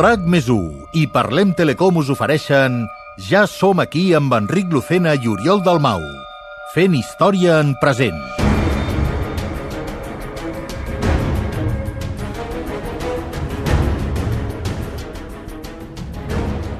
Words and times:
RAC 0.00 0.22
més 0.32 0.46
1 0.48 0.94
i 0.96 1.02
Parlem 1.12 1.50
Telecom 1.52 1.98
us 2.00 2.08
ofereixen 2.08 2.86
Ja 3.20 3.42
som 3.44 3.82
aquí 3.82 4.14
amb 4.16 4.32
Enric 4.32 4.70
Lucena 4.72 5.12
i 5.12 5.28
Oriol 5.28 5.60
Dalmau. 5.60 6.00
Fent 6.72 6.94
història 6.96 7.58
en 7.60 7.74
present. 7.82 8.16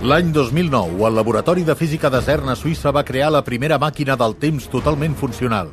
L'any 0.00 0.30
2009, 0.32 1.04
el 1.10 1.20
Laboratori 1.20 1.66
de 1.68 1.76
Física 1.76 2.08
de 2.08 2.22
CERN 2.24 2.54
a 2.54 2.56
Suïssa 2.56 2.88
va 2.88 3.04
crear 3.04 3.28
la 3.34 3.44
primera 3.44 3.76
màquina 3.76 4.16
del 4.16 4.38
temps 4.40 4.70
totalment 4.72 5.18
funcional. 5.24 5.68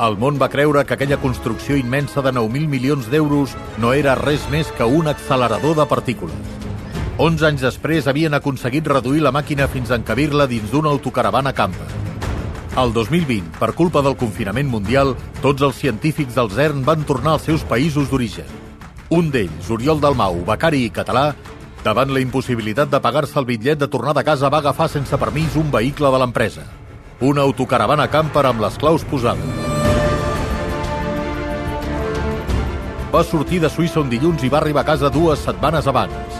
El 0.00 0.16
món 0.16 0.40
va 0.40 0.48
creure 0.48 0.86
que 0.88 0.96
aquella 0.96 1.20
construcció 1.20 1.76
immensa 1.76 2.24
de 2.24 2.32
9.000 2.32 2.72
milions 2.72 3.12
d'euros 3.12 3.52
no 3.76 3.92
era 3.92 4.16
res 4.16 4.48
més 4.48 4.72
que 4.80 4.88
un 4.88 5.12
accelerador 5.12 5.76
de 5.76 5.88
partícules. 5.92 6.59
11 7.20 7.44
anys 7.44 7.60
després 7.66 8.06
havien 8.08 8.32
aconseguit 8.32 8.86
reduir 8.88 9.20
la 9.20 9.30
màquina 9.36 9.66
fins 9.68 9.90
a 9.90 9.98
encabir-la 10.00 10.46
dins 10.48 10.70
d'una 10.72 10.88
autocaravana 10.88 11.50
camper. 11.52 11.88
El 12.80 12.94
2020, 12.96 13.58
per 13.58 13.74
culpa 13.76 14.00
del 14.00 14.16
confinament 14.16 14.70
mundial, 14.72 15.12
tots 15.42 15.60
els 15.60 15.76
científics 15.76 16.38
del 16.38 16.48
CERN 16.48 16.80
van 16.86 17.04
tornar 17.04 17.34
als 17.36 17.44
seus 17.50 17.66
països 17.68 18.08
d'origen. 18.08 18.48
Un 19.12 19.28
d'ells, 19.34 19.68
Oriol 19.68 20.00
Dalmau, 20.00 20.40
becari 20.48 20.86
i 20.86 20.94
català, 20.96 21.34
davant 21.84 22.08
la 22.08 22.24
impossibilitat 22.24 22.88
de 22.88 23.04
pagar-se 23.04 23.36
el 23.36 23.50
bitllet 23.52 23.84
de 23.84 23.92
tornada 23.92 24.24
a 24.24 24.28
casa 24.30 24.48
va 24.48 24.64
agafar 24.64 24.88
sense 24.88 25.20
permís 25.20 25.60
un 25.60 25.68
vehicle 25.68 26.08
de 26.08 26.24
l'empresa. 26.24 26.64
Una 27.20 27.44
autocaravana 27.44 28.08
camper 28.08 28.46
amb 28.48 28.64
les 28.64 28.80
claus 28.80 29.04
posades. 29.04 29.66
Va 33.12 33.26
sortir 33.28 33.60
de 33.60 33.68
Suïssa 33.68 34.00
un 34.00 34.08
dilluns 34.08 34.40
i 34.40 34.48
va 34.48 34.64
arribar 34.64 34.86
a 34.86 34.94
casa 34.94 35.12
dues 35.12 35.44
setmanes 35.44 35.84
abans. 35.90 36.39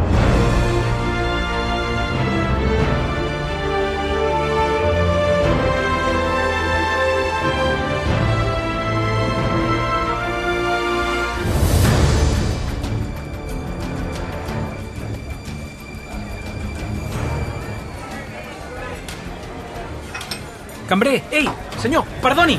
Cambrer, 20.91 21.21
ei, 21.31 21.47
senyor, 21.79 22.03
perdoni. 22.19 22.57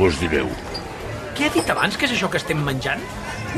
Vos 0.00 0.16
direu, 0.22 0.48
Què 1.36 1.46
ha 1.46 1.52
dit 1.54 1.68
abans 1.70 1.94
que 1.94 2.08
és 2.08 2.14
això 2.16 2.30
que 2.32 2.40
estem 2.40 2.58
menjant? 2.64 3.02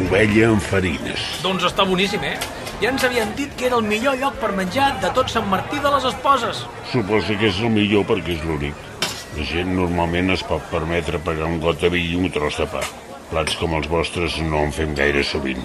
ovella 0.01 0.49
amb 0.51 0.63
farines. 0.63 1.23
Doncs 1.43 1.65
està 1.69 1.85
boníssim, 1.87 2.23
eh? 2.27 2.37
Ja 2.83 2.91
ens 2.91 3.05
havien 3.05 3.31
dit 3.39 3.55
que 3.59 3.67
era 3.69 3.79
el 3.81 3.87
millor 3.87 4.17
lloc 4.21 4.37
per 4.43 4.51
menjar 4.57 4.91
de 5.03 5.11
tot 5.17 5.31
Sant 5.33 5.49
Martí 5.51 5.79
de 5.83 5.91
les 5.95 6.07
Esposes. 6.11 6.65
Suposo 6.93 7.37
que 7.39 7.49
és 7.51 7.59
el 7.61 7.73
millor 7.75 8.05
perquè 8.09 8.37
és 8.37 8.45
l'únic. 8.47 8.75
La 9.37 9.47
gent 9.47 9.75
normalment 9.77 10.31
es 10.35 10.43
pot 10.47 10.63
permetre 10.71 11.19
pagar 11.23 11.47
un 11.49 11.59
got 11.63 11.81
de 11.81 11.91
vi 11.93 12.05
i 12.11 12.17
un 12.19 12.31
tros 12.35 12.59
de 12.59 12.67
pa. 12.71 12.83
Plats 13.31 13.57
com 13.61 13.75
els 13.79 13.89
vostres 13.91 14.39
no 14.43 14.65
en 14.67 14.73
fem 14.75 14.95
gaire 14.95 15.23
sovint. 15.27 15.63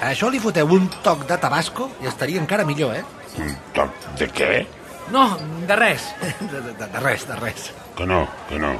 A 0.00 0.10
això 0.12 0.30
li 0.30 0.40
foteu 0.42 0.70
un 0.78 0.88
toc 1.02 1.26
de 1.28 1.38
tabasco 1.38 1.90
i 2.02 2.06
estaria 2.10 2.40
encara 2.40 2.64
millor, 2.64 2.94
eh? 2.96 3.04
Un 3.38 3.56
toc 3.74 3.90
de 4.18 4.28
què? 4.30 4.66
No, 5.10 5.26
de 5.66 5.76
res. 5.76 6.06
De, 6.52 6.60
de, 6.62 6.72
de 6.78 7.00
res, 7.00 7.26
de 7.26 7.36
res. 7.36 7.70
Que 7.96 8.06
no, 8.06 8.26
que 8.48 8.58
no. 8.58 8.74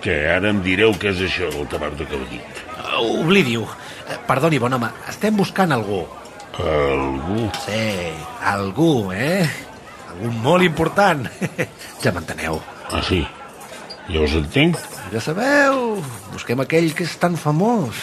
Que 0.00 0.14
ara 0.32 0.52
em 0.52 0.62
direu 0.64 0.94
què 0.96 1.10
és 1.12 1.24
això 1.26 1.50
del 1.52 1.66
tabac 1.68 1.98
heu 2.06 2.22
dit. 2.30 2.62
Uh, 2.80 3.20
Oblidi-ho. 3.20 3.66
Eh, 4.08 4.16
Perdoni, 4.28 4.60
bon 4.60 4.72
home, 4.76 4.88
estem 5.08 5.36
buscant 5.36 5.72
algú. 5.76 6.04
Algú? 6.60 7.48
Sí, 7.64 8.12
algú, 8.52 9.12
eh? 9.12 9.44
Algú 10.10 10.32
molt 10.44 10.64
important. 10.64 11.28
ja 12.02 12.12
m'enteneu. 12.16 12.60
Ah, 12.90 13.02
sí? 13.04 13.20
Ja 14.10 14.24
us 14.24 14.34
entenc? 14.34 14.80
Ja 15.12 15.20
sabeu, 15.22 16.00
busquem 16.32 16.60
aquell 16.64 16.90
que 16.96 17.04
és 17.06 17.16
tan 17.20 17.36
famós. 17.38 18.00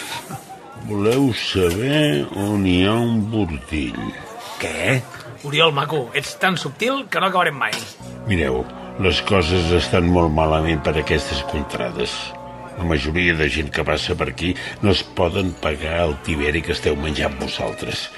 Voleu 0.87 1.33
saber 1.35 2.27
on 2.39 2.65
hi 2.67 2.79
ha 2.87 2.93
un 2.95 3.25
bordill. 3.31 3.99
Què? 4.61 5.01
Oriol, 5.47 5.72
maco, 5.72 6.09
ets 6.12 6.34
tan 6.41 6.58
subtil 6.59 7.06
que 7.08 7.22
no 7.24 7.30
acabarem 7.30 7.56
mai. 7.56 7.72
Mireu, 8.28 8.66
les 9.00 9.22
coses 9.24 9.69
estan 9.78 10.09
molt 10.12 10.34
malament 10.35 10.81
per 10.84 10.91
aquestes 11.00 11.40
contrades. 11.47 12.12
La 12.75 12.84
majoria 12.90 13.35
de 13.40 13.47
gent 13.50 13.72
que 13.72 13.85
passa 13.88 14.18
per 14.19 14.28
aquí 14.34 14.52
no 14.84 14.91
es 14.91 15.06
poden 15.16 15.53
pagar 15.63 16.02
el 16.03 16.18
tiberi 16.28 16.59
que 16.66 16.75
esteu 16.75 17.00
menjant 17.00 17.40
vosaltres. 17.40 18.09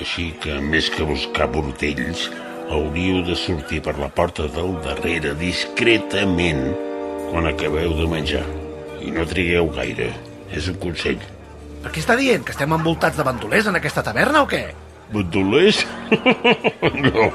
Així 0.00 0.32
que, 0.42 0.58
més 0.58 0.90
que 0.90 1.06
buscar 1.06 1.46
bordells, 1.52 2.26
hauríeu 2.74 3.22
de 3.22 3.38
sortir 3.38 3.78
per 3.86 3.94
la 4.02 4.10
porta 4.10 4.50
del 4.50 4.74
darrere 4.82 5.36
discretament 5.38 6.64
quan 7.30 7.46
acabeu 7.46 7.94
de 8.02 8.10
menjar. 8.10 8.46
I 8.98 9.14
no 9.14 9.28
trigueu 9.30 9.70
gaire. 9.78 10.10
És 10.52 10.66
un 10.68 10.82
consell. 10.82 11.22
Per 11.84 11.94
què 11.94 12.02
està 12.02 12.18
dient? 12.18 12.42
Que 12.42 12.52
estem 12.52 12.74
envoltats 12.74 13.16
de 13.16 13.24
bandolers 13.30 13.70
en 13.70 13.78
aquesta 13.78 14.02
taverna 14.04 14.42
o 14.42 14.50
què? 14.50 14.66
Bandolers? 15.12 15.82
no. 17.04 17.28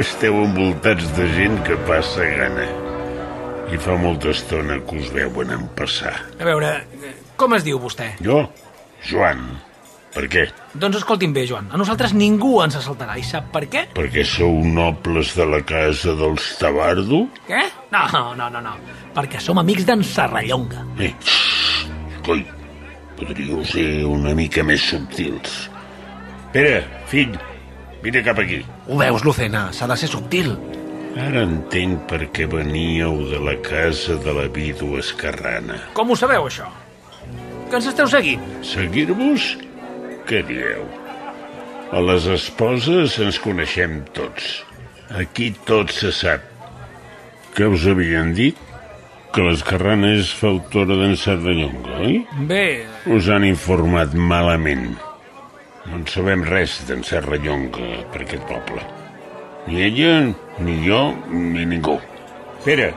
Esteu 0.00 0.38
envoltats 0.44 1.10
de 1.18 1.26
gent 1.36 1.58
que 1.66 1.76
passa 1.88 2.24
gana. 2.38 2.64
I 3.72 3.80
fa 3.80 3.96
molta 4.00 4.32
estona 4.32 4.78
que 4.84 5.00
us 5.00 5.10
veuen 5.12 5.52
en 5.52 5.66
passar. 5.76 6.14
A 6.40 6.48
veure, 6.48 6.72
com 7.40 7.52
es 7.56 7.64
diu 7.66 7.80
vostè? 7.80 8.14
Jo? 8.24 8.46
Joan. 9.08 9.44
Per 10.12 10.26
què? 10.28 10.42
Doncs 10.76 10.98
escolti'm 10.98 11.32
bé, 11.32 11.46
Joan, 11.48 11.70
a 11.72 11.78
nosaltres 11.80 12.12
ningú 12.12 12.58
ens 12.60 12.76
assaltarà. 12.76 13.14
I 13.16 13.24
sap 13.24 13.46
per 13.54 13.62
què? 13.72 13.86
Perquè 13.96 14.24
sou 14.28 14.58
nobles 14.64 15.32
de 15.38 15.46
la 15.48 15.62
casa 15.64 16.12
dels 16.18 16.50
Tabardo? 16.60 17.22
Què? 17.48 17.62
No, 17.94 18.02
no, 18.36 18.50
no, 18.52 18.60
no. 18.60 18.74
Perquè 19.16 19.40
som 19.40 19.60
amics 19.62 19.88
d'en 19.88 20.04
Serrallonga. 20.04 20.84
Eh, 21.00 21.14
xxxt, 21.16 21.88
coi, 22.28 22.44
podríeu 23.22 23.62
ser 23.66 24.04
una 24.08 24.34
mica 24.34 24.64
més 24.66 24.82
subtils. 24.90 25.66
Pere, 26.52 26.82
fill, 27.10 27.36
vine 28.02 28.22
cap 28.26 28.40
aquí. 28.42 28.60
Ho 28.88 28.98
veus, 28.98 29.24
Lucena? 29.24 29.68
S'ha 29.72 29.86
de 29.90 29.96
ser 30.00 30.10
subtil. 30.10 30.52
Ara 31.22 31.44
entenc 31.44 32.06
per 32.08 32.22
què 32.34 32.48
veníeu 32.50 33.20
de 33.30 33.38
la 33.44 33.54
casa 33.64 34.16
de 34.24 34.32
la 34.34 34.48
vídua 34.52 35.02
Escarrana. 35.02 35.78
Com 35.96 36.10
ho 36.10 36.16
sabeu, 36.16 36.48
això? 36.48 36.68
Que 37.68 37.78
ens 37.78 37.88
esteu 37.92 38.08
seguint? 38.10 38.42
Seguir-vos? 38.64 39.52
Què 40.28 40.42
dieu? 40.48 40.84
A 41.92 42.00
les 42.00 42.26
esposes 42.32 43.18
ens 43.20 43.38
coneixem 43.40 44.00
tots. 44.16 44.62
Aquí 45.20 45.50
tot 45.68 45.92
se 45.92 46.12
sap. 46.16 46.44
Què 47.52 47.68
us 47.68 47.84
havien 47.88 48.32
dit? 48.36 48.56
Que 49.32 49.44
l'Escarrana 49.46 50.10
és 50.18 50.28
fautora 50.36 50.98
d'en 51.00 51.14
Cerdanyonga, 51.16 51.94
oi? 52.04 52.18
Bé, 52.50 52.84
Us 53.08 53.30
han 53.32 53.46
informat 53.48 54.12
malament. 54.12 54.90
No 55.86 55.96
en 55.98 56.04
sabem 56.10 56.44
res 56.44 56.74
d'en 56.88 57.00
Serrallonga 57.06 58.02
per 58.12 58.26
aquest 58.26 58.44
poble. 58.50 58.84
Ni 59.70 59.80
ella, 59.86 60.12
ni 60.60 60.76
jo, 60.84 61.00
ni 61.32 61.64
ningú. 61.70 61.96
Pere, 62.66 62.92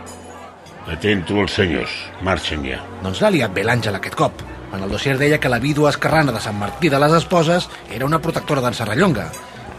atento 0.91 1.39
als 1.39 1.55
senyors. 1.55 1.95
Marxen 2.25 2.67
ja. 2.67 2.81
Doncs 3.05 3.23
l'ha 3.23 3.31
liat 3.33 3.55
bé 3.55 3.63
l'Àngel 3.63 3.95
aquest 3.95 4.19
cop. 4.19 4.43
En 4.75 4.83
el 4.83 4.91
dossier 4.91 5.15
deia 5.17 5.39
que 5.39 5.49
la 5.49 5.61
vídua 5.63 5.93
escarrana 5.93 6.35
de 6.35 6.43
Sant 6.43 6.59
Martí 6.59 6.91
de 6.91 6.99
les 6.99 7.15
Esposes 7.15 7.69
era 7.87 8.05
una 8.05 8.19
protectora 8.19 8.61
d'en 8.65 8.75
Serrallonga. 8.75 9.29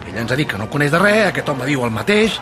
Ella 0.09 0.23
ens 0.25 0.33
ha 0.33 0.39
dit 0.41 0.49
que 0.49 0.57
no 0.57 0.71
coneix 0.73 0.95
de 0.95 1.03
res, 1.05 1.27
aquest 1.29 1.53
home 1.53 1.69
diu 1.69 1.85
el 1.85 1.93
mateix. 1.93 2.41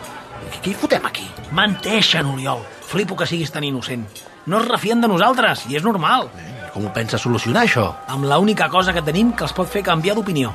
Què 0.61 0.71
hi 0.71 0.77
fotem 0.77 1.05
aquí? 1.05 1.27
menteixen, 1.55 2.25
Oriol. 2.25 2.61
Flipo 2.85 3.15
que 3.15 3.25
siguis 3.29 3.51
tan 3.51 3.63
innocent. 3.63 4.05
No 4.45 4.59
es 4.59 4.67
refien 4.67 5.01
de 5.01 5.07
nosaltres, 5.07 5.65
i 5.69 5.77
és 5.77 5.83
normal. 5.83 6.29
I 6.67 6.69
com 6.73 6.85
ho 6.85 6.91
pensa 6.93 7.17
solucionar, 7.21 7.63
això? 7.65 7.85
Amb 8.11 8.27
la 8.27 8.37
única 8.39 8.67
cosa 8.69 8.93
que 8.93 9.01
tenim 9.05 9.31
que 9.33 9.45
els 9.47 9.53
pot 9.55 9.69
fer 9.71 9.83
canviar 9.83 10.15
d'opinió. 10.17 10.51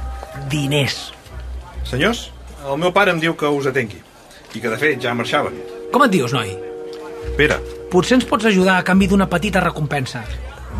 Diners. 0.51 1.13
Senyors, 1.89 2.31
el 2.67 2.77
meu 2.79 2.93
pare 2.93 3.11
em 3.15 3.21
diu 3.23 3.35
que 3.35 3.49
us 3.49 3.67
atengui 3.67 4.03
i 4.55 4.61
que, 4.61 4.69
de 4.69 4.77
fet, 4.77 5.01
ja 5.03 5.15
marxava. 5.15 5.51
Com 5.93 6.05
et 6.05 6.11
dius, 6.11 6.33
noi? 6.35 6.53
Pere, 7.39 7.59
Potser 7.91 8.21
ens 8.21 8.27
pots 8.29 8.47
ajudar 8.47 8.77
a 8.79 8.85
canvi 8.87 9.09
d'una 9.11 9.27
petita 9.27 9.59
recompensa. 9.65 10.21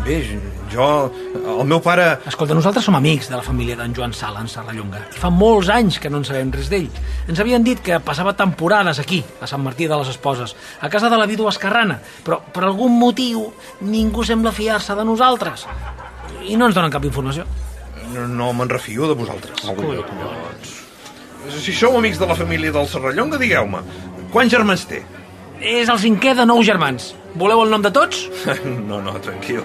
Bé, 0.05 0.39
jo... 0.71 0.87
El 1.35 1.67
meu 1.69 1.81
pare... 1.83 2.05
Escolta, 2.29 2.55
nosaltres 2.57 2.85
som 2.87 2.95
amics 2.97 3.27
de 3.29 3.35
la 3.37 3.45
família 3.45 3.75
d'en 3.77 3.93
Joan 3.93 4.15
Sala, 4.17 4.41
en 4.41 4.49
Serrallonga, 4.49 5.03
i 5.13 5.19
fa 5.21 5.29
molts 5.33 5.69
anys 5.73 5.99
que 6.01 6.09
no 6.09 6.21
en 6.21 6.25
sabem 6.25 6.49
res 6.55 6.71
d'ell. 6.71 6.87
Ens 7.29 7.41
havien 7.43 7.63
dit 7.65 7.81
que 7.85 7.99
passava 8.01 8.33
temporades 8.39 9.01
aquí, 9.03 9.21
a 9.41 9.49
Sant 9.49 9.61
Martí 9.61 9.85
de 9.91 9.99
les 9.99 10.09
Esposes, 10.13 10.55
a 10.81 10.89
casa 10.89 11.11
de 11.11 11.19
la 11.21 11.29
vídua 11.29 11.53
Escarrana, 11.53 11.99
però 12.25 12.39
per 12.53 12.65
algun 12.65 12.97
motiu 12.97 13.51
ningú 13.85 14.25
sembla 14.25 14.55
fiar-se 14.55 14.97
de 14.97 15.05
nosaltres. 15.05 15.67
I 16.47 16.57
no 16.57 16.71
ens 16.71 16.77
donen 16.77 16.93
cap 16.93 17.05
informació. 17.05 17.45
No, 18.15 18.25
no 18.27 18.51
me'n 18.57 18.71
refio 18.71 19.11
de 19.11 19.17
vosaltres. 19.19 19.61
Doncs... 19.67 20.77
Si 21.61 21.73
sou 21.73 21.97
amics 21.97 22.19
de 22.21 22.27
la 22.29 22.37
família 22.37 22.73
del 22.73 22.89
Serrallonga, 22.89 23.37
digueu-me, 23.41 23.81
quants 24.33 24.53
germans 24.53 24.85
té? 24.89 25.03
És 25.61 25.89
el 25.93 25.99
cinquè 26.01 26.33
de 26.37 26.45
nou 26.49 26.63
germans. 26.65 27.11
Voleu 27.37 27.61
el 27.63 27.69
nom 27.71 27.83
de 27.85 27.91
tots? 27.93 28.25
No, 28.89 28.99
no, 29.01 29.13
tranquil. 29.23 29.61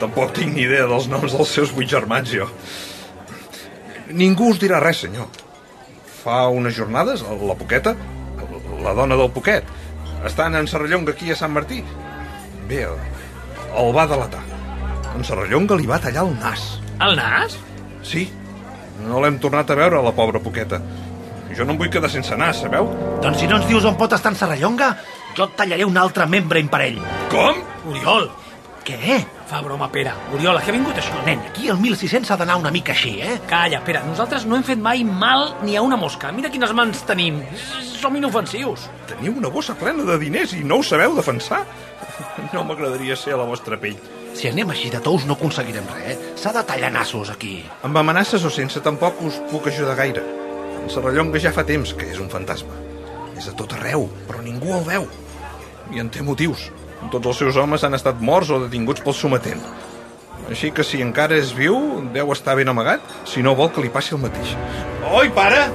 Tampoc 0.00 0.32
tinc 0.36 0.54
ni 0.56 0.64
idea 0.64 0.86
dels 0.90 1.06
noms 1.12 1.36
dels 1.36 1.52
seus 1.54 1.72
vuit 1.76 1.88
germans, 1.88 2.32
jo. 2.32 2.48
Ningú 4.10 4.50
us 4.50 4.58
dirà 4.60 4.80
res, 4.82 5.04
senyor. 5.04 5.28
Fa 6.20 6.48
unes 6.52 6.74
jornades, 6.76 7.22
la 7.22 7.56
Poqueta, 7.56 7.94
la 8.82 8.94
dona 8.96 9.16
del 9.16 9.30
Poquet, 9.32 9.68
estan 10.26 10.56
en 10.58 10.68
Serrallonga 10.68 11.14
aquí 11.14 11.30
a 11.30 11.36
Sant 11.38 11.52
Martí. 11.54 11.82
Bé, 12.68 12.82
el 12.84 13.94
va 13.96 14.08
delatar. 14.10 14.42
En 15.14 15.24
Serrallonga 15.24 15.78
li 15.78 15.88
va 15.88 16.00
tallar 16.02 16.26
el 16.26 16.34
nas. 16.40 16.66
El 17.00 17.16
nas? 17.16 17.56
Sí, 18.04 18.26
no 19.06 19.22
l'hem 19.22 19.38
tornat 19.40 19.70
a 19.70 19.78
veure, 19.78 20.02
la 20.04 20.12
pobra 20.16 20.42
Poqueta. 20.42 20.80
Jo 21.56 21.64
no 21.66 21.74
em 21.74 21.80
vull 21.80 21.90
quedar 21.92 22.10
sense 22.12 22.36
nas, 22.38 22.60
sabeu? 22.64 22.90
Doncs 23.22 23.40
si 23.40 23.48
no 23.50 23.58
ens 23.58 23.68
dius 23.70 23.86
on 23.88 23.96
pot 24.00 24.12
estar 24.16 24.32
en 24.32 24.38
Serrallonga, 24.38 24.92
jo 25.36 25.46
et 25.46 25.56
tallaré 25.56 25.84
un 25.86 25.96
altre 26.00 26.26
membre 26.26 26.60
imparell. 26.62 27.00
Com? 27.32 27.60
Oriol! 27.90 28.30
Què? 28.84 29.18
Fa 29.50 29.60
broma, 29.62 29.90
Pere. 29.92 30.12
Oriol, 30.34 30.56
a 30.56 30.62
què 30.64 30.72
ha 30.72 30.74
vingut 30.74 30.96
això? 30.98 31.18
Nen, 31.26 31.42
aquí 31.50 31.68
el 31.68 31.76
1600 31.78 32.28
s'ha 32.30 32.36
d'anar 32.40 32.56
una 32.58 32.70
mica 32.74 32.94
així, 32.94 33.16
eh? 33.20 33.36
Calla, 33.50 33.82
Pere, 33.86 34.00
nosaltres 34.06 34.46
no 34.48 34.56
hem 34.56 34.64
fet 34.66 34.80
mai 34.80 35.04
mal 35.04 35.50
ni 35.66 35.76
a 35.76 35.82
una 35.84 35.98
mosca. 36.00 36.30
Mira 36.32 36.50
quines 36.50 36.72
mans 36.76 37.02
tenim. 37.06 37.42
Som 38.00 38.16
inofensius. 38.16 38.88
Teniu 39.10 39.36
una 39.36 39.50
bossa 39.52 39.76
plena 39.78 40.06
de 40.08 40.16
diners 40.22 40.54
i 40.56 40.64
no 40.64 40.80
ho 40.80 40.86
sabeu 40.86 41.16
defensar? 41.18 41.64
No 42.54 42.64
m'agradaria 42.66 43.14
ser 43.16 43.34
a 43.36 43.38
la 43.38 43.46
vostra 43.46 43.76
pell. 43.80 43.98
Si 44.34 44.48
anem 44.48 44.70
així 44.72 44.90
de 44.90 44.98
tous 45.04 45.26
no 45.28 45.36
aconseguirem 45.36 45.86
res, 45.92 46.14
eh? 46.14 46.34
S'ha 46.40 46.52
de 46.56 46.62
tallar 46.66 46.90
nassos 46.94 47.30
aquí. 47.30 47.60
Amb 47.86 47.98
amenaces 48.00 48.44
o 48.46 48.50
sense 48.50 48.80
tampoc 48.82 49.20
us 49.26 49.38
puc 49.52 49.68
ajudar 49.70 49.96
gaire. 49.98 50.22
En 50.80 50.88
Serrallonga 50.90 51.38
ja 51.42 51.52
fa 51.54 51.66
temps 51.68 51.92
que 51.94 52.08
és 52.10 52.18
un 52.22 52.30
fantasma. 52.32 52.74
És 53.38 53.48
a 53.50 53.54
tot 53.56 53.72
arreu, 53.76 54.08
però 54.28 54.42
ningú 54.44 54.72
el 54.78 54.86
veu. 54.88 55.06
I 55.94 56.02
en 56.02 56.10
té 56.12 56.22
motius. 56.22 56.68
Tots 57.10 57.26
els 57.26 57.38
seus 57.42 57.56
homes 57.56 57.84
han 57.84 57.96
estat 57.96 58.20
morts 58.20 58.50
o 58.52 58.60
detinguts 58.64 59.02
pel 59.04 59.16
sometent. 59.16 59.62
Així 60.50 60.72
que 60.74 60.84
si 60.86 61.00
encara 61.04 61.36
és 61.38 61.52
viu, 61.54 61.76
deu 62.14 62.32
estar 62.34 62.56
ben 62.58 62.68
amagat, 62.70 63.04
si 63.28 63.42
no 63.42 63.54
vol 63.58 63.70
que 63.74 63.82
li 63.84 63.92
passi 63.92 64.16
el 64.16 64.22
mateix. 64.22 64.56
Oi, 65.10 65.30
pare! 65.34 65.68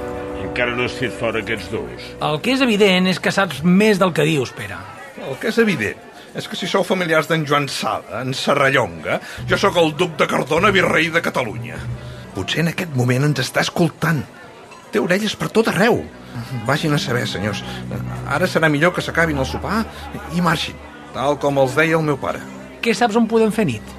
Encara 0.44 0.76
no 0.76 0.84
has 0.86 0.96
fet 0.96 1.14
fora 1.16 1.40
aquests 1.42 1.70
dos. 1.72 2.10
El 2.22 2.40
que 2.44 2.52
és 2.54 2.62
evident 2.64 3.08
és 3.10 3.20
que 3.22 3.32
saps 3.32 3.62
més 3.64 4.00
del 4.00 4.12
que 4.16 4.26
dius, 4.28 4.52
Pere. 4.56 4.78
El 5.26 5.38
que 5.40 5.50
és 5.50 5.58
evident 5.62 6.02
és 6.36 6.44
que 6.44 6.58
si 6.58 6.68
sou 6.68 6.84
familiars 6.84 7.30
d'en 7.30 7.46
Joan 7.48 7.64
Sala, 7.72 8.20
en 8.20 8.34
Serrallonga, 8.36 9.18
jo 9.48 9.56
sóc 9.56 9.78
el 9.80 9.94
duc 9.96 10.18
de 10.20 10.26
Cardona, 10.28 10.68
virrei 10.74 11.08
de 11.12 11.22
Catalunya. 11.24 11.78
Potser 12.34 12.60
en 12.60 12.74
aquest 12.74 12.92
moment 12.98 13.24
ens 13.30 13.40
està 13.40 13.64
escoltant. 13.64 14.20
Té 14.92 15.00
orelles 15.00 15.32
per 15.40 15.48
tot 15.48 15.70
arreu. 15.72 16.02
Vagin 16.66 16.94
a 16.94 16.98
saber, 16.98 17.26
senyors. 17.28 17.62
Ara 18.28 18.48
serà 18.50 18.70
millor 18.72 18.94
que 18.94 19.04
s'acabin 19.04 19.38
el 19.38 19.48
sopar 19.48 19.84
i 20.34 20.42
marxin, 20.44 20.76
tal 21.14 21.38
com 21.42 21.62
els 21.62 21.76
deia 21.78 21.98
el 21.98 22.06
meu 22.06 22.18
pare. 22.20 22.42
Què 22.82 22.94
saps 22.94 23.16
on 23.18 23.28
podem 23.30 23.52
fer 23.54 23.66
nit? 23.68 23.94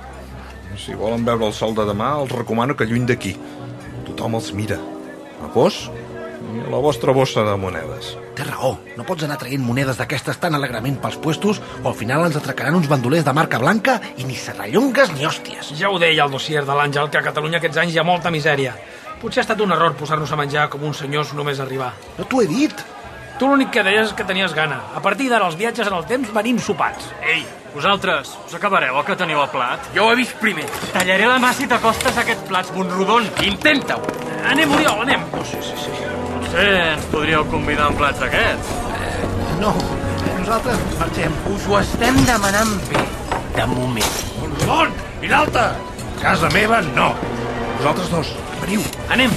Si 0.77 0.95
volen 0.95 1.25
veure 1.25 1.47
el 1.47 1.55
sol 1.57 1.73
de 1.75 1.87
demà, 1.87 2.13
els 2.21 2.31
recomano 2.31 2.75
que 2.77 2.85
lluny 2.85 3.07
d'aquí. 3.09 3.33
Tothom 4.07 4.37
els 4.37 4.53
mira. 4.53 4.77
A 5.43 5.49
vos 5.53 5.87
i 6.47 6.61
a 6.63 6.69
la 6.71 6.79
vostra 6.81 7.13
bossa 7.15 7.43
de 7.43 7.55
monedes. 7.59 8.13
Té 8.37 8.45
raó, 8.45 8.77
no 8.95 9.05
pots 9.07 9.25
anar 9.25 9.39
traient 9.41 9.63
monedes 9.63 9.97
d'aquestes 9.99 10.37
tan 10.41 10.55
alegrament 10.55 10.99
pels 11.01 11.17
puestos 11.21 11.59
o 11.81 11.87
al 11.89 11.97
final 11.97 12.25
ens 12.27 12.37
atracaran 12.39 12.77
uns 12.77 12.89
bandolers 12.91 13.25
de 13.25 13.33
marca 13.35 13.59
blanca 13.61 13.97
i 14.17 14.27
ni 14.27 14.37
serrallongues 14.37 15.11
ni 15.15 15.25
hòsties. 15.27 15.73
Ja 15.79 15.91
ho 15.91 15.99
deia 15.99 16.27
el 16.27 16.31
dossier 16.31 16.63
de 16.65 16.77
l'Àngel, 16.77 17.09
que 17.11 17.19
a 17.19 17.25
Catalunya 17.25 17.59
aquests 17.61 17.81
anys 17.83 17.95
hi 17.95 18.01
ha 18.01 18.07
molta 18.07 18.31
misèria. 18.33 18.77
Potser 19.21 19.41
ha 19.41 19.45
estat 19.47 19.61
un 19.65 19.71
error 19.73 19.95
posar-nos 19.97 20.31
a 20.31 20.37
menjar 20.37 20.67
com 20.69 20.83
uns 20.85 20.99
senyors 21.01 21.33
només 21.33 21.59
arribar. 21.59 21.91
No 22.17 22.25
t'ho 22.29 22.43
he 22.43 22.47
dit. 22.49 22.83
Tu 23.37 23.45
l'únic 23.45 23.69
que 23.73 23.83
deies 23.85 24.07
és 24.09 24.13
que 24.17 24.25
tenies 24.25 24.53
gana. 24.57 24.79
A 24.97 25.01
partir 25.01 25.27
d'ara, 25.29 25.45
els 25.45 25.57
viatges 25.57 25.89
en 25.89 25.95
el 25.97 26.05
temps 26.09 26.29
venim 26.33 26.57
sopats. 26.61 27.11
Ei, 27.21 27.43
vosaltres, 27.73 28.31
us 28.47 28.55
acabareu 28.57 28.97
el 28.97 29.05
que 29.05 29.17
teniu 29.17 29.41
al 29.41 29.49
plat? 29.53 29.89
Jo 29.93 30.07
ho 30.07 30.13
he 30.13 30.17
vist 30.17 30.37
primer. 30.41 30.65
Tallaré 30.93 31.29
la 31.29 31.37
mà 31.41 31.51
si 31.53 31.69
t'acostes 31.69 32.17
a 32.17 32.23
aquest 32.25 32.45
plat, 32.49 32.69
Montrodon. 32.77 33.29
Intenta-ho. 33.45 34.01
Anem, 34.49 34.73
Oriol, 34.77 35.03
anem. 35.05 35.25
Oh, 35.37 35.45
sí, 35.45 35.61
sí, 35.61 35.77
sí. 35.83 35.93
Potser 36.37 36.67
ens 36.95 37.09
podríeu 37.13 37.45
convidar 37.53 37.91
en 37.91 37.97
plats 37.99 38.21
d'aquests. 38.21 38.73
No, 39.61 39.73
nosaltres 40.39 40.81
marxem. 41.01 41.37
Us 41.53 41.69
ho 41.69 41.77
estem 41.81 42.17
demanant 42.29 42.73
bé, 42.89 43.05
de 43.57 43.69
moment. 43.73 44.17
Don, 44.65 44.93
Vinalta! 45.21 45.71
Casa 46.21 46.49
meva, 46.53 46.81
no. 46.95 47.11
Vosaltres 47.77 48.09
dos, 48.09 48.33
veniu. 48.67 48.83
Anem. 49.09 49.31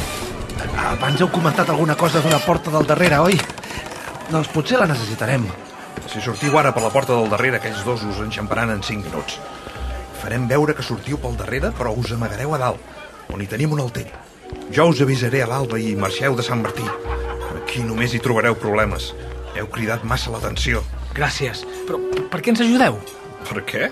Abans 0.90 1.20
heu 1.20 1.28
comentat 1.30 1.68
alguna 1.70 1.94
cosa 1.96 2.20
d'una 2.20 2.40
porta 2.42 2.70
del 2.70 2.86
darrere, 2.86 3.18
oi? 3.18 3.38
Doncs 4.30 4.50
potser 4.50 4.78
la 4.78 4.88
necessitarem. 4.90 5.46
Si 6.10 6.20
sortiu 6.20 6.56
ara 6.58 6.72
per 6.74 6.82
la 6.82 6.90
porta 6.90 7.14
del 7.14 7.30
darrere, 7.30 7.60
aquells 7.60 7.84
dos 7.86 8.02
us 8.02 8.18
enxamparan 8.24 8.72
en 8.74 8.82
5 8.82 9.06
minuts. 9.06 9.38
Farem 10.20 10.48
veure 10.50 10.74
que 10.74 10.82
sortiu 10.82 11.18
pel 11.18 11.36
darrere, 11.38 11.70
però 11.76 11.94
us 11.96 12.12
amagareu 12.12 12.54
a 12.54 12.58
dalt, 12.58 12.82
on 13.30 13.40
hi 13.40 13.46
tenim 13.46 13.72
un 13.72 13.84
altell. 13.84 14.10
Jo 14.74 14.88
us 14.90 15.00
avisaré 15.00 15.44
a 15.44 15.48
l'alba 15.48 15.78
i 15.78 15.94
marxeu 15.94 16.34
de 16.36 16.42
Sant 16.42 16.62
Martí. 16.62 16.84
Aquí 17.54 17.84
només 17.86 18.14
hi 18.14 18.22
trobareu 18.22 18.58
problemes. 18.58 19.12
Heu 19.54 19.70
cridat 19.70 20.04
massa 20.04 20.34
l'atenció. 20.34 20.82
Gràcies. 21.14 21.62
Però 21.86 22.02
per 22.30 22.42
què 22.42 22.50
ens 22.54 22.66
ajudeu? 22.66 22.98
Per 23.46 23.62
què? 23.66 23.90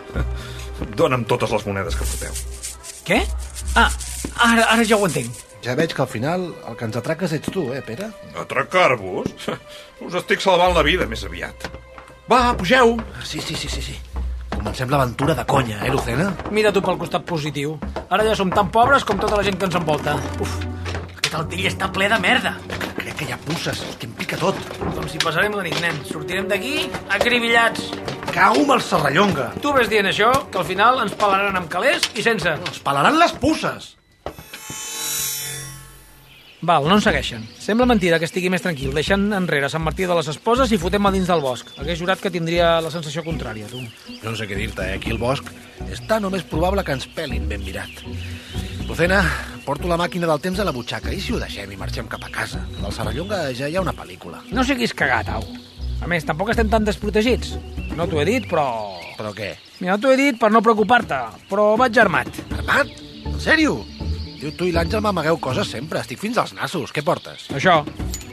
Dóna'm 0.98 1.24
totes 1.30 1.54
les 1.54 1.66
monedes 1.66 1.96
que 1.98 2.06
porteu. 2.06 2.34
Què? 3.06 3.22
Ah, 3.78 3.90
ara, 4.36 4.64
ara 4.72 4.84
ja 4.84 4.96
ho 4.96 5.06
entenc. 5.06 5.44
Ja 5.64 5.74
veig 5.74 5.92
que 5.94 6.02
al 6.04 6.08
final 6.10 6.48
el 6.68 6.76
que 6.78 6.86
ens 6.86 6.96
atraques 7.00 7.32
ets 7.34 7.50
tu, 7.50 7.72
eh, 7.74 7.82
Pere? 7.82 8.12
Atracar-vos? 8.38 9.48
Us 10.06 10.14
estic 10.20 10.40
salvant 10.44 10.74
la 10.76 10.84
vida 10.86 11.06
més 11.10 11.24
aviat. 11.26 11.66
Va, 12.30 12.52
pugeu! 12.54 12.96
Sí, 13.24 13.40
sí, 13.40 13.56
sí, 13.56 13.68
sí, 13.72 13.82
sí. 13.82 13.96
Comencem 14.54 14.90
l'aventura 14.90 15.34
de 15.38 15.44
conya, 15.46 15.80
eh, 15.86 15.90
Lucena? 15.90 16.28
Mira 16.54 16.72
tu 16.74 16.82
pel 16.84 16.98
costat 16.98 17.24
positiu. 17.26 17.76
Ara 18.10 18.24
ja 18.26 18.34
som 18.38 18.50
tan 18.50 18.70
pobres 18.74 19.04
com 19.06 19.18
tota 19.18 19.38
la 19.38 19.44
gent 19.46 19.58
que 19.58 19.66
ens 19.68 19.76
envolta. 19.78 20.16
Uf, 20.42 20.56
aquest 21.16 21.34
altell 21.38 21.66
està 21.70 21.90
ple 21.94 22.08
de 22.10 22.18
merda. 22.22 22.54
Crec 22.98 23.16
que 23.18 23.28
hi 23.28 23.34
ha 23.34 23.38
pusses, 23.46 23.82
que 23.98 24.06
em 24.06 24.14
pica 24.18 24.38
tot. 24.38 24.58
Com 24.78 25.06
si 25.10 25.18
passarem 25.22 25.54
la 25.58 25.66
nit, 25.66 25.78
nen. 25.82 25.98
Sortirem 26.06 26.48
d'aquí 26.50 26.88
acribillats. 27.18 27.90
Cau 28.34 28.60
amb 28.62 28.74
el 28.76 28.82
serrallonga. 28.84 29.52
Tu 29.62 29.72
ves 29.74 29.90
dient 29.90 30.10
això, 30.10 30.32
que 30.52 30.58
al 30.62 30.66
final 30.68 31.02
ens 31.02 31.14
pelaran 31.18 31.56
amb 31.58 31.70
calés 31.72 32.10
i 32.14 32.22
sense. 32.22 32.58
Ens 32.58 32.82
pelaran 32.84 33.18
les 33.18 33.32
pusses. 33.42 33.94
Val, 36.60 36.88
no 36.90 36.96
ens 36.98 37.04
segueixen. 37.06 37.44
Sembla 37.62 37.86
mentida 37.86 38.18
que 38.18 38.26
estigui 38.26 38.50
més 38.50 38.64
tranquil, 38.64 38.90
deixant 38.96 39.28
enrere 39.36 39.68
Sant 39.70 39.84
Martí 39.84 40.08
de 40.10 40.14
les 40.18 40.26
Esposes 40.32 40.72
i 40.74 40.78
fotem 40.80 41.06
a 41.06 41.12
dins 41.14 41.28
del 41.30 41.42
bosc. 41.44 41.70
Hagués 41.78 42.00
jurat 42.00 42.18
que 42.18 42.32
tindria 42.34 42.80
la 42.82 42.90
sensació 42.90 43.22
contrària, 43.22 43.68
tu. 43.70 43.78
Jo 44.08 44.32
no 44.32 44.34
sé 44.36 44.48
què 44.50 44.58
dir-te, 44.58 44.88
eh? 44.88 44.96
Aquí 44.98 45.14
al 45.14 45.20
bosc 45.22 45.52
està 45.86 46.18
només 46.18 46.42
probable 46.42 46.82
que 46.82 46.96
ens 46.98 47.06
pelin 47.14 47.46
ben 47.48 47.62
mirat. 47.62 48.02
Lucena, 48.88 49.20
porto 49.66 49.86
la 49.86 50.00
màquina 50.00 50.26
del 50.26 50.42
temps 50.42 50.58
a 50.58 50.66
la 50.66 50.74
butxaca 50.74 51.14
i 51.14 51.20
si 51.22 51.36
ho 51.36 51.38
deixem 51.38 51.70
i 51.70 51.78
marxem 51.78 52.10
cap 52.10 52.26
a 52.26 52.32
casa? 52.34 52.64
Del 52.80 52.90
Serrallonga 52.96 53.44
ja 53.54 53.68
hi 53.70 53.78
ha 53.78 53.84
una 53.84 53.94
pel·lícula. 53.94 54.42
No 54.50 54.66
siguis 54.66 54.96
cagat, 54.98 55.30
au. 55.30 55.46
A 56.02 56.10
més, 56.10 56.26
tampoc 56.26 56.50
estem 56.50 56.70
tan 56.72 56.86
desprotegits. 56.88 57.54
No 57.94 58.08
t'ho 58.10 58.18
he 58.22 58.26
dit, 58.26 58.50
però... 58.50 58.66
Però 59.18 59.30
què? 59.34 59.52
Mira, 59.78 59.92
no 59.94 60.02
t'ho 60.02 60.10
he 60.10 60.18
dit 60.18 60.42
per 60.42 60.50
no 60.50 60.62
preocupar-te, 60.64 61.22
però 61.50 61.72
vaig 61.78 62.02
armat. 62.02 62.34
Armat? 62.58 62.90
En 63.28 63.38
sèrio? 63.42 63.78
Diu, 64.38 64.52
tu 64.54 64.68
i 64.68 64.72
l'Àngel 64.74 65.02
m'amagueu 65.02 65.38
coses 65.42 65.66
sempre. 65.66 65.98
Estic 65.98 66.20
fins 66.22 66.38
als 66.38 66.54
nassos. 66.54 66.92
Què 66.94 67.02
portes? 67.02 67.48
Això, 67.58 67.80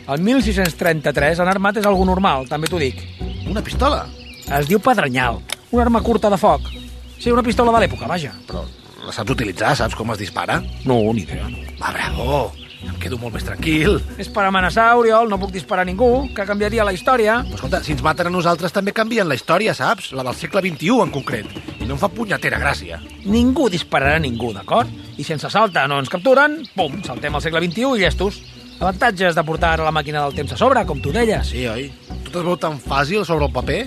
el 0.05 0.21
1633 0.21 1.41
en 1.41 1.50
armat 1.50 1.79
és 1.81 1.88
algo 1.89 2.05
normal, 2.05 2.45
també 2.50 2.69
t'ho 2.69 2.81
dic. 2.81 3.01
Una 3.50 3.63
pistola? 3.65 4.03
Es 4.45 4.69
diu 4.69 4.77
pedrenyal, 4.77 5.41
una 5.71 5.88
arma 5.88 6.03
curta 6.05 6.29
de 6.29 6.38
foc. 6.38 6.69
Sí, 7.17 7.31
una 7.33 7.41
pistola 7.45 7.74
de 7.74 7.81
l'època, 7.81 8.05
vaja. 8.12 8.35
Però 8.45 8.62
la 9.05 9.13
saps 9.15 9.33
utilitzar? 9.33 9.74
Saps 9.77 9.97
com 9.97 10.13
es 10.13 10.21
dispara? 10.21 10.59
No, 10.85 11.00
ni 11.13 11.25
idea. 11.25 11.50
Va, 11.81 11.89
bravo! 11.95 12.51
Em 12.85 13.00
quedo 13.01 13.17
molt 13.17 13.33
més 13.33 13.45
tranquil. 13.47 13.97
És 14.21 14.29
per 14.29 14.43
amenaçar, 14.45 14.91
Oriol, 15.00 15.29
no 15.31 15.39
puc 15.41 15.50
disparar 15.55 15.88
a 15.88 15.89
ningú, 15.89 16.27
que 16.38 16.45
canviaria 16.45 16.85
la 16.85 16.93
història. 16.93 17.39
Però 17.47 17.57
escolta, 17.57 17.81
si 17.81 17.95
ens 17.95 18.03
maten 18.05 18.29
a 18.29 18.33
nosaltres 18.33 18.75
també 18.75 18.93
canvien 18.93 19.25
la 19.29 19.38
història, 19.38 19.74
saps? 19.74 20.12
La 20.13 20.25
del 20.27 20.38
segle 20.38 20.62
XXI, 20.62 21.00
en 21.01 21.13
concret. 21.15 21.50
I 21.86 21.88
no 21.88 21.94
em 21.94 22.00
fa 22.01 22.08
punyetera 22.10 22.58
gràcia. 22.58 22.96
Ningú 23.30 23.68
dispararà 23.70 24.15
a 24.18 24.22
ningú, 24.24 24.48
d'acord? 24.56 24.89
I 24.89 25.24
si 25.24 25.36
ens 25.36 25.44
assalta 25.46 25.84
no 25.86 26.00
ens 26.01 26.10
capturen, 26.10 26.56
pum, 26.74 26.96
saltem 27.06 27.36
al 27.38 27.44
segle 27.46 27.60
XXI 27.62 27.92
i 27.94 28.00
llestos. 28.01 28.39
Avantatges 28.80 29.36
de 29.38 29.44
portar 29.46 29.75
ara 29.75 29.86
la 29.86 29.92
màquina 29.94 30.24
del 30.24 30.34
temps 30.34 30.56
a 30.56 30.58
sobre, 30.58 30.82
com 30.89 30.98
tu 30.98 31.12
deies. 31.13 31.46
Sí, 31.46 31.68
oi? 31.70 31.92
Tot 32.25 32.39
es 32.42 32.48
veu 32.48 32.56
tan 32.58 32.80
fàcil 32.82 33.22
sobre 33.27 33.46
el 33.46 33.54
paper? 33.54 33.77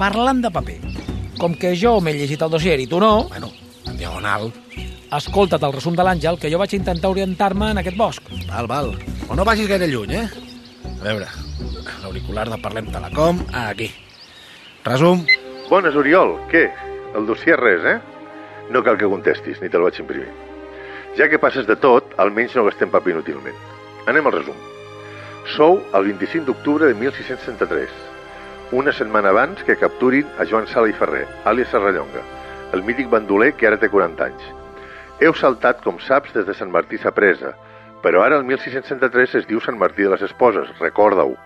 Parlant 0.00 0.40
de 0.42 0.50
paper, 0.50 0.74
com 1.38 1.54
que 1.54 1.70
jo 1.78 2.00
m'he 2.02 2.16
llegit 2.16 2.42
el 2.42 2.50
dossier 2.50 2.74
i 2.82 2.88
tu 2.90 2.98
no, 2.98 3.28
Bueno, 3.30 3.52
en 3.86 4.00
diagonal. 4.00 4.50
Escolta't 5.14 5.62
el 5.62 5.76
resum 5.76 5.94
de 5.94 6.02
l'Àngel, 6.02 6.40
que 6.42 6.50
jo 6.50 6.58
vaig 6.58 6.74
intentar 6.74 7.12
orientar-me 7.14 7.68
en 7.70 7.78
aquest 7.84 7.96
bosc. 7.96 8.32
Val, 8.48 8.66
val. 8.66 8.90
Però 9.28 9.36
no 9.38 9.46
vagis 9.46 9.70
gaire 9.70 9.86
lluny, 9.86 10.16
eh? 10.24 10.26
A 10.90 11.04
veure, 11.04 11.30
l'auricular 12.02 12.48
de 12.50 12.58
Parlem 12.58 12.90
Telecom, 12.90 13.44
aquí. 13.62 13.92
Resum. 14.82 15.22
Bones, 15.70 15.94
Oriol. 15.94 16.34
Què? 16.50 16.66
El 17.14 17.26
dossier 17.26 17.56
res, 17.60 17.84
eh? 17.86 17.98
No 18.74 18.82
cal 18.82 18.98
que 18.98 19.08
contestis, 19.10 19.60
ni 19.62 19.68
te'l 19.70 19.84
vaig 19.86 20.00
imprimir. 20.02 20.30
Ja 21.14 21.28
que 21.30 21.38
passes 21.38 21.66
de 21.68 21.76
tot, 21.78 22.16
almenys 22.18 22.56
no 22.58 22.64
gastem 22.66 22.90
paper 22.90 23.12
inútilment. 23.12 23.60
Anem 24.10 24.26
al 24.26 24.34
resum. 24.34 24.56
Sou 25.54 25.78
el 25.94 26.08
25 26.10 26.48
d'octubre 26.48 26.88
de 26.90 26.96
1663, 26.98 27.92
una 28.74 28.92
setmana 28.96 29.30
abans 29.30 29.62
que 29.62 29.76
capturin 29.78 30.26
a 30.40 30.48
Joan 30.50 30.66
Sala 30.66 30.90
i 30.90 30.96
Ferrer, 30.98 31.28
àlies 31.46 31.70
Serrallonga, 31.70 32.24
el 32.74 32.82
mític 32.82 33.10
bandoler 33.12 33.52
que 33.54 33.68
ara 33.70 33.78
té 33.78 33.92
40 33.92 34.26
anys. 34.26 34.50
Heu 35.22 35.36
saltat, 35.38 35.84
com 35.84 36.00
saps, 36.02 36.34
des 36.34 36.48
de 36.48 36.56
Sant 36.58 36.72
Martí 36.74 36.98
Sapresa, 36.98 37.54
però 38.02 38.24
ara 38.24 38.40
el 38.40 38.48
1663 38.48 39.38
es 39.38 39.46
diu 39.46 39.62
Sant 39.62 39.78
Martí 39.78 40.02
de 40.02 40.10
les 40.16 40.26
Esposes, 40.26 40.72
recorda-ho. 40.80 41.36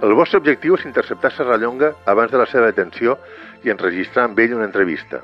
El 0.00 0.14
vostre 0.16 0.38
objectiu 0.40 0.78
és 0.78 0.84
interceptar 0.88 1.28
Serrallonga 1.34 1.90
abans 2.08 2.30
de 2.32 2.38
la 2.40 2.46
seva 2.48 2.70
detenció 2.70 3.18
i 3.66 3.72
enregistrar 3.72 4.22
amb 4.24 4.38
ell 4.40 4.54
una 4.56 4.64
entrevista. 4.64 5.18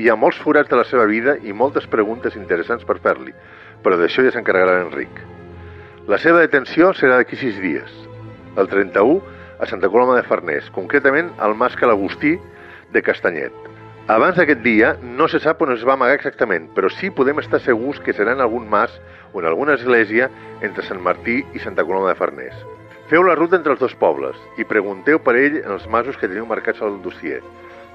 Hi 0.00 0.08
ha 0.08 0.16
molts 0.16 0.38
forats 0.40 0.70
de 0.70 0.78
la 0.78 0.84
seva 0.88 1.04
vida 1.10 1.34
i 1.44 1.52
moltes 1.52 1.84
preguntes 1.92 2.38
interessants 2.38 2.86
per 2.88 2.96
fer-li, 3.04 3.34
però 3.84 3.98
d'això 4.00 4.24
ja 4.24 4.32
s'encarregarà 4.32 4.78
l'Enric. 4.78 5.20
La 6.08 6.16
seva 6.22 6.40
detenció 6.40 6.94
serà 6.96 7.18
d'aquí 7.18 7.36
sis 7.36 7.60
dies. 7.60 7.92
El 8.56 8.72
31 8.72 9.20
a 9.60 9.68
Santa 9.68 9.92
Coloma 9.92 10.16
de 10.16 10.24
Farners, 10.24 10.72
concretament 10.72 11.28
al 11.36 11.52
Mas 11.52 11.76
Calagustí 11.76 12.38
de 12.94 13.04
Castanyet. 13.04 13.52
Abans 14.08 14.40
d'aquest 14.40 14.64
dia 14.64 14.94
no 15.02 15.28
se 15.28 15.42
sap 15.44 15.60
on 15.60 15.74
es 15.76 15.84
va 15.84 15.98
amagar 15.98 16.16
exactament, 16.16 16.70
però 16.72 16.88
sí 16.88 17.12
podem 17.12 17.44
estar 17.44 17.60
segurs 17.60 18.00
que 18.00 18.16
serà 18.16 18.32
en 18.32 18.40
algun 18.40 18.72
mas 18.72 18.96
o 19.34 19.44
en 19.44 19.52
alguna 19.52 19.76
església 19.76 20.32
entre 20.64 20.88
Sant 20.88 21.04
Martí 21.04 21.42
i 21.52 21.60
Santa 21.60 21.84
Coloma 21.84 22.14
de 22.14 22.20
Farners. 22.24 22.77
Feu 23.08 23.22
la 23.24 23.34
ruta 23.34 23.56
entre 23.56 23.72
els 23.72 23.80
dos 23.80 23.94
pobles 23.96 24.36
i 24.60 24.66
pregunteu 24.68 25.16
per 25.24 25.32
ell 25.40 25.54
en 25.62 25.70
els 25.72 25.86
masos 25.88 26.16
que 26.20 26.28
teniu 26.28 26.44
marcats 26.44 26.82
al 26.84 26.98
dossier. 27.00 27.38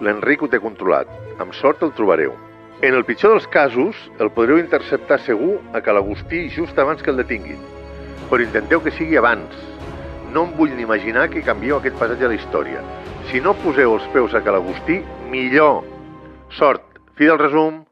L'Enric 0.02 0.42
ho 0.42 0.50
té 0.50 0.58
controlat. 0.62 1.10
Amb 1.38 1.54
sort 1.54 1.84
el 1.86 1.92
trobareu. 1.94 2.34
En 2.82 2.98
el 2.98 3.06
pitjor 3.06 3.36
dels 3.36 3.46
casos, 3.54 4.00
el 4.18 4.32
podreu 4.34 4.58
interceptar 4.58 5.20
segur 5.22 5.60
a 5.78 5.84
Calagustí 5.86 6.48
just 6.56 6.80
abans 6.82 7.04
que 7.06 7.14
el 7.14 7.22
detinguin. 7.22 7.62
Però 8.32 8.42
intenteu 8.42 8.82
que 8.82 8.96
sigui 8.98 9.20
abans. 9.22 9.54
No 10.34 10.48
em 10.48 10.56
vull 10.58 10.74
ni 10.74 10.82
imaginar 10.88 11.28
que 11.30 11.46
canvieu 11.46 11.78
aquest 11.78 12.00
passatge 12.02 12.26
a 12.26 12.32
la 12.34 12.40
història. 12.40 12.82
Si 13.30 13.40
no 13.40 13.54
poseu 13.62 13.94
els 14.00 14.10
peus 14.16 14.34
a 14.34 14.42
Calagustí, 14.42 14.98
millor. 15.30 15.84
Sort. 16.58 16.90
Fi 17.14 17.30
del 17.30 17.38
resum. 17.38 17.84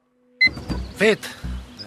Fet. 0.97 1.29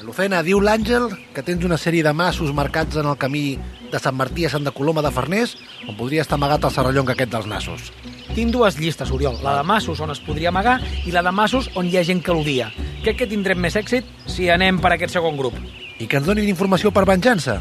Lucena, 0.04 0.42
diu 0.44 0.58
l'Àngel 0.60 1.06
que 1.32 1.42
tens 1.42 1.64
una 1.64 1.78
sèrie 1.80 2.04
de 2.04 2.12
massos 2.12 2.50
marcats 2.52 2.98
en 3.00 3.06
el 3.08 3.16
camí 3.16 3.56
de 3.88 4.00
Sant 4.02 4.16
Martí 4.18 4.44
a 4.44 4.50
Santa 4.52 4.72
Coloma 4.76 5.00
de 5.00 5.10
Farners 5.14 5.54
on 5.88 5.96
podria 5.96 6.20
estar 6.24 6.36
amagat 6.36 6.66
el 6.68 6.74
serrallonga 6.74 7.14
aquest 7.14 7.32
dels 7.32 7.48
nassos. 7.48 7.88
Tinc 8.36 8.52
dues 8.52 8.76
llistes, 8.76 9.12
Oriol. 9.14 9.38
La 9.44 9.56
de 9.56 9.64
massos 9.64 10.02
on 10.04 10.12
es 10.12 10.20
podria 10.20 10.50
amagar 10.52 10.76
i 11.06 11.14
la 11.14 11.22
de 11.24 11.32
massos 11.32 11.70
on 11.80 11.88
hi 11.88 11.96
ha 11.96 12.04
gent 12.04 12.20
que 12.24 12.36
l'odia. 12.36 12.68
Crec 13.04 13.22
que 13.22 13.30
tindrem 13.30 13.60
més 13.64 13.78
èxit 13.80 14.04
si 14.28 14.50
anem 14.52 14.82
per 14.82 14.92
aquest 14.92 15.16
segon 15.16 15.40
grup. 15.40 15.56
I 15.96 16.06
que 16.10 16.20
ens 16.20 16.28
donin 16.28 16.52
informació 16.52 16.92
per 16.92 17.06
venjança? 17.08 17.60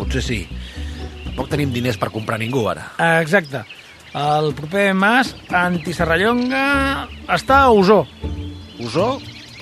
Potser 0.00 0.24
sí. 0.24 0.40
Tampoc 1.28 1.52
tenim 1.52 1.70
diners 1.70 2.00
per 2.00 2.10
comprar 2.10 2.40
ningú, 2.42 2.66
ara. 2.72 2.90
Exacte. 3.22 3.62
El 4.18 4.50
proper 4.58 4.88
mas, 4.98 5.34
antiserrallonga, 5.54 7.06
està 7.38 7.62
a 7.66 7.70
Osó, 7.70 8.02
Usó? 8.78 9.18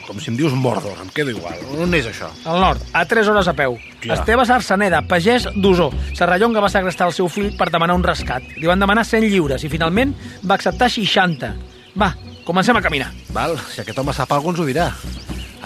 Com 0.07 0.21
si 0.23 0.31
em 0.31 0.37
dius 0.39 0.55
Mordor, 0.55 0.95
em 1.03 1.09
quedo 1.11 1.33
igual. 1.35 1.59
On 1.83 1.95
és 1.99 2.07
això? 2.07 2.29
al 2.47 2.61
nord, 2.63 2.83
a 2.95 3.05
3 3.05 3.27
hores 3.33 3.49
a 3.51 3.55
peu. 3.59 3.75
Ja. 4.05 4.15
Esteve 4.15 4.45
Sarsaneda, 4.47 5.03
pagès 5.03 5.49
d'Osó. 5.57 5.91
Serrallonga 6.15 6.63
va 6.63 6.71
segrestar 6.71 7.09
el 7.11 7.17
seu 7.17 7.29
fill 7.29 7.57
per 7.59 7.71
demanar 7.75 7.97
un 7.99 8.05
rescat. 8.07 8.47
Li 8.57 8.71
van 8.71 8.79
demanar 8.79 9.05
100 9.05 9.27
lliures 9.27 9.65
i 9.67 9.71
finalment 9.73 10.15
va 10.47 10.55
acceptar 10.55 10.89
60. 10.93 11.53
Va, 11.99 12.13
comencem 12.47 12.77
a 12.79 12.83
caminar. 12.85 13.11
Val, 13.35 13.59
si 13.73 13.83
aquest 13.83 13.99
home 13.99 14.15
sap 14.15 14.31
alguna 14.37 14.55
ens 14.57 14.63
ho 14.63 14.69
dirà. 14.69 14.91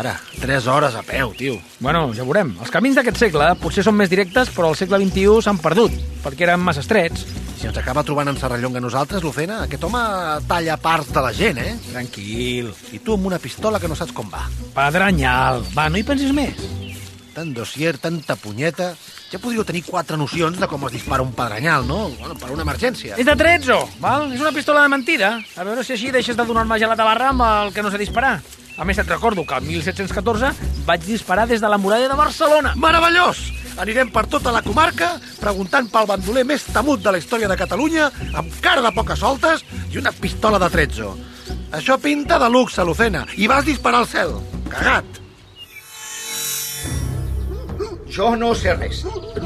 Ara, 0.00 0.14
3 0.40 0.66
hores 0.72 0.94
a 0.96 1.02
peu, 1.04 1.34
tio. 1.36 1.58
Bueno, 1.78 2.06
ja 2.16 2.24
veurem. 2.24 2.54
Els 2.62 2.72
camins 2.72 2.96
d'aquest 2.96 3.18
segle 3.20 3.50
potser 3.60 3.84
són 3.84 3.98
més 3.98 4.08
directes, 4.08 4.48
però 4.54 4.70
al 4.70 4.78
segle 4.78 5.02
XXI 5.02 5.42
s'han 5.44 5.60
perdut, 5.60 5.92
perquè 6.24 6.48
eren 6.48 6.62
massa 6.64 6.80
estrets. 6.80 7.26
Si 7.60 7.68
ens 7.68 7.76
acaba 7.76 8.00
trobant 8.00 8.30
en 8.30 8.38
Serrallonga 8.40 8.80
nosaltres, 8.80 9.20
Lucena, 9.20 9.58
aquest 9.66 9.82
home 9.84 10.00
talla 10.48 10.78
parts 10.80 11.10
de 11.12 11.20
la 11.20 11.32
gent, 11.36 11.58
eh? 11.60 11.74
Tranquil. 11.90 12.70
I 12.96 13.00
tu 13.04 13.18
amb 13.18 13.28
una 13.28 13.38
pistola 13.42 13.76
que 13.76 13.90
no 13.90 13.98
saps 13.98 14.14
com 14.16 14.30
va. 14.32 14.46
Pedrenyal. 14.72 15.60
Va, 15.76 15.90
no 15.92 16.00
hi 16.00 16.06
pensis 16.08 16.32
més. 16.32 16.56
Tant 17.36 17.52
dossier, 17.52 17.98
tanta 18.00 18.38
punyeta... 18.40 18.94
Ja 19.30 19.38
podríeu 19.38 19.62
tenir 19.62 19.84
quatre 19.86 20.16
nocions 20.18 20.56
de 20.58 20.66
com 20.66 20.88
es 20.88 20.96
dispara 20.96 21.22
un 21.22 21.30
pedrenyal, 21.36 21.84
no? 21.86 22.08
Bueno, 22.18 22.34
per 22.40 22.48
una 22.50 22.64
emergència. 22.64 23.14
És 23.20 23.28
de 23.28 23.36
trezzo, 23.38 23.76
val? 24.02 24.32
És 24.34 24.40
una 24.40 24.56
pistola 24.56 24.82
de 24.82 24.90
mentida. 24.90 25.36
A 25.54 25.68
veure 25.68 25.84
si 25.86 25.94
així 25.94 26.10
deixes 26.10 26.40
de 26.40 26.48
donar-me 26.48 26.80
gelat 26.80 26.98
a 26.98 27.06
barra 27.06 27.28
amb 27.30 27.44
el 27.46 27.76
que 27.76 27.84
no 27.84 27.92
sé 27.92 28.00
disparar. 28.00 28.38
A 28.80 28.88
més, 28.88 28.98
et 28.98 29.06
recordo 29.06 29.44
que 29.46 29.60
el 29.60 29.68
1714 29.68 30.50
vaig 30.88 31.04
disparar 31.04 31.46
des 31.46 31.60
de 31.62 31.70
la 31.70 31.78
muralla 31.78 32.08
de 32.08 32.18
Barcelona. 32.18 32.74
Meravellós! 32.74 33.59
Anirem 33.80 34.10
per 34.12 34.26
tota 34.28 34.52
la 34.52 34.60
comarca 34.60 35.14
preguntant 35.40 35.88
pel 35.88 36.08
bandoler 36.10 36.44
més 36.44 36.66
temut 36.68 37.00
de 37.00 37.14
la 37.14 37.20
història 37.20 37.48
de 37.48 37.56
Catalunya 37.56 38.10
amb 38.36 38.58
cara 38.60 38.84
de 38.84 38.92
poques 38.92 39.22
soltes 39.22 39.64
i 39.88 39.96
una 40.00 40.12
pistola 40.12 40.60
de 40.60 40.68
trezzo. 40.72 41.14
Això 41.72 41.96
pinta 42.02 42.36
de 42.42 42.50
luxe, 42.52 42.84
Lucena, 42.84 43.24
i 43.40 43.48
vas 43.48 43.64
disparar 43.64 44.02
al 44.02 44.10
cel. 44.10 44.36
Cagat! 44.68 45.20
Jo 48.10 48.34
no 48.36 48.50
sé 48.58 48.74
res. 48.74 49.04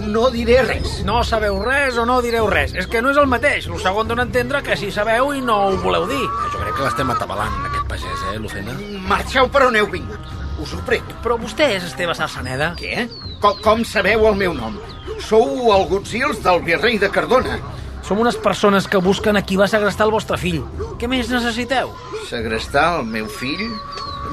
No 0.08 0.30
diré 0.32 0.62
res. 0.64 1.02
No 1.04 1.20
sabeu 1.22 1.58
res 1.62 1.98
o 2.00 2.06
no 2.08 2.16
direu 2.24 2.48
res. 2.50 2.72
És 2.74 2.88
que 2.90 3.02
no 3.04 3.12
és 3.12 3.20
el 3.20 3.28
mateix. 3.28 3.68
El 3.68 3.78
segon 3.82 4.08
dona 4.08 4.24
a 4.24 4.26
entendre 4.26 4.62
que 4.64 4.76
sí 4.80 4.88
sabeu 4.90 5.34
i 5.36 5.44
no 5.44 5.58
ho 5.66 5.76
voleu 5.84 6.08
dir. 6.08 6.24
Jo 6.24 6.62
crec 6.62 6.72
que 6.72 6.86
l'estem 6.86 7.12
atabalant, 7.12 7.60
aquest 7.68 7.86
pagès, 7.92 8.24
eh, 8.32 8.38
Lucena? 8.40 8.74
Marxeu 9.10 9.52
per 9.52 9.66
on 9.68 9.76
heu 9.76 9.90
vingut. 9.92 10.32
Us 10.64 10.72
ho 10.72 10.80
prego. 10.86 11.12
Però 11.22 11.36
vostè 11.38 11.74
és 11.76 11.84
Esteve 11.84 12.16
Sarsaneda? 12.16 12.72
Què? 12.80 13.04
Com, 13.40 13.56
com 13.62 13.84
sabeu 13.84 14.26
el 14.28 14.36
meu 14.40 14.54
nom? 14.54 14.76
Sou 15.24 15.72
algutzils 15.72 16.42
del 16.44 16.62
virrei 16.64 16.98
de 16.98 17.10
Cardona. 17.12 17.58
Som 18.04 18.20
unes 18.20 18.36
persones 18.36 18.86
que 18.90 19.00
busquen 19.00 19.36
a 19.38 19.42
qui 19.42 19.56
va 19.56 19.68
segrestar 19.70 20.06
el 20.06 20.12
vostre 20.12 20.36
fill. 20.40 20.60
Què 21.00 21.08
més 21.08 21.30
necessiteu? 21.32 21.92
Segrestar 22.28 22.98
el 22.98 23.06
meu 23.08 23.28
fill? 23.28 23.66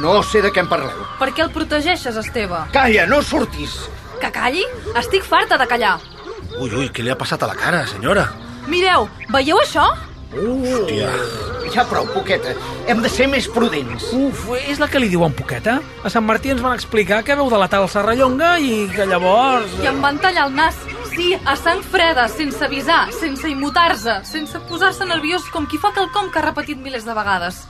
No 0.04 0.18
sé 0.24 0.42
de 0.44 0.52
què 0.52 0.64
em 0.64 0.70
parleu. 0.72 1.06
Per 1.20 1.30
què 1.36 1.44
el 1.46 1.52
protegeixes, 1.56 2.18
Esteve? 2.20 2.66
Calla, 2.76 3.06
no 3.08 3.22
surtis. 3.24 3.78
Que 4.22 4.32
calli? 4.32 4.64
Estic 5.00 5.24
farta 5.28 5.58
de 5.60 5.68
callar. 5.68 5.98
Ui, 6.60 6.70
ui, 6.70 6.90
què 6.92 7.04
li 7.04 7.12
ha 7.12 7.20
passat 7.20 7.44
a 7.44 7.52
la 7.52 7.56
cara, 7.60 7.86
senyora? 7.88 8.28
Mireu, 8.72 9.08
veieu 9.34 9.60
això? 9.64 9.88
Hòstia. 10.32 11.12
Ja 11.72 11.86
prou, 11.88 12.08
Poqueta. 12.12 12.52
Hem 12.92 13.00
de 13.04 13.10
ser 13.10 13.30
més 13.32 13.48
prudents. 13.48 14.10
Uf, 14.12 14.44
és 14.68 14.80
la 14.82 14.90
que 14.92 15.00
li 15.00 15.08
diuen 15.12 15.32
poqueta? 15.38 15.78
A 16.04 16.10
Sant 16.12 16.26
Martí 16.28 16.52
ens 16.52 16.64
van 16.64 16.76
explicar 16.76 17.22
que 17.24 17.38
veu 17.40 17.48
delatar 17.52 17.80
el 17.84 17.88
Serrallonga 17.92 18.58
i 18.60 18.90
que 18.92 19.08
llavors... 19.08 19.72
I 19.80 19.88
em 19.92 20.02
van 20.04 20.20
tallar 20.20 20.50
el 20.50 20.58
nas. 20.58 20.76
Sí, 21.14 21.32
a 21.36 21.56
sang 21.60 21.80
freda, 21.84 22.28
sense 22.32 22.64
avisar, 22.68 23.06
sense 23.16 23.48
immutar-se, 23.48 24.22
sense 24.28 24.60
posar-se 24.68 25.08
nerviós 25.08 25.48
com 25.52 25.68
qui 25.68 25.80
fa 25.80 25.94
quelcom 25.96 26.32
que 26.32 26.40
ha 26.40 26.48
repetit 26.50 26.80
milers 26.80 27.08
de 27.08 27.16
vegades. 27.16 27.66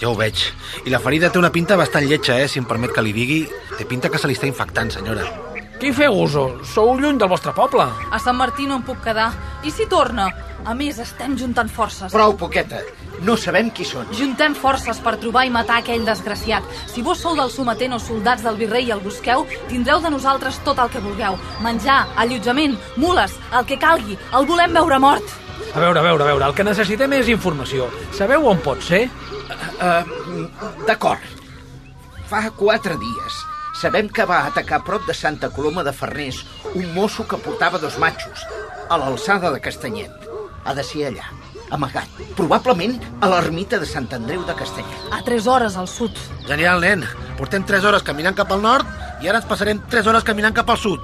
Ja 0.00 0.08
ho 0.08 0.16
veig. 0.18 0.46
I 0.86 0.94
la 0.94 1.02
ferida 1.02 1.30
té 1.30 1.42
una 1.42 1.52
pinta 1.54 1.78
bastant 1.78 2.06
lletja, 2.06 2.38
eh, 2.40 2.48
si 2.48 2.62
em 2.62 2.66
permet 2.66 2.94
que 2.94 3.02
li 3.02 3.14
digui. 3.14 3.44
Té 3.76 3.86
pinta 3.86 4.10
que 4.10 4.18
se 4.18 4.30
li 4.30 4.38
està 4.38 4.50
infectant, 4.50 4.90
senyora. 4.90 5.49
Qui 5.80 5.94
feu 5.96 6.12
uso? 6.12 6.42
Sou 6.68 6.90
lluny 7.00 7.16
del 7.16 7.28
vostre 7.32 7.54
poble. 7.56 7.86
A 8.12 8.18
Sant 8.20 8.36
Martí 8.36 8.66
no 8.68 8.76
em 8.76 8.82
puc 8.84 8.98
quedar. 9.00 9.30
I 9.64 9.70
si 9.72 9.86
torna? 9.88 10.26
A 10.68 10.74
més, 10.76 10.98
estem 11.00 11.38
juntant 11.40 11.70
forces. 11.72 12.12
Prou, 12.12 12.34
Poqueta. 12.36 12.82
No 13.24 13.32
sabem 13.40 13.70
qui 13.72 13.86
són. 13.88 14.10
Juntem 14.16 14.52
forces 14.56 15.00
per 15.00 15.14
trobar 15.22 15.46
i 15.48 15.52
matar 15.52 15.78
aquell 15.80 16.04
desgraciat. 16.04 16.66
Si 16.92 17.00
vos 17.04 17.22
sou 17.24 17.32
dels 17.38 17.56
sometent 17.56 17.96
o 17.96 18.00
soldats 18.00 18.44
del 18.44 18.60
virrei 18.60 18.90
i 18.90 18.92
el 18.92 19.00
busqueu, 19.00 19.46
tindreu 19.72 20.04
de 20.04 20.12
nosaltres 20.12 20.60
tot 20.68 20.82
el 20.84 20.92
que 20.92 21.00
vulgueu. 21.00 21.38
Menjar, 21.64 22.02
allotjament, 22.20 22.76
mules, 23.00 23.38
el 23.56 23.64
que 23.64 23.80
calgui. 23.80 24.18
El 24.36 24.48
volem 24.52 24.76
veure 24.76 25.00
mort. 25.00 25.36
A 25.72 25.80
veure, 25.80 25.96
a 25.96 26.04
veure, 26.04 26.26
a 26.26 26.28
veure, 26.28 26.50
el 26.50 26.56
que 26.58 26.66
necessitem 26.66 27.16
és 27.22 27.32
informació. 27.32 27.88
Sabeu 28.16 28.44
on 28.52 28.60
pot 28.60 28.84
ser? 28.84 29.06
Uh, 29.80 30.44
D'acord. 30.84 31.24
Fa 32.28 32.44
quatre 32.52 33.00
dies 33.00 33.46
sabem 33.80 34.10
que 34.12 34.26
va 34.28 34.42
atacar 34.44 34.82
prop 34.84 35.06
de 35.08 35.14
Santa 35.16 35.48
Coloma 35.48 35.82
de 35.82 35.92
Farners 35.96 36.42
un 36.74 36.92
mosso 36.92 37.24
que 37.26 37.38
portava 37.40 37.78
dos 37.80 37.96
matxos, 37.98 38.42
a 38.90 38.98
l'alçada 39.00 39.48
de 39.54 39.60
Castanyet. 39.64 40.28
Ha 40.68 40.74
de 40.76 40.84
ser 40.84 41.06
allà, 41.08 41.30
amagat, 41.72 42.20
probablement 42.36 42.98
a 43.24 43.30
l'ermita 43.32 43.80
de 43.80 43.88
Sant 43.88 44.10
Andreu 44.12 44.44
de 44.44 44.56
Castanyet. 44.58 45.08
A 45.16 45.22
tres 45.24 45.48
hores 45.48 45.78
al 45.80 45.88
sud. 45.88 46.12
Genial, 46.44 46.84
nen. 46.84 47.06
Portem 47.40 47.64
3 47.64 47.86
hores 47.88 48.04
caminant 48.04 48.36
cap 48.36 48.50
al 48.52 48.60
nord 48.60 48.84
i 49.24 49.28
ara 49.30 49.40
ens 49.40 49.48
passarem 49.48 49.80
3 49.88 50.10
hores 50.10 50.26
caminant 50.28 50.52
cap 50.52 50.68
al 50.68 50.76
sud. 50.76 51.00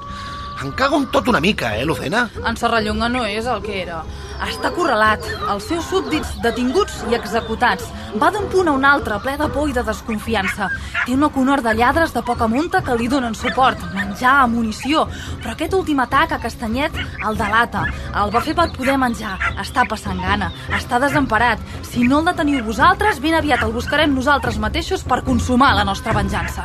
Em 0.63 0.71
cago 0.73 0.97
en 0.97 1.07
tot 1.13 1.29
una 1.29 1.41
mica, 1.41 1.77
eh, 1.77 1.85
Lucena? 1.85 2.31
En 2.49 2.57
Serrallonga 2.57 3.11
no 3.13 3.25
és 3.29 3.45
el 3.45 3.61
que 3.61 3.83
era. 3.83 3.99
Està 4.47 4.71
correlat, 4.73 5.25
els 5.53 5.67
seus 5.69 5.85
súbdits 5.89 6.31
detinguts 6.45 7.03
i 7.11 7.17
executats. 7.17 7.85
Va 8.21 8.31
d'un 8.33 8.49
punt 8.53 8.69
a 8.69 8.75
un 8.77 8.85
altre, 8.89 9.19
ple 9.21 9.37
de 9.37 9.49
por 9.53 9.69
i 9.69 9.75
de 9.77 9.85
desconfiança. 9.85 10.71
Té 11.05 11.13
una 11.13 11.29
conor 11.33 11.61
de 11.65 11.75
lladres 11.77 12.15
de 12.15 12.23
poca 12.25 12.49
munta 12.49 12.83
que 12.85 12.97
li 12.97 13.09
donen 13.09 13.37
suport, 13.37 13.81
menjar, 13.95 14.49
munició. 14.49 15.07
Però 15.43 15.53
aquest 15.53 15.77
últim 15.77 16.01
atac 16.01 16.33
a 16.33 16.41
Castanyet 16.41 16.97
el 16.97 17.37
delata. 17.37 17.85
El 18.25 18.33
va 18.33 18.45
fer 18.45 18.57
per 18.57 18.71
poder 18.73 18.97
menjar. 19.01 19.37
Està 19.61 19.85
passant 19.89 20.21
gana, 20.21 20.53
està 20.73 21.01
desemparat. 21.01 21.61
Si 21.85 22.09
no 22.09 22.21
el 22.21 22.33
deteniu 22.33 22.65
vosaltres, 22.65 23.21
ben 23.21 23.37
aviat 23.37 23.65
el 23.65 23.77
buscarem 23.77 24.15
nosaltres 24.15 24.57
mateixos 24.59 25.05
per 25.05 25.25
consumar 25.25 25.75
la 25.77 25.85
nostra 25.85 26.17
venjança. 26.17 26.65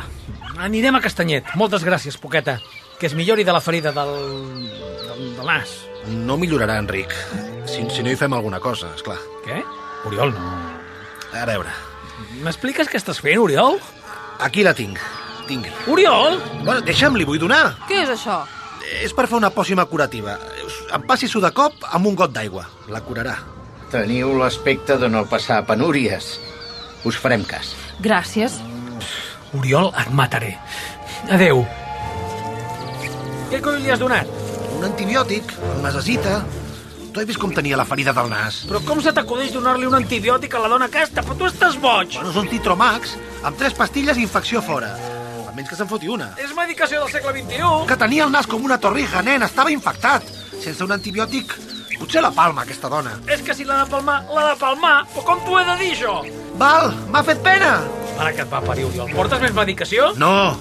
Anirem 0.58 0.96
a 0.96 1.00
Castanyet. 1.00 1.56
Moltes 1.56 1.84
gràcies, 1.84 2.16
Poqueta. 2.20 2.58
Que 3.02 3.08
es 3.10 3.14
millori 3.18 3.42
de 3.42 3.50
la 3.52 3.58
ferida 3.60 3.90
del... 3.90 4.12
del, 4.70 5.22
del 5.34 5.46
nas. 5.48 5.72
No 6.06 6.36
millorarà, 6.38 6.76
Enric. 6.78 7.10
Si, 7.66 7.82
si 7.90 8.02
no 8.06 8.10
hi 8.12 8.18
fem 8.18 8.32
alguna 8.36 8.60
cosa, 8.62 8.92
és 8.94 9.02
clar. 9.02 9.18
Què? 9.42 9.58
Oriol, 10.06 10.30
no. 10.36 10.52
A 11.34 11.42
veure, 11.48 11.72
M'expliques 12.44 12.86
què 12.90 12.98
estàs 13.00 13.18
fent, 13.24 13.40
Oriol? 13.42 13.80
aquí 14.42 14.62
la 14.62 14.72
tinc. 14.74 14.98
Tingui. 15.48 15.70
Oriol! 15.90 16.38
Bueno, 16.62 16.80
deixa'm, 16.86 17.16
li 17.18 17.26
vull 17.26 17.38
donar. 17.42 17.74
Què 17.90 18.04
és 18.04 18.10
això? 18.14 18.40
És 19.02 19.14
per 19.14 19.26
fer 19.30 19.38
una 19.40 19.50
pòcima 19.54 19.84
curativa. 19.90 20.36
Em 20.94 21.02
passi-s'ho 21.06 21.42
de 21.42 21.50
cop 21.54 21.82
amb 21.90 22.06
un 22.10 22.14
got 22.18 22.32
d'aigua. 22.34 22.68
La 22.90 23.02
curarà. 23.02 23.36
Teniu 23.90 24.32
l'aspecte 24.38 24.96
de 25.02 25.10
no 25.10 25.24
passar 25.30 25.62
penúries. 25.66 26.36
Us 27.06 27.18
farem 27.18 27.42
cas. 27.46 27.74
Gràcies. 28.02 28.58
Oriol, 29.58 29.90
et 29.98 30.10
mataré. 30.14 30.54
Adeu. 31.30 31.64
Què 33.52 33.58
coi 33.60 33.82
li 33.84 33.90
has 33.92 34.00
donat? 34.00 34.28
Un 34.78 34.84
antibiòtic, 34.86 35.50
el 35.60 35.82
necessita. 35.84 36.38
Tu 37.12 37.20
has 37.20 37.26
vist 37.28 37.40
com 37.42 37.50
tenia 37.52 37.76
la 37.76 37.84
ferida 37.84 38.14
del 38.16 38.30
nas? 38.32 38.62
Però 38.70 38.80
com 38.86 39.02
se 39.04 39.12
t'acudeix 39.12 39.50
donar-li 39.52 39.84
un 39.84 39.96
antibiòtic 39.98 40.56
a 40.56 40.62
la 40.62 40.70
dona 40.72 40.88
aquesta? 40.88 41.20
Però 41.26 41.36
tu 41.36 41.44
estàs 41.50 41.76
boig! 41.82 42.16
Bueno, 42.16 42.30
és 42.32 42.38
un 42.40 42.48
Titromax, 42.48 43.12
amb 43.44 43.60
tres 43.60 43.76
pastilles 43.76 44.16
i 44.16 44.24
infecció 44.24 44.62
fora. 44.64 44.94
A 45.44 45.52
menys 45.52 45.68
que 45.68 45.76
se'n 45.76 45.90
foti 45.90 46.08
una. 46.08 46.30
És 46.40 46.56
medicació 46.56 47.02
del 47.02 47.12
segle 47.12 47.36
XXI. 47.42 47.74
Que 47.92 48.00
tenia 48.00 48.24
el 48.24 48.32
nas 48.32 48.48
com 48.48 48.64
una 48.64 48.80
torrija, 48.80 49.20
nen, 49.28 49.44
estava 49.44 49.76
infectat. 49.76 50.32
Sense 50.56 50.80
un 50.88 50.96
antibiòtic, 50.96 51.52
potser 52.00 52.24
la 52.24 52.32
palma, 52.32 52.64
aquesta 52.64 52.88
dona. 52.88 53.18
És 53.28 53.44
que 53.44 53.52
si 53.52 53.68
l'ha 53.68 53.82
de 53.84 53.90
palmar, 53.92 54.22
l'ha 54.32 54.48
de 54.54 54.58
palmar. 54.64 54.96
Però 55.12 55.28
com 55.28 55.44
t'ho 55.44 55.60
he 55.60 55.68
de 55.68 55.78
dir, 55.84 55.92
això? 55.98 56.22
Val, 56.56 56.94
m'ha 57.12 57.26
fet 57.28 57.44
pena. 57.44 57.82
Ara 58.16 58.32
que 58.32 58.46
et 58.48 58.52
va 58.56 58.64
parir, 58.64 58.88
Oriol. 58.88 59.12
Portes 59.12 59.44
més 59.44 59.52
medicació? 59.60 60.14
No. 60.16 60.56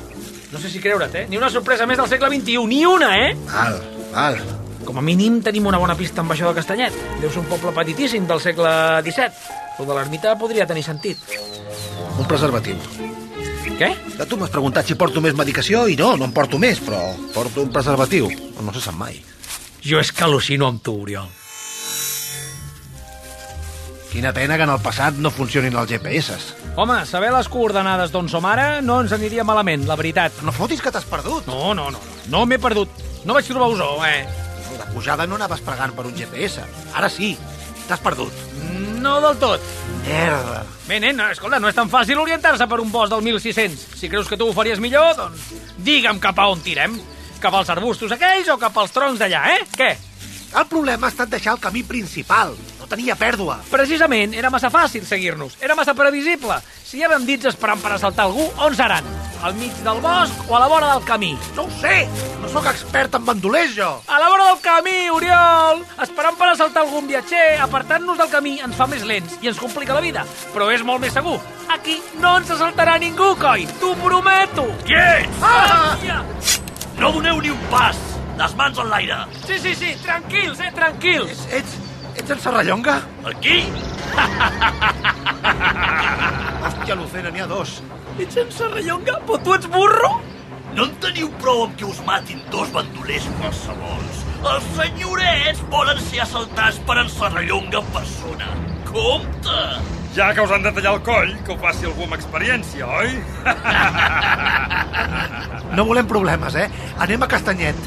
No 0.51 0.59
sé 0.59 0.69
si 0.69 0.81
creure't, 0.83 1.15
eh? 1.15 1.27
Ni 1.29 1.37
una 1.39 1.49
sorpresa 1.49 1.87
més 1.87 1.97
del 1.97 2.09
segle 2.11 2.27
XXI. 2.33 2.65
Ni 2.67 2.81
una, 2.85 3.11
eh? 3.27 3.31
Val, 3.47 3.77
val. 4.11 4.41
Com 4.83 4.97
a 4.99 5.03
mínim 5.05 5.39
tenim 5.45 5.67
una 5.69 5.79
bona 5.79 5.95
pista 5.95 6.23
amb 6.25 6.33
això 6.33 6.49
de 6.49 6.57
Castanyet. 6.57 6.95
Deu 7.21 7.31
ser 7.31 7.39
un 7.43 7.47
poble 7.47 7.71
petitíssim 7.75 8.27
del 8.27 8.41
segle 8.43 8.71
XVII. 9.05 9.57
El 9.79 9.87
de 9.87 9.95
l'ermita 9.95 10.35
podria 10.37 10.67
tenir 10.67 10.83
sentit. 10.83 11.21
Un 12.19 12.27
preservatiu. 12.27 12.75
Què? 13.79 13.91
Que 14.17 14.27
tu 14.29 14.37
m'has 14.37 14.51
preguntat 14.53 14.85
si 14.85 14.97
porto 14.99 15.23
més 15.23 15.37
medicació 15.37 15.87
i 15.89 15.95
no, 15.97 16.13
no 16.19 16.27
en 16.27 16.33
porto 16.35 16.59
més, 16.61 16.83
però 16.83 16.99
porto 17.33 17.63
un 17.63 17.71
preservatiu. 17.73 18.27
No 18.61 18.75
se 18.75 18.83
sap 18.83 18.99
mai. 18.99 19.21
Jo 19.81 20.03
és 20.03 20.11
que 20.13 20.27
al·lucino 20.27 20.67
amb 20.67 20.83
tu, 20.83 20.99
Oriol. 21.01 21.31
Quina 24.11 24.33
pena 24.35 24.57
que 24.59 24.65
en 24.67 24.73
el 24.73 24.81
passat 24.83 25.15
no 25.23 25.31
funcionin 25.31 25.77
els 25.79 25.87
GPS. 25.87 26.35
Home, 26.75 26.97
saber 27.07 27.29
les 27.31 27.47
coordenades 27.47 28.11
d'on 28.11 28.27
som 28.27 28.43
ara 28.43 28.81
no 28.83 28.97
ens 29.03 29.13
aniria 29.15 29.45
malament, 29.47 29.85
la 29.87 29.95
veritat. 29.95 30.41
No 30.43 30.51
fotis 30.51 30.81
que 30.83 30.91
t'has 30.91 31.07
perdut. 31.07 31.47
No, 31.47 31.71
no, 31.77 31.87
no. 31.95 32.01
No 32.33 32.41
m'he 32.45 32.59
perdut. 32.59 32.91
No 33.23 33.37
vaig 33.37 33.47
trobar 33.47 33.69
usó, 33.71 33.93
eh? 34.03 34.25
De 34.75 34.87
pujada 34.91 35.27
no 35.27 35.37
anaves 35.39 35.63
pregant 35.63 35.95
per 35.95 36.09
un 36.09 36.17
GPS. 36.17 36.65
Ara 36.91 37.07
sí, 37.07 37.37
t'has 37.87 38.03
perdut. 38.03 38.35
No 38.99 39.15
del 39.23 39.39
tot. 39.39 39.63
Merda. 40.03 40.65
Bé, 40.89 40.99
nen, 40.99 41.23
escolta, 41.31 41.61
no 41.63 41.71
és 41.71 41.77
tan 41.77 41.89
fàcil 41.89 42.19
orientar-se 42.19 42.67
per 42.67 42.81
un 42.83 42.91
bosc 42.91 43.15
del 43.15 43.23
1600. 43.29 43.87
Si 43.95 44.11
creus 44.11 44.27
que 44.27 44.35
tu 44.35 44.49
ho 44.49 44.57
faries 44.57 44.83
millor, 44.83 45.15
doncs 45.15 45.53
digue'm 45.87 46.19
cap 46.19 46.39
a 46.43 46.49
on 46.51 46.59
tirem. 46.59 46.99
Cap 47.39 47.55
als 47.55 47.71
arbustos 47.71 48.11
aquells 48.11 48.51
o 48.51 48.59
cap 48.59 48.75
als 48.77 48.91
troncs 48.91 49.23
d'allà, 49.23 49.45
eh? 49.55 49.63
Què? 49.71 49.89
El 50.51 50.67
problema 50.67 51.07
ha 51.07 51.15
estat 51.15 51.31
deixar 51.31 51.55
el 51.55 51.63
camí 51.63 51.87
principal. 51.87 52.57
Tenia 52.91 53.15
pèrdua. 53.15 53.61
Precisament, 53.71 54.33
era 54.35 54.49
massa 54.51 54.67
fàcil 54.67 55.05
seguir-nos. 55.07 55.53
Era 55.63 55.77
massa 55.79 55.93
previsible. 55.95 56.57
Si 56.83 56.97
hi 56.99 57.03
ha 57.05 57.09
bandits 57.11 57.47
esperant 57.47 57.79
per 57.79 57.93
assaltar 57.95 58.25
algú, 58.27 58.49
on 58.59 58.73
seran? 58.75 59.05
Al 59.47 59.53
mig 59.55 59.77
del 59.85 60.01
bosc 60.03 60.49
o 60.49 60.57
a 60.57 60.59
la 60.59 60.67
vora 60.67 60.89
del 60.91 61.05
camí? 61.07 61.29
No 61.55 61.63
ho 61.63 61.69
sé. 61.79 62.01
No 62.41 62.49
sóc 62.51 62.67
expert 62.67 63.15
en 63.15 63.23
bandolers, 63.25 63.77
jo. 63.77 63.87
A 64.11 64.19
la 64.19 64.27
vora 64.27 64.49
del 64.49 64.59
camí, 64.65 64.97
Oriol! 65.09 65.85
Esperant 66.03 66.35
per 66.37 66.49
assaltar 66.51 66.83
algun 66.83 67.07
viatger, 67.07 67.61
apartant-nos 67.63 68.19
del 68.19 68.31
camí 68.33 68.57
ens 68.59 68.75
fa 68.75 68.89
més 68.91 69.05
lents 69.07 69.37
i 69.39 69.47
ens 69.53 69.61
complica 69.61 69.95
la 69.95 70.03
vida. 70.03 70.25
Però 70.51 70.67
és 70.75 70.83
molt 70.83 70.99
més 71.01 71.15
segur. 71.15 71.37
Aquí 71.71 71.95
no 72.19 72.35
ens 72.41 72.51
assaltarà 72.57 72.97
ningú, 72.99 73.31
coi! 73.39 73.69
T'ho 73.79 73.93
prometo! 74.03 74.67
Quiets! 74.83 75.39
Ah! 75.47 75.95
Ja. 76.03 76.19
No 76.99 77.13
doneu 77.15 77.39
ni 77.39 77.55
un 77.55 77.63
pas! 77.71 77.95
Les 78.41 78.53
mans 78.59 78.83
en 78.83 78.91
l'aire! 78.91 79.23
Sí, 79.45 79.61
sí, 79.63 79.73
sí, 79.79 79.95
tranquils, 80.03 80.59
eh, 80.59 80.73
tranquils! 80.75 81.47
Ets, 81.47 81.55
ets 81.61 81.90
en 82.19 82.39
Serrallonga? 82.39 83.01
Aquí? 83.25 83.63
Hòstia, 86.61 86.95
Lucena, 86.95 87.29
n'hi 87.31 87.41
ha 87.43 87.47
dos. 87.49 87.81
Ets 88.19 88.37
en 88.37 88.51
Serrallonga? 88.53 89.13
Però 89.27 89.37
tu 89.43 89.53
ets 89.55 89.67
burro? 89.71 90.11
No 90.75 90.83
en 90.87 90.93
teniu 91.03 91.29
prou 91.41 91.65
amb 91.65 91.73
que 91.79 91.85
us 91.87 91.99
matin 92.07 92.39
dos 92.51 92.69
bandolers 92.71 93.25
qualsevols. 93.39 94.17
Els 94.51 94.65
senyorets 94.77 95.59
volen 95.73 95.99
ser 96.07 96.19
assaltats 96.25 96.77
per 96.87 96.97
en 97.01 97.09
Serrallonga 97.11 97.77
en 97.81 97.87
persona. 97.95 98.47
Compte! 98.91 99.59
Ja 100.15 100.27
que 100.35 100.41
us 100.43 100.51
han 100.51 100.63
de 100.63 100.71
tallar 100.75 100.93
el 100.97 101.03
coll, 101.07 101.31
que 101.45 101.51
ho 101.53 101.57
faci 101.59 101.85
algú 101.87 102.01
amb 102.07 102.15
experiència, 102.19 102.83
oi? 102.87 103.09
No 105.71 105.85
volem 105.87 106.03
problemes, 106.03 106.51
eh? 106.59 106.65
Anem 106.99 107.23
a 107.23 107.27
Castanyet. 107.31 107.77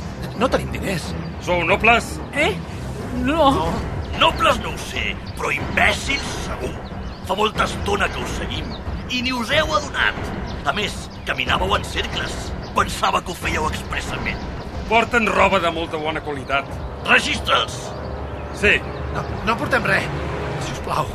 No 0.40 0.48
tenim 0.48 0.70
diners. 0.72 1.10
Sou 1.44 1.60
nobles? 1.68 2.14
Eh? 2.32 2.54
No. 3.20 3.50
no. 3.58 3.93
Nobles 4.20 4.60
no 4.62 4.72
ho 4.74 4.78
sé, 4.78 5.12
però 5.34 5.50
imbècils 5.54 6.26
segur. 6.46 6.72
Fa 7.26 7.36
molta 7.38 7.64
estona 7.66 8.08
que 8.12 8.22
us 8.22 8.36
seguim 8.38 8.68
i 9.10 9.22
ni 9.24 9.32
us 9.34 9.50
heu 9.52 9.72
adonat. 9.74 10.18
A 10.68 10.72
més, 10.76 10.94
caminàveu 11.28 11.74
en 11.76 11.84
cercles. 11.88 12.34
Pensava 12.76 13.20
que 13.22 13.32
ho 13.32 13.38
fèieu 13.38 13.66
expressament. 13.68 14.40
Porten 14.88 15.26
roba 15.30 15.60
de 15.62 15.70
molta 15.72 16.00
bona 16.00 16.22
qualitat. 16.24 16.68
Registres! 17.08 17.78
Sí. 18.60 18.76
No, 19.14 19.22
no 19.46 19.56
portem 19.58 19.84
res, 19.86 20.06
si 20.64 20.74
us 20.74 20.82
plau. 20.86 21.10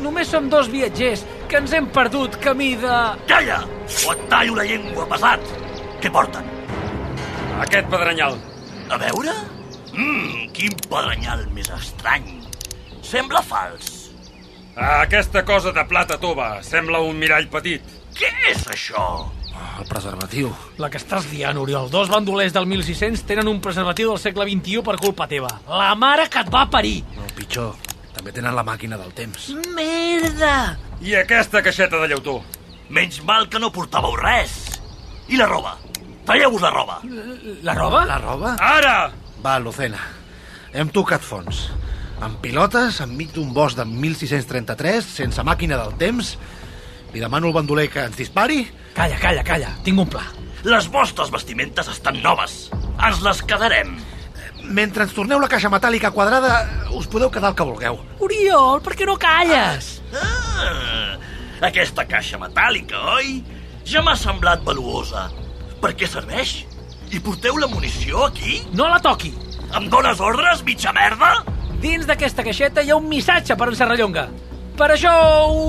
Només 0.00 0.30
som 0.32 0.48
dos 0.50 0.70
viatgers 0.72 1.24
que 1.50 1.58
ens 1.60 1.74
hem 1.76 1.88
perdut 1.92 2.38
camí 2.40 2.72
de... 2.80 2.98
Calla! 3.28 3.60
O 4.06 4.14
et 4.14 4.26
tallo 4.32 4.56
la 4.56 4.66
llengua, 4.68 5.06
pesat! 5.10 5.44
Què 6.00 6.12
porten? 6.14 6.46
Aquest 7.60 7.90
pedrenyal. 7.92 8.38
A 8.90 8.98
veure? 9.02 9.34
Mmm, 9.92 10.46
quin 10.56 10.76
pedrenyal 10.86 11.44
més 11.54 11.68
estrany. 11.74 12.39
Sembla 13.10 13.42
fals. 13.42 13.86
Aquesta 14.78 15.42
cosa 15.44 15.72
de 15.74 15.82
plata 15.90 16.14
tova 16.22 16.60
sembla 16.62 17.00
un 17.02 17.18
mirall 17.18 17.48
petit. 17.50 17.82
Què 18.14 18.28
és 18.52 18.62
això? 18.70 19.02
El 19.80 19.88
preservatiu. 19.88 20.52
La 20.78 20.90
que 20.92 21.00
estàs 21.00 21.26
liant, 21.32 21.58
Oriol. 21.58 21.90
Dos 21.90 22.10
bandolers 22.12 22.54
del 22.54 22.68
1600 22.70 23.24
tenen 23.26 23.50
un 23.50 23.58
preservatiu 23.64 24.12
del 24.12 24.20
segle 24.22 24.46
XXI 24.46 24.84
per 24.86 24.94
culpa 25.02 25.26
teva. 25.26 25.50
La 25.66 25.90
mare 25.98 26.28
que 26.30 26.44
et 26.44 26.52
va 26.54 26.62
parir! 26.70 27.00
No, 27.16 27.26
pitjor. 27.34 27.74
També 28.14 28.30
tenen 28.36 28.54
la 28.54 28.64
màquina 28.66 28.98
del 29.00 29.10
temps. 29.16 29.50
Merda! 29.74 30.54
I 31.02 31.18
aquesta 31.18 31.64
caixeta 31.66 31.98
de 31.98 32.12
llautó? 32.12 32.38
Menys 32.94 33.24
mal 33.26 33.50
que 33.50 33.58
no 33.58 33.72
portàveu 33.74 34.14
res. 34.22 34.54
I 35.30 35.38
la 35.40 35.50
roba? 35.50 35.74
Traieu-vos 36.30 36.62
la 36.62 36.70
roba. 36.74 37.00
La 37.66 37.74
roba? 37.74 38.06
La 38.06 38.22
roba? 38.22 38.54
Ara! 38.62 38.96
Va, 39.42 39.58
Lucena. 39.58 39.98
Hem 40.70 40.94
tocat 40.94 41.24
fons. 41.26 41.70
Amb 42.20 42.36
pilotes, 42.44 42.98
enmig 43.00 43.30
d'un 43.32 43.54
bosc 43.56 43.78
de 43.78 43.86
1633, 43.88 45.06
sense 45.22 45.44
màquina 45.46 45.78
del 45.80 45.94
temps. 46.00 46.34
Li 47.14 47.22
demano 47.22 47.48
al 47.48 47.54
bandoler 47.56 47.86
que 47.90 48.02
ens 48.04 48.18
dispari. 48.18 48.66
Calla, 48.94 49.16
calla, 49.22 49.44
calla. 49.46 49.70
Tinc 49.86 50.02
un 50.02 50.08
pla. 50.10 50.26
Les 50.68 50.90
vostres 50.92 51.30
vestimentes 51.32 51.88
estan 51.88 52.20
noves. 52.20 52.66
Ens 53.00 53.22
les 53.24 53.40
quedarem. 53.48 53.94
Mentre 54.68 55.06
ens 55.06 55.14
torneu 55.16 55.40
la 55.40 55.48
caixa 55.48 55.70
metàl·lica 55.72 56.10
quadrada, 56.12 56.58
us 56.94 57.08
podeu 57.08 57.30
quedar 57.32 57.54
el 57.54 57.56
que 57.56 57.64
vulgueu. 57.66 57.96
Oriol, 58.20 58.82
per 58.84 58.94
què 58.98 59.08
no 59.08 59.16
calles? 59.18 59.88
Ah, 60.12 61.16
aquesta 61.70 62.04
caixa 62.04 62.38
metàl·lica, 62.42 63.00
oi? 63.16 63.40
Ja 63.88 64.04
m'ha 64.04 64.14
semblat 64.18 64.60
valuosa. 64.66 65.30
Per 65.80 65.94
què 65.96 66.06
serveix? 66.06 66.66
I 67.10 67.18
porteu 67.24 67.56
la 67.58 67.66
munició 67.72 68.26
aquí? 68.28 68.60
No 68.76 68.90
la 68.92 69.00
toqui. 69.02 69.32
Em 69.74 69.88
dones 69.88 70.20
ordres, 70.20 70.60
mitja 70.66 70.92
merda? 70.92 71.38
Dins 71.80 72.04
d'aquesta 72.08 72.44
caixeta 72.44 72.82
hi 72.84 72.90
ha 72.92 72.96
un 73.00 73.06
missatge 73.08 73.56
per 73.56 73.70
en 73.70 73.76
Serrallonga. 73.78 74.26
Per 74.76 74.88
això 74.92 75.12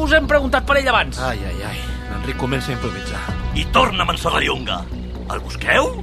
us 0.03 0.11
hem 0.15 0.27
preguntat 0.27 0.65
per 0.67 0.77
ell 0.81 0.89
abans. 0.91 1.19
Ai, 1.23 1.39
ai, 1.47 1.61
ai. 1.69 1.77
L'Enric 2.09 2.39
comença 2.39 2.71
a 2.71 2.75
improvisar. 2.75 3.21
I 3.55 3.63
torna'm 3.75 4.11
en 4.11 4.19
Serrallonga. 4.19 4.81
El 5.31 5.39
busqueu? 5.45 5.93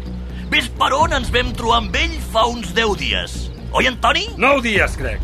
Ves 0.49 0.71
per 0.81 0.95
on 0.97 1.13
ens 1.13 1.29
vam 1.33 1.53
trobar 1.57 1.83
amb 1.83 1.97
ell 2.01 2.17
fa 2.33 2.47
uns 2.49 2.73
10 2.77 2.97
dies. 3.03 3.37
Oi, 3.77 3.85
Antoni? 3.91 4.25
Nou 4.41 4.63
dies, 4.65 4.97
crec. 4.97 5.21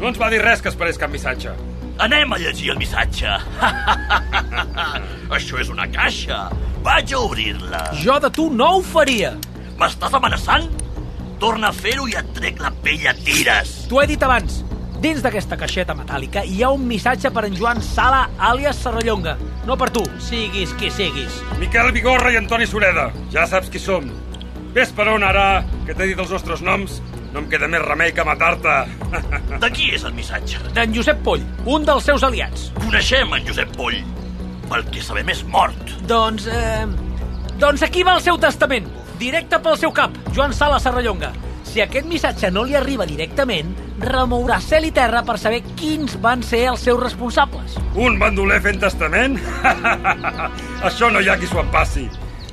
No 0.00 0.10
ens 0.10 0.18
va 0.18 0.32
dir 0.34 0.42
res 0.42 0.62
que 0.62 0.72
esperés 0.72 0.98
cap 0.98 1.14
missatge. 1.14 1.54
Anem 2.02 2.34
a 2.34 2.38
llegir 2.42 2.72
el 2.74 2.78
missatge. 2.80 3.36
Això 5.36 5.60
és 5.62 5.70
una 5.70 5.86
caixa. 5.94 6.48
Vaig 6.82 7.14
a 7.14 7.20
obrir-la. 7.22 7.84
Jo 8.02 8.18
de 8.18 8.32
tu 8.34 8.48
no 8.50 8.80
ho 8.80 8.82
faria. 8.82 9.36
M'estàs 9.78 10.18
amenaçant? 10.18 10.66
Torna 11.44 11.68
a 11.68 11.76
fer-ho 11.76 12.06
i 12.08 12.14
et 12.16 12.28
trec 12.32 12.60
la 12.64 12.70
pell 12.80 13.02
a 13.04 13.12
tires. 13.12 13.72
T'ho 13.90 13.98
he 14.00 14.06
dit 14.08 14.22
abans. 14.24 14.62
Dins 15.04 15.18
d'aquesta 15.20 15.58
caixeta 15.60 15.92
metàl·lica 15.92 16.40
hi 16.48 16.62
ha 16.64 16.70
un 16.72 16.86
missatge 16.88 17.28
per 17.36 17.42
en 17.50 17.58
Joan 17.58 17.82
Sala, 17.84 18.22
àlies 18.48 18.80
Serrallonga. 18.80 19.34
No 19.68 19.76
per 19.76 19.90
tu, 19.92 20.00
siguis 20.24 20.72
qui 20.80 20.88
siguis. 20.88 21.36
Miquel 21.60 21.90
Vigorra 21.92 22.32
i 22.32 22.40
Antoni 22.40 22.64
Sureda. 22.64 23.10
Ja 23.34 23.44
saps 23.50 23.68
qui 23.68 23.82
som. 23.82 24.08
Ves 24.72 24.96
per 24.96 25.10
on 25.12 25.28
ara, 25.28 25.60
que 25.84 25.92
t'he 25.92 26.08
dit 26.14 26.24
els 26.24 26.32
nostres 26.32 26.64
noms. 26.64 26.96
No 27.36 27.44
em 27.44 27.52
queda 27.52 27.68
més 27.68 27.84
remei 27.84 28.16
que 28.16 28.24
matar-te. 28.24 28.80
De 29.66 29.74
qui 29.76 29.92
és 29.92 30.08
el 30.08 30.16
missatge? 30.16 30.64
D'en 30.72 30.96
Josep 30.96 31.20
Poll, 31.28 31.44
un 31.68 31.84
dels 31.84 32.08
seus 32.08 32.24
aliats. 32.24 32.70
Coneixem 32.80 33.36
en 33.36 33.44
Josep 33.52 33.76
Poll. 33.76 34.00
Pel 34.72 34.88
que 34.88 35.04
sabem 35.04 35.28
és 35.36 35.44
mort. 35.52 35.98
Doncs, 36.08 36.48
eh... 36.48 36.86
Doncs 37.60 37.84
aquí 37.84 38.00
va 38.00 38.16
el 38.16 38.24
seu 38.24 38.40
testament. 38.40 38.88
Directe 39.18 39.60
pel 39.62 39.76
seu 39.78 39.92
cap, 39.94 40.14
Joan 40.34 40.52
Sala 40.56 40.80
Serrallonga. 40.82 41.30
Si 41.64 41.78
aquest 41.82 42.06
missatge 42.10 42.50
no 42.50 42.64
li 42.66 42.74
arriba 42.74 43.06
directament, 43.06 43.70
remourà 44.02 44.58
cel 44.62 44.88
i 44.88 44.90
terra 44.94 45.22
per 45.26 45.36
saber 45.38 45.60
quins 45.78 46.16
van 46.22 46.42
ser 46.42 46.64
els 46.72 46.82
seus 46.82 46.98
responsables. 46.98 47.76
Un 47.94 48.18
bandoler 48.18 48.58
fent 48.64 48.82
testament? 48.82 49.38
Això 50.88 51.12
no 51.14 51.22
hi 51.22 51.30
ha 51.30 51.38
qui 51.38 51.46
s'ho 51.50 51.62
empassi. 51.62 52.08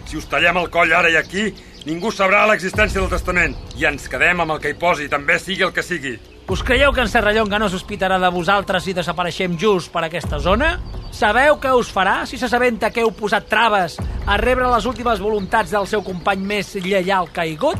Si 0.05 0.21
us 0.21 0.29
tallem 0.29 0.61
el 0.61 0.69
coll 0.69 0.93
ara 0.93 1.09
i 1.09 1.17
aquí, 1.17 1.49
ningú 1.87 2.13
sabrà 2.13 2.43
l'existència 2.49 3.01
del 3.01 3.09
testament. 3.09 3.57
I 3.77 3.89
ens 3.89 4.05
quedem 4.11 4.45
amb 4.45 4.53
el 4.57 4.61
que 4.61 4.75
hi 4.75 4.77
posi, 4.77 5.09
també 5.09 5.39
sigui 5.41 5.65
el 5.65 5.73
que 5.73 5.85
sigui. 5.85 6.17
Us 6.51 6.61
creieu 6.67 6.93
que 6.93 7.01
en 7.01 7.09
Serrallonga 7.09 7.57
no 7.61 7.69
sospitarà 7.73 8.21
de 8.21 8.29
vosaltres 8.33 8.85
si 8.85 8.93
desapareixem 8.93 9.57
just 9.57 9.89
per 9.93 10.05
aquesta 10.05 10.37
zona? 10.37 10.75
Sabeu 11.11 11.57
què 11.61 11.71
us 11.75 11.89
farà 11.91 12.21
si 12.25 12.39
s'assabenta 12.39 12.89
que 12.89 13.03
heu 13.03 13.11
posat 13.13 13.49
traves 13.51 13.97
a 14.25 14.37
rebre 14.39 14.69
les 14.71 14.87
últimes 14.87 15.19
voluntats 15.19 15.73
del 15.75 15.87
seu 15.89 16.03
company 16.05 16.43
més 16.53 16.73
lleial 16.79 17.27
caigut? 17.35 17.79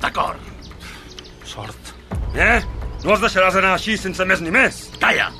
D'acord. 0.00 0.40
Sort. 1.44 1.92
Eh? 2.34 2.60
No 3.04 3.14
els 3.14 3.24
deixaràs 3.24 3.58
anar 3.60 3.74
així 3.76 3.98
sense 4.00 4.24
més 4.24 4.40
ni 4.40 4.52
més. 4.54 4.84
Calla! 5.02 5.30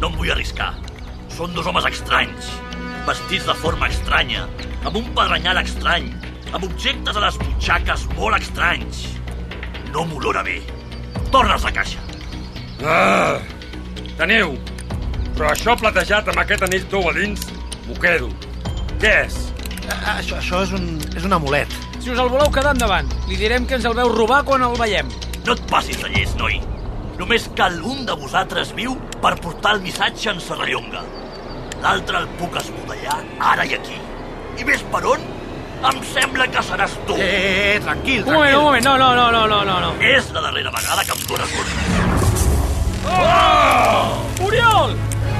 No 0.00 0.10
em 0.10 0.16
vull 0.18 0.32
arriscar. 0.34 0.72
Són 1.32 1.54
dos 1.54 1.66
homes 1.70 1.86
estranys, 1.88 2.50
vestits 3.06 3.46
de 3.46 3.54
forma 3.62 3.88
estranya, 3.88 4.46
amb 4.84 4.98
un 4.98 5.06
pedrenyal 5.16 5.60
estrany, 5.62 6.08
amb 6.52 6.64
objectes 6.66 7.16
a 7.16 7.22
les 7.24 7.38
butxaques 7.40 8.08
molt 8.18 8.40
estranys. 8.40 9.04
No 9.94 10.04
m'olora 10.08 10.42
bé. 10.44 10.58
Torna'ls 11.32 11.68
a 11.68 11.72
caixa. 11.78 12.02
Ah, 12.84 13.38
teniu. 14.18 14.56
Però 15.38 15.52
això 15.54 15.76
platejat 15.78 16.26
amb 16.32 16.40
aquest 16.42 16.64
anell 16.66 16.84
tou 16.90 17.04
a 17.06 17.12
dins, 17.14 17.44
m'ho 17.86 17.94
quedo. 18.02 18.26
Què 18.98 19.12
és? 19.20 19.36
Això, 19.86 20.40
això 20.40 20.64
és, 20.64 20.72
un, 20.74 20.88
és 21.14 21.28
un 21.28 21.36
amulet. 21.36 21.70
Si 22.02 22.10
us 22.10 22.18
el 22.18 22.30
voleu 22.32 22.50
quedar 22.50 22.72
endavant, 22.74 23.06
li 23.30 23.38
direm 23.38 23.66
que 23.68 23.76
ens 23.78 23.86
el 23.86 23.94
veu 23.94 24.10
robar 24.10 24.40
quan 24.48 24.64
el 24.66 24.74
veiem. 24.80 25.12
No 25.46 25.54
et 25.54 25.62
passis 25.70 26.00
de 26.02 26.10
llest, 26.10 26.34
noi. 26.40 26.58
Només 27.20 27.46
cal 27.58 27.78
un 27.86 28.02
de 28.08 28.16
vosaltres 28.18 28.72
viu 28.74 28.96
per 29.22 29.36
portar 29.38 29.76
el 29.76 29.84
missatge 29.84 30.32
en 30.34 30.42
Serrallonga. 30.42 31.04
L'altre 31.84 32.24
el 32.24 32.26
puc 32.40 32.58
esmodellar 32.58 33.20
ara 33.52 33.66
i 33.66 33.76
aquí. 33.78 33.98
I 34.58 34.66
més 34.66 34.82
per 34.90 35.04
on? 35.06 35.22
Em 35.88 36.00
sembla 36.10 36.48
que 36.50 36.64
seràs 36.66 36.96
tu. 37.06 37.14
Eh, 37.14 37.76
eh, 37.76 37.80
tranquil, 37.84 38.24
Un 38.26 38.34
moment, 38.40 38.56
un 38.58 38.64
moment, 38.64 38.88
no, 38.90 38.96
no, 38.98 39.12
no, 39.14 39.30
no, 39.30 39.46
no, 39.46 39.62
no. 39.70 39.78
no. 39.86 39.92
És 40.02 40.32
la 40.34 40.42
darrera 40.48 40.74
vegada 40.74 41.06
que 41.06 41.14
em 41.14 41.22
dones 41.30 41.54
compte. 41.54 42.08
Oh! 43.14 44.48
Oriol! 44.48 44.98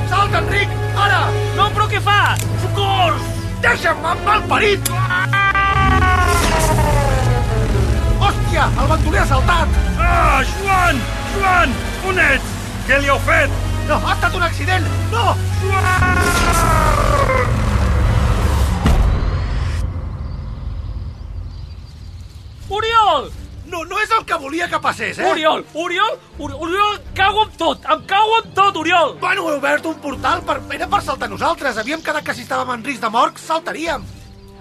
Salta, 0.09 0.39
Enric! 0.39 0.69
Ara! 0.97 1.21
No, 1.57 1.69
però 1.77 1.87
què 1.91 2.01
fas? 2.03 2.43
Socors! 2.63 3.25
Deixa'm, 3.65 4.01
mal 4.25 4.43
parit! 4.51 4.91
Hòstia, 8.23 8.69
el 8.69 8.91
bandoler 8.93 9.23
ha 9.23 9.27
saltat! 9.33 9.81
Ah, 9.99 10.41
Joan! 10.53 11.03
Joan! 11.35 11.75
On 12.09 12.23
ets? 12.29 12.55
Què 12.89 13.01
li 13.03 13.11
heu 13.13 13.21
fet? 13.29 13.53
No, 13.89 13.99
ha 14.05 14.15
estat 14.17 14.39
un 14.39 14.47
accident! 14.49 14.89
No! 15.13 15.37
Oriol! 22.79 23.31
No, 23.69 23.83
no 23.85 23.99
és 24.01 24.13
el 24.17 24.25
que 24.25 24.37
volia 24.41 24.69
que 24.69 24.79
passés, 24.81 25.19
eh? 25.19 25.27
Oriol, 25.29 25.65
Oriol, 25.75 26.15
Oriol, 26.39 26.61
Oriol, 26.65 27.01
cago 27.17 27.43
amb 27.45 27.57
tot, 27.61 27.85
em 27.85 28.05
cago 28.09 28.39
amb 28.39 28.55
tot, 28.57 28.79
Oriol! 28.81 29.17
Bueno, 29.21 29.49
he 29.51 29.57
obert 29.59 29.89
un 29.91 29.99
portal, 30.01 30.41
per, 30.49 30.57
era 30.75 30.89
per 30.89 31.03
saltar 31.05 31.29
nosaltres. 31.29 31.77
Havíem 31.81 32.01
quedat 32.05 32.25
que 32.25 32.37
si 32.37 32.47
estàvem 32.47 32.73
en 32.79 32.87
risc 32.87 33.05
de 33.05 33.11
mort, 33.13 33.37
saltaríem. 33.43 34.07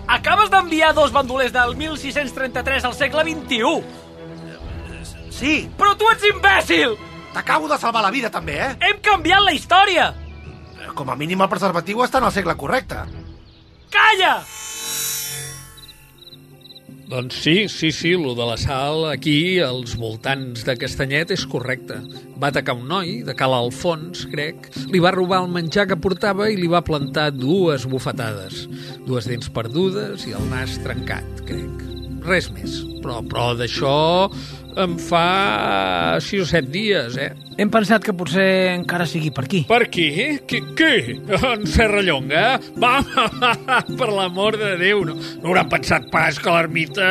Acabes 0.08 0.52
d'enviar 0.52 0.94
dos 0.96 1.12
bandolers 1.16 1.54
del 1.56 1.76
1633 1.80 2.88
al 2.88 2.96
segle 2.96 3.24
XXI. 3.28 3.74
Sí. 5.38 5.56
Però 5.80 5.96
tu 5.96 6.08
ets 6.12 6.28
imbècil! 6.28 6.96
T'acabo 7.36 7.68
de 7.72 7.78
salvar 7.80 8.02
la 8.04 8.12
vida, 8.12 8.32
també, 8.34 8.56
eh? 8.60 8.72
Hem 8.90 9.04
canviat 9.04 9.44
la 9.46 9.56
història! 9.56 10.12
Com 10.98 11.12
a 11.12 11.16
mínim 11.20 11.44
el 11.44 11.52
preservatiu 11.52 12.02
està 12.04 12.20
en 12.20 12.28
el 12.28 12.34
segle 12.36 12.56
correcte. 12.60 13.04
Calla! 13.94 14.40
Doncs 17.08 17.38
sí, 17.40 17.70
sí, 17.70 17.94
sí, 17.96 18.12
lo 18.20 18.34
de 18.36 18.46
la 18.46 18.58
sal 18.60 19.06
aquí, 19.08 19.62
als 19.64 19.96
voltants 19.96 20.66
de 20.68 20.76
Castanyet, 20.76 21.32
és 21.32 21.46
correcte. 21.48 22.02
Va 22.36 22.52
atacar 22.52 22.76
un 22.76 22.84
noi, 22.92 23.22
de 23.24 23.36
Cal 23.40 23.56
Alfons, 23.56 24.26
crec, 24.28 24.68
li 24.92 25.00
va 25.00 25.16
robar 25.16 25.40
el 25.46 25.52
menjar 25.56 25.88
que 25.88 26.02
portava 26.04 26.52
i 26.52 26.60
li 26.60 26.68
va 26.68 26.84
plantar 26.84 27.30
dues 27.32 27.88
bufetades. 27.88 28.66
Dues 29.08 29.32
dents 29.32 29.48
perdudes 29.48 30.28
i 30.28 30.36
el 30.36 30.52
nas 30.52 30.76
trencat, 30.84 31.46
crec. 31.48 31.87
Res 32.28 32.50
més. 32.52 32.82
Però, 33.02 33.22
però 33.24 33.52
d'això 33.56 33.96
em 34.78 34.94
fa 35.02 36.18
sis 36.22 36.44
o 36.44 36.46
set 36.46 36.68
dies, 36.70 37.16
eh? 37.18 37.32
Hem 37.58 37.72
pensat 37.74 38.04
que 38.06 38.14
potser 38.14 38.76
encara 38.76 39.08
sigui 39.10 39.32
per 39.34 39.48
aquí. 39.48 39.64
Per 39.70 39.80
aquí? 39.88 40.10
Qui? 40.50 40.62
qui? 40.78 41.16
En 41.34 41.66
Serrallonga? 41.72 42.44
Va, 42.78 43.00
per 44.00 44.12
l'amor 44.12 44.60
de 44.62 44.76
Déu, 44.82 45.02
no, 45.08 45.18
no 45.18 45.50
hauran 45.50 45.72
pensat 45.72 46.12
pas 46.14 46.38
que 46.38 46.54
l'ermita... 46.54 47.10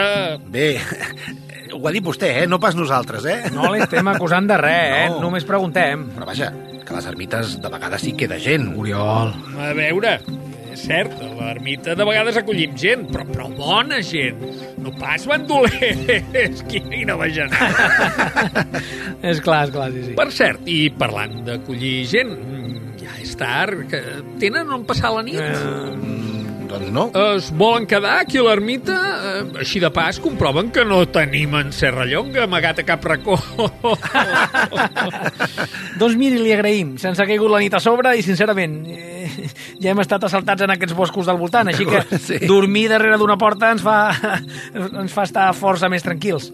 Bé, 0.52 0.68
ho 1.74 1.82
ha 1.82 1.94
dit 1.96 2.04
vostè, 2.04 2.30
eh? 2.42 2.46
No 2.50 2.60
pas 2.62 2.78
nosaltres, 2.78 3.26
eh? 3.26 3.50
No 3.54 3.72
l'estem 3.72 4.14
acusant 4.14 4.46
de 4.46 4.60
res, 4.62 4.96
eh? 5.00 5.06
No. 5.16 5.24
Només 5.26 5.48
preguntem. 5.48 6.06
Però 6.14 6.28
vaja, 6.28 6.52
que 6.86 6.94
a 6.94 7.00
les 7.00 7.10
ermites 7.10 7.56
de 7.62 7.72
vegades 7.72 8.06
sí 8.06 8.14
queda 8.18 8.38
gent, 8.42 8.70
Oriol. 8.78 9.34
A 9.58 9.72
veure, 9.76 10.20
és 10.76 10.82
cert, 10.84 11.14
a 11.24 11.28
l'ermita 11.38 11.94
de 11.96 12.04
vegades 12.04 12.36
acollim 12.36 12.74
gent, 12.76 13.06
però, 13.08 13.24
però 13.30 13.46
bona 13.56 14.02
gent. 14.04 14.42
No 14.82 14.92
pas 15.00 15.24
bandolers. 15.28 16.62
Quina 16.68 17.16
bajanada. 17.16 18.66
és 19.30 19.40
clar, 19.40 19.62
és 19.64 19.72
clar, 19.72 19.88
sí, 19.94 20.04
sí. 20.10 20.16
Per 20.18 20.28
cert, 20.36 20.68
i 20.68 20.78
parlant 21.00 21.40
d'acollir 21.48 21.96
gent, 22.12 22.34
ja 23.00 23.16
és 23.22 23.32
tard, 23.40 23.86
que 23.90 24.02
tenen 24.42 24.72
on 24.76 24.84
passar 24.88 25.14
la 25.16 25.24
nit? 25.24 25.40
Eh, 25.40 26.35
doncs 26.70 26.90
no. 26.94 27.06
Es 27.36 27.50
volen 27.56 27.86
quedar 27.88 28.18
aquí 28.22 28.38
a 28.40 28.44
l'ermita? 28.46 28.96
Eh, 28.96 29.42
així 29.62 29.80
de 29.82 29.90
pas 29.94 30.18
comproven 30.22 30.70
que 30.74 30.84
no 30.84 31.02
tenim 31.12 31.54
en 31.58 31.72
Serrallonga 31.74 32.44
amagat 32.44 32.78
a 32.82 32.86
cap 32.88 33.04
racó. 33.06 33.36
doncs 36.00 36.16
miri, 36.18 36.38
li 36.42 36.52
agraïm. 36.54 36.94
Se'ns 37.00 37.20
ha 37.20 37.26
caigut 37.28 37.50
la 37.52 37.60
nit 37.62 37.74
a 37.76 37.80
sobre 37.82 38.14
i, 38.18 38.22
sincerament, 38.26 38.74
eh, 38.92 39.48
ja 39.82 39.92
hem 39.92 40.00
estat 40.04 40.26
assaltats 40.28 40.62
en 40.66 40.70
aquests 40.76 40.96
boscos 40.98 41.26
del 41.28 41.38
voltant, 41.40 41.68
així 41.72 41.84
que 41.88 42.00
Sí. 42.26 42.36
dormir 42.46 42.86
darrere 42.90 43.18
d'una 43.20 43.36
porta 43.38 43.70
ens 43.74 43.82
fa, 43.84 43.98
ens 45.02 45.12
fa 45.14 45.22
estar 45.28 45.50
força 45.56 45.90
més 45.92 46.04
tranquils. 46.06 46.44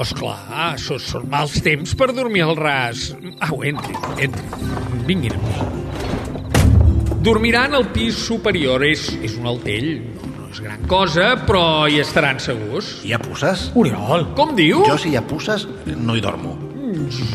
Esclar, 0.00 0.38
són, 0.80 1.00
són 1.02 1.26
mals 1.28 1.58
temps 1.60 1.92
per 1.98 2.08
dormir 2.16 2.40
al 2.46 2.56
ras. 2.56 3.10
Au, 3.44 3.60
entri, 3.68 3.92
entri. 4.24 4.44
Vinguin 5.04 5.34
amb 5.36 5.44
mi. 5.44 5.99
Dormiran 7.20 7.74
al 7.76 7.90
pis 7.92 8.16
superior. 8.16 8.80
És, 8.86 9.10
és 9.20 9.36
un 9.36 9.48
altell. 9.50 9.90
No, 10.16 10.30
no 10.38 10.48
és 10.48 10.60
gran 10.64 10.86
cosa, 10.88 11.34
però 11.44 11.84
hi 11.84 12.00
estaran 12.00 12.40
segurs. 12.40 12.94
Hi 13.04 13.12
ha 13.12 13.20
pusses? 13.20 13.68
Oriol! 13.76 14.30
Com 14.38 14.54
diu? 14.56 14.80
Jo, 14.88 14.96
si 15.00 15.12
hi 15.12 15.18
ha 15.20 15.24
pusses, 15.28 15.66
no 16.00 16.16
hi 16.16 16.24
dormo. 16.24 16.56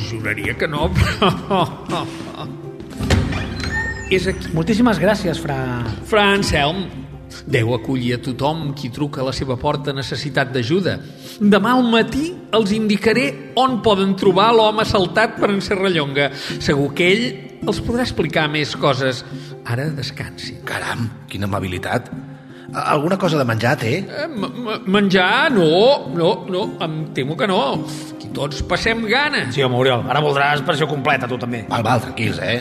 Juraria 0.09 0.55
que 0.57 0.67
no, 0.67 0.89
però... 0.97 1.61
és 4.15 4.25
aquí. 4.33 4.51
Moltíssimes 4.57 4.99
gràcies, 5.01 5.39
fra... 5.41 5.57
Fra 6.09 6.25
Anselm, 6.33 6.87
deu 7.45 7.73
acollir 7.75 8.13
a 8.15 8.21
tothom 8.23 8.73
qui 8.77 8.89
truca 8.89 9.21
a 9.21 9.25
la 9.29 9.33
seva 9.35 9.57
porta 9.57 9.93
necessitat 9.93 10.51
d'ajuda. 10.53 10.97
Demà 11.39 11.73
al 11.75 11.83
matí 11.83 12.33
els 12.55 12.71
indicaré 12.71 13.53
on 13.59 13.81
poden 13.85 14.15
trobar 14.15 14.51
l'home 14.55 14.81
assaltat 14.85 15.35
per 15.39 15.49
en 15.51 15.59
Serrallonga. 15.61 16.29
Segur 16.59 16.93
que 16.95 17.09
ell 17.11 17.25
els 17.67 17.81
podrà 17.81 18.03
explicar 18.05 18.47
més 18.51 18.75
coses. 18.77 19.23
Ara 19.65 19.89
descansi. 19.89 20.59
Caram, 20.63 21.09
quina 21.27 21.45
amabilitat. 21.49 22.11
Alguna 22.75 23.15
cosa 23.17 23.37
de 23.37 23.45
menjar 23.45 23.75
té? 23.77 23.91
Eh, 23.99 24.25
m- 24.27 24.49
m- 24.49 24.79
menjar? 24.91 25.51
No, 25.53 26.09
no, 26.15 26.31
no, 26.49 26.63
em 26.83 26.95
temo 27.13 27.37
que 27.37 27.47
no. 27.47 27.85
Tots 28.35 28.59
passem 28.67 29.05
gana. 29.07 29.45
Sí, 29.55 29.63
home, 29.63 29.77
Oriol, 29.79 30.03
ara 30.11 30.19
voldràs 30.23 30.59
versió 30.67 30.87
completa, 30.91 31.27
tu 31.31 31.37
també. 31.39 31.61
Val, 31.71 31.85
val, 31.85 32.01
tranquils, 32.03 32.41
eh? 32.43 32.57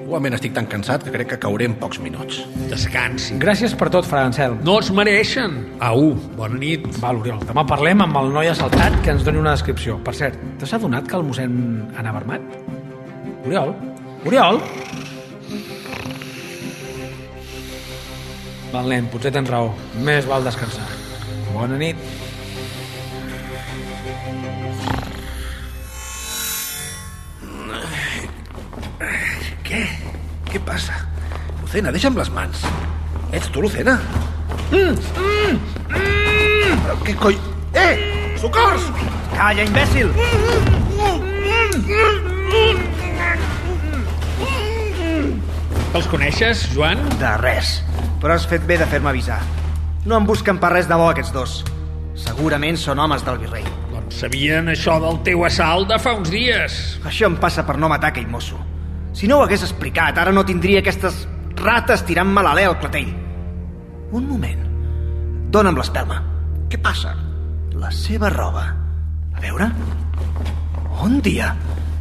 Igualment 0.00 0.38
estic 0.38 0.54
tan 0.56 0.64
cansat 0.72 1.02
que 1.04 1.12
crec 1.12 1.28
que 1.34 1.38
cauré 1.42 1.66
en 1.68 1.74
pocs 1.76 2.00
minuts. 2.00 2.38
Descansi. 2.70 3.36
Gràcies 3.42 3.74
per 3.76 3.90
tot, 3.92 4.08
Fra 4.08 4.22
Ansel. 4.24 4.56
No 4.64 4.78
es 4.80 4.88
mereixen. 4.94 5.58
Au, 5.84 6.14
bona 6.38 6.56
nit. 6.62 6.86
Val, 7.02 7.20
Oriol, 7.20 7.42
demà 7.44 7.66
parlem 7.68 8.06
amb 8.06 8.16
el 8.22 8.32
noi 8.32 8.48
assaltat 8.48 8.96
que 9.04 9.12
ens 9.12 9.26
doni 9.26 9.42
una 9.42 9.52
descripció. 9.52 9.98
Per 10.04 10.16
cert, 10.16 10.40
t'has 10.60 10.72
adonat 10.78 11.10
que 11.10 11.18
el 11.20 11.26
mossèn 11.28 11.58
anava 12.00 12.22
armat? 12.24 12.56
Oriol? 13.44 13.74
Oriol? 14.24 14.62
Val, 18.72 18.88
nen, 18.88 19.12
potser 19.12 19.32
tens 19.36 19.52
raó. 19.52 19.74
Més 20.08 20.24
val 20.28 20.48
descansar. 20.48 20.88
Bona 21.52 21.76
nit. 21.80 22.00
Què? 29.68 29.82
Què 30.48 30.60
passa? 30.64 30.94
Lucena, 31.60 31.90
deixa'm 31.92 32.14
les 32.16 32.30
mans. 32.32 32.62
Ets 33.36 33.50
tu, 33.52 33.60
Lucena? 33.60 33.98
Mm, 34.72 34.94
mm, 34.96 35.58
mm. 35.92 36.78
Però 36.86 36.94
què 37.02 37.14
coi... 37.20 37.36
Eh! 37.76 37.90
Socors! 38.40 38.86
Calla, 39.34 39.66
imbècil! 39.68 40.14
Els 45.98 46.08
coneixes, 46.14 46.64
Joan? 46.72 47.04
De 47.20 47.34
res. 47.42 47.74
Però 48.22 48.32
has 48.32 48.48
fet 48.48 48.64
bé 48.64 48.80
de 48.80 48.88
fer-me 48.88 49.12
avisar. 49.12 49.42
No 50.08 50.16
em 50.16 50.30
busquen 50.32 50.56
per 50.62 50.72
res 50.78 50.88
de 50.88 50.96
bo, 50.96 51.10
aquests 51.12 51.34
dos. 51.36 51.58
Segurament 52.16 52.80
són 52.80 53.04
homes 53.04 53.26
del 53.28 53.36
virrei. 53.44 53.68
Doncs 53.92 54.24
sabien 54.24 54.72
això 54.72 54.96
del 55.04 55.20
teu 55.28 55.44
assalt 55.44 55.92
de 55.92 56.00
fa 56.00 56.16
uns 56.16 56.32
dies. 56.32 56.80
Això 57.04 57.28
em 57.28 57.36
passa 57.36 57.68
per 57.68 57.76
no 57.76 57.92
matar 57.92 58.14
aquell 58.14 58.32
mosso. 58.32 58.56
Si 59.18 59.26
no 59.26 59.40
ho 59.40 59.42
hagués 59.42 59.64
explicat, 59.66 60.14
ara 60.22 60.30
no 60.30 60.44
tindria 60.46 60.78
aquestes 60.78 61.24
rates 61.58 62.04
tirant-me 62.06 62.42
l'alè 62.46 62.68
al 62.68 62.76
clatell. 62.78 63.08
Un 64.14 64.26
moment. 64.28 64.60
Dóna'm 65.50 65.74
l'espelma. 65.80 66.20
Què 66.70 66.78
passa? 66.78 67.16
La 67.74 67.90
seva 67.90 68.30
roba. 68.30 68.68
A 69.34 69.42
veure... 69.42 69.66
On 71.02 71.16
dia? 71.22 71.48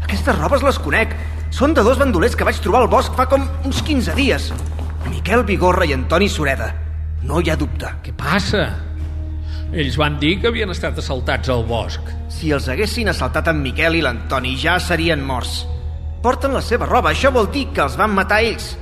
Aquestes 0.06 0.38
robes 0.38 0.62
les 0.66 0.78
conec. 0.84 1.16
Són 1.54 1.74
de 1.74 1.82
dos 1.86 1.98
bandolers 1.98 2.36
que 2.38 2.46
vaig 2.46 2.60
trobar 2.62 2.84
al 2.84 2.92
bosc 2.92 3.18
fa 3.18 3.26
com 3.32 3.48
uns 3.66 3.82
15 3.88 4.14
dies. 4.18 4.52
Miquel 5.10 5.42
Vigorra 5.48 5.88
i 5.90 5.96
Antoni 5.96 6.28
Sureda. 6.30 6.68
No 7.26 7.42
hi 7.42 7.50
ha 7.50 7.58
dubte. 7.58 7.96
Què 8.06 8.14
passa? 8.18 8.68
Ells 9.74 9.98
van 9.98 10.20
dir 10.22 10.36
que 10.42 10.52
havien 10.52 10.70
estat 10.74 11.02
assaltats 11.02 11.50
al 11.50 11.66
bosc. 11.66 12.14
Si 12.30 12.54
els 12.54 12.70
haguessin 12.70 13.10
assaltat 13.10 13.50
en 13.50 13.66
Miquel 13.66 13.98
i 13.98 14.06
l'Antoni 14.06 14.54
ja 14.62 14.78
serien 14.78 15.26
morts. 15.26 15.64
Porten 16.28 16.52
la 16.52 16.60
seva 16.60 16.84
roba, 16.84 17.14
això 17.14 17.30
vol 17.32 17.46
dir 17.54 17.70
que 17.72 17.80
els 17.86 17.94
van 17.96 18.12
matar 18.12 18.42
ells. 18.44 18.74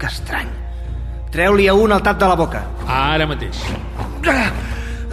Que 0.00 0.08
estrany. 0.08 0.48
Treu-li 1.34 1.66
a 1.68 1.74
un 1.76 1.92
al 1.92 2.00
tap 2.00 2.16
de 2.22 2.30
la 2.30 2.36
boca. 2.38 2.62
Ara 2.88 3.26
mateix. 3.28 3.58
Ah, 4.32 4.46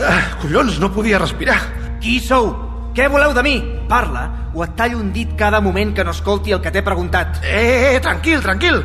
ah, 0.07 0.21
collons, 0.39 0.77
no 0.79 0.87
podia 0.95 1.19
respirar. 1.19 1.57
Qui 1.99 2.15
sou? 2.23 2.47
Què 2.95 3.09
voleu 3.11 3.35
de 3.35 3.43
mi? 3.43 3.57
Parla, 3.91 4.23
o 4.55 4.63
et 4.63 4.71
tallo 4.79 5.01
un 5.03 5.11
dit 5.11 5.35
cada 5.35 5.59
moment 5.59 5.91
que 5.97 6.07
no 6.07 6.15
escolti 6.15 6.55
el 6.55 6.63
que 6.63 6.71
t'he 6.71 6.85
preguntat. 6.85 7.43
Eh, 7.43 7.91
eh, 7.91 7.99
tranquil, 8.07 8.39
tranquil. 8.39 8.79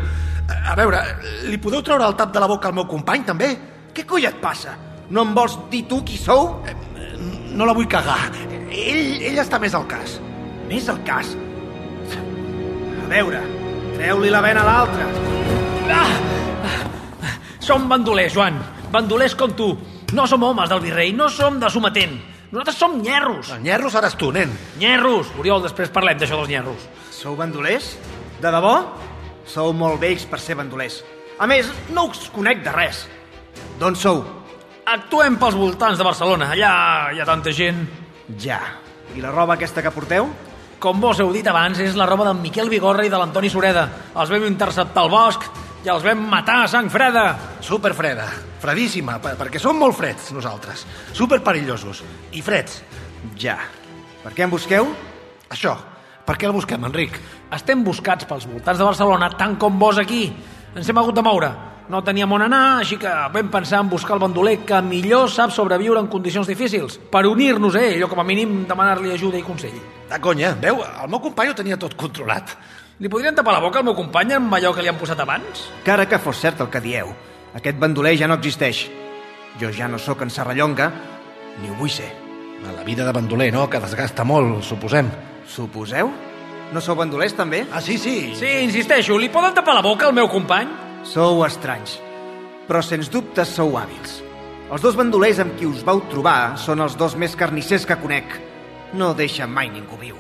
A 0.50 0.74
veure, 0.74 1.06
li 1.46 1.62
podeu 1.62 1.86
treure 1.86 2.10
el 2.10 2.18
tap 2.18 2.34
de 2.34 2.42
la 2.42 2.50
boca 2.50 2.72
al 2.72 2.74
meu 2.74 2.90
company, 2.90 3.22
també? 3.30 3.54
Què 3.94 4.02
coi 4.02 4.26
et 4.26 4.42
passa? 4.42 4.74
No 5.14 5.22
em 5.22 5.30
vols 5.38 5.60
dir 5.70 5.86
tu 5.86 6.02
qui 6.02 6.18
sou? 6.18 6.56
Eh, 6.66 6.74
no 7.54 7.70
la 7.70 7.78
vull 7.78 7.86
cagar. 7.86 8.32
Ell, 8.66 9.20
ell 9.30 9.42
està 9.46 9.62
més 9.62 9.78
al 9.78 9.86
cas. 9.86 10.18
Més 10.66 10.90
al 10.90 11.04
cas? 11.06 11.36
A 13.04 13.08
veure, 13.10 13.40
treu-li 13.98 14.30
la 14.32 14.40
vena 14.40 14.62
a 14.62 14.68
l'altre. 14.68 15.04
Ah! 15.92 16.14
Som 17.60 17.84
bandolers, 17.88 18.32
Joan. 18.32 18.56
Bandolers 18.92 19.34
com 19.36 19.52
tu. 19.52 19.74
No 20.16 20.24
som 20.30 20.42
homes 20.46 20.70
del 20.72 20.80
virrei, 20.80 21.12
no 21.12 21.28
som 21.28 21.58
de 21.60 21.68
sometent. 21.68 22.14
Nosaltres 22.54 22.78
som 22.80 22.94
nyerros. 23.02 23.50
El 23.52 23.64
nyerro 23.66 23.90
seràs 23.92 24.16
tu, 24.16 24.30
nen. 24.32 24.52
Nyerros. 24.80 25.32
Oriol, 25.40 25.60
després 25.66 25.92
parlem 25.92 26.16
d'això 26.20 26.38
dels 26.38 26.52
nyerros. 26.52 26.86
Sou 27.12 27.36
bandolers? 27.36 27.90
De 28.40 28.52
debò? 28.54 28.72
Sou 29.52 29.74
molt 29.76 30.00
vells 30.00 30.24
per 30.30 30.40
ser 30.40 30.56
bandolers. 30.56 31.02
A 31.36 31.48
més, 31.50 31.68
no 31.92 32.06
us 32.08 32.28
conec 32.32 32.64
de 32.64 32.72
res. 32.72 33.04
D'on 33.80 33.98
sou? 33.98 34.22
Actuem 34.88 35.36
pels 35.40 35.58
voltants 35.60 36.00
de 36.00 36.08
Barcelona. 36.08 36.52
Allà 36.56 36.72
hi 37.12 37.20
ha 37.20 37.28
tanta 37.28 37.52
gent. 37.52 37.84
Ja. 38.40 38.62
I 39.12 39.20
la 39.20 39.34
roba 39.34 39.58
aquesta 39.58 39.82
que 39.84 39.92
porteu? 39.92 40.30
Com 40.84 40.98
vos 41.00 41.16
heu 41.16 41.30
dit 41.32 41.46
abans, 41.48 41.78
és 41.80 41.94
la 41.96 42.04
roba 42.04 42.26
d'en 42.26 42.42
Miquel 42.44 42.68
Vigorra 42.68 43.06
i 43.06 43.08
de 43.08 43.16
l'Antoni 43.16 43.48
Sureda. 43.48 43.86
Els 44.20 44.28
vam 44.28 44.42
interceptar 44.44 45.06
al 45.06 45.08
bosc 45.08 45.46
i 45.80 45.88
els 45.88 46.04
vam 46.04 46.26
matar 46.28 46.58
a 46.60 46.66
sang 46.68 46.90
freda. 46.92 47.22
Superfreda. 47.64 48.26
Fredíssima, 48.60 49.14
per 49.16 49.32
perquè 49.40 49.62
som 49.62 49.80
molt 49.80 49.96
freds, 49.96 50.28
nosaltres. 50.36 50.84
Superperillosos. 51.16 52.02
I 52.36 52.44
freds. 52.44 52.82
Ja. 53.40 53.56
Per 54.26 54.34
què 54.36 54.44
em 54.44 54.52
busqueu? 54.52 54.90
Això. 55.48 55.72
Per 56.28 56.36
què 56.36 56.50
el 56.50 56.56
busquem, 56.56 56.84
Enric? 56.84 57.16
Estem 57.56 57.80
buscats 57.84 58.28
pels 58.28 58.44
voltants 58.44 58.82
de 58.82 58.84
Barcelona 58.84 59.32
tant 59.40 59.56
com 59.56 59.80
vos 59.80 59.96
aquí. 60.04 60.26
Ens 60.76 60.92
hem 60.92 61.00
hagut 61.00 61.16
de 61.16 61.24
moure. 61.24 61.54
No 61.84 62.00
teníem 62.00 62.30
on 62.32 62.40
anar, 62.46 62.80
així 62.80 62.96
que 62.96 63.10
vam 63.34 63.50
pensar 63.52 63.82
en 63.84 63.90
buscar 63.92 64.14
el 64.16 64.22
bandoler 64.22 64.54
que 64.64 64.78
millor 64.80 65.28
sap 65.28 65.52
sobreviure 65.52 66.00
en 66.00 66.08
condicions 66.08 66.48
difícils, 66.48 66.96
per 67.12 67.26
unir-nos 67.28 67.76
a 67.76 67.82
ell, 67.84 68.06
o 68.06 68.08
com 68.08 68.22
a 68.22 68.24
mínim 68.24 68.62
demanar-li 68.68 69.12
ajuda 69.12 69.36
i 69.36 69.44
consell. 69.44 69.76
De 70.08 70.20
conya, 70.20 70.54
veu? 70.62 70.80
El 70.80 71.10
meu 71.12 71.20
company 71.20 71.52
ho 71.52 71.56
tenia 71.58 71.76
tot 71.80 71.92
controlat. 72.00 72.54
Li 73.04 73.10
podrien 73.12 73.36
tapar 73.36 73.52
la 73.56 73.60
boca 73.60 73.82
al 73.82 73.84
meu 73.84 73.96
company 73.98 74.32
amb 74.32 74.56
allò 74.56 74.72
que 74.72 74.80
li 74.80 74.88
han 74.88 74.96
posat 74.96 75.20
abans? 75.20 75.66
Cara 75.84 76.06
que 76.08 76.18
fos 76.22 76.40
cert 76.40 76.62
el 76.64 76.70
que 76.72 76.80
dieu. 76.80 77.10
Aquest 77.54 77.76
bandoler 77.78 78.14
ja 78.16 78.30
no 78.30 78.38
existeix. 78.40 78.86
Jo 79.60 79.68
ja 79.74 79.88
no 79.88 80.00
sóc 80.00 80.22
en 80.24 80.32
Serrallonga, 80.32 80.88
ni 81.60 81.68
ho 81.68 81.76
vull 81.76 81.92
ser. 81.92 82.08
A 82.64 82.72
la 82.72 82.84
vida 82.86 83.04
de 83.04 83.12
bandoler, 83.12 83.50
no?, 83.52 83.68
que 83.68 83.82
desgasta 83.82 84.24
molt, 84.24 84.62
suposem. 84.64 85.10
Suposeu? 85.46 86.08
No 86.72 86.80
sou 86.80 86.96
bandolers, 86.96 87.36
també? 87.36 87.66
Ah, 87.70 87.82
sí, 87.84 87.98
sí. 88.00 88.32
Sí, 88.38 88.48
insisteixo, 88.64 89.18
li 89.20 89.28
poden 89.28 89.52
tapar 89.54 89.76
la 89.76 89.84
boca 89.84 90.08
al 90.08 90.16
meu 90.16 90.30
company? 90.32 90.83
Sou 91.04 91.42
estranys, 91.44 91.98
però 92.64 92.80
sens 92.80 93.10
dubte 93.12 93.44
sou 93.44 93.74
hàbils. 93.76 94.22
Els 94.72 94.80
dos 94.80 94.94
bandolers 94.96 95.36
amb 95.42 95.52
qui 95.58 95.66
us 95.68 95.82
vau 95.84 95.98
trobar 96.08 96.56
són 96.56 96.80
els 96.80 96.94
dos 96.96 97.12
més 97.20 97.34
carnissers 97.36 97.84
que 97.84 97.98
conec. 98.00 98.38
No 98.96 99.10
deixen 99.12 99.52
mai 99.52 99.68
ningú 99.68 99.98
viu. 100.00 100.16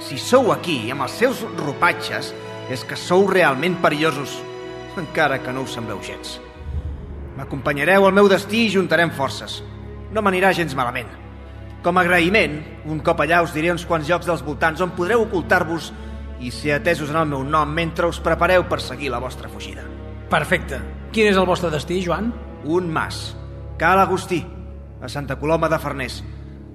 Si 0.00 0.16
sou 0.16 0.48
aquí 0.54 0.78
amb 0.90 1.04
els 1.04 1.18
seus 1.20 1.42
ropatges, 1.58 2.30
és 2.72 2.84
que 2.88 2.96
sou 2.96 3.26
realment 3.28 3.76
perillosos, 3.82 4.38
encara 4.96 5.42
que 5.44 5.52
no 5.52 5.66
us 5.68 5.76
sembleu 5.76 6.00
gens. 6.00 6.38
M'acompanyareu 7.36 8.06
al 8.08 8.16
meu 8.16 8.30
destí 8.32 8.64
i 8.64 8.72
juntarem 8.72 9.12
forces. 9.12 9.58
No 10.08 10.24
m'anirà 10.24 10.54
gens 10.56 10.72
malament. 10.78 11.10
Com 11.84 12.00
a 12.00 12.06
agraïment, 12.06 12.62
un 12.88 13.02
cop 13.04 13.20
allà 13.20 13.42
us 13.44 13.52
diré 13.52 13.74
uns 13.74 13.84
quants 13.84 14.08
llocs 14.08 14.30
dels 14.30 14.46
voltants 14.46 14.80
on 14.80 14.96
podreu 14.96 15.26
ocultar-vos 15.26 15.92
i 16.40 16.48
ser 16.48 16.78
atesos 16.78 17.12
en 17.12 17.20
el 17.20 17.28
meu 17.28 17.44
nom 17.44 17.68
mentre 17.68 18.08
us 18.08 18.22
prepareu 18.24 18.64
per 18.64 18.80
seguir 18.80 19.12
la 19.12 19.20
vostra 19.20 19.52
fugida. 19.52 19.93
Perfecte. 20.30 20.80
Quin 21.14 21.30
és 21.30 21.38
el 21.38 21.46
vostre 21.46 21.70
destí, 21.70 22.00
Joan? 22.04 22.32
Un 22.64 22.88
mas. 22.92 23.34
Cal 23.78 24.00
Agustí, 24.00 24.40
a 25.02 25.08
Santa 25.08 25.36
Coloma 25.38 25.68
de 25.68 25.78
Farners. 25.78 26.22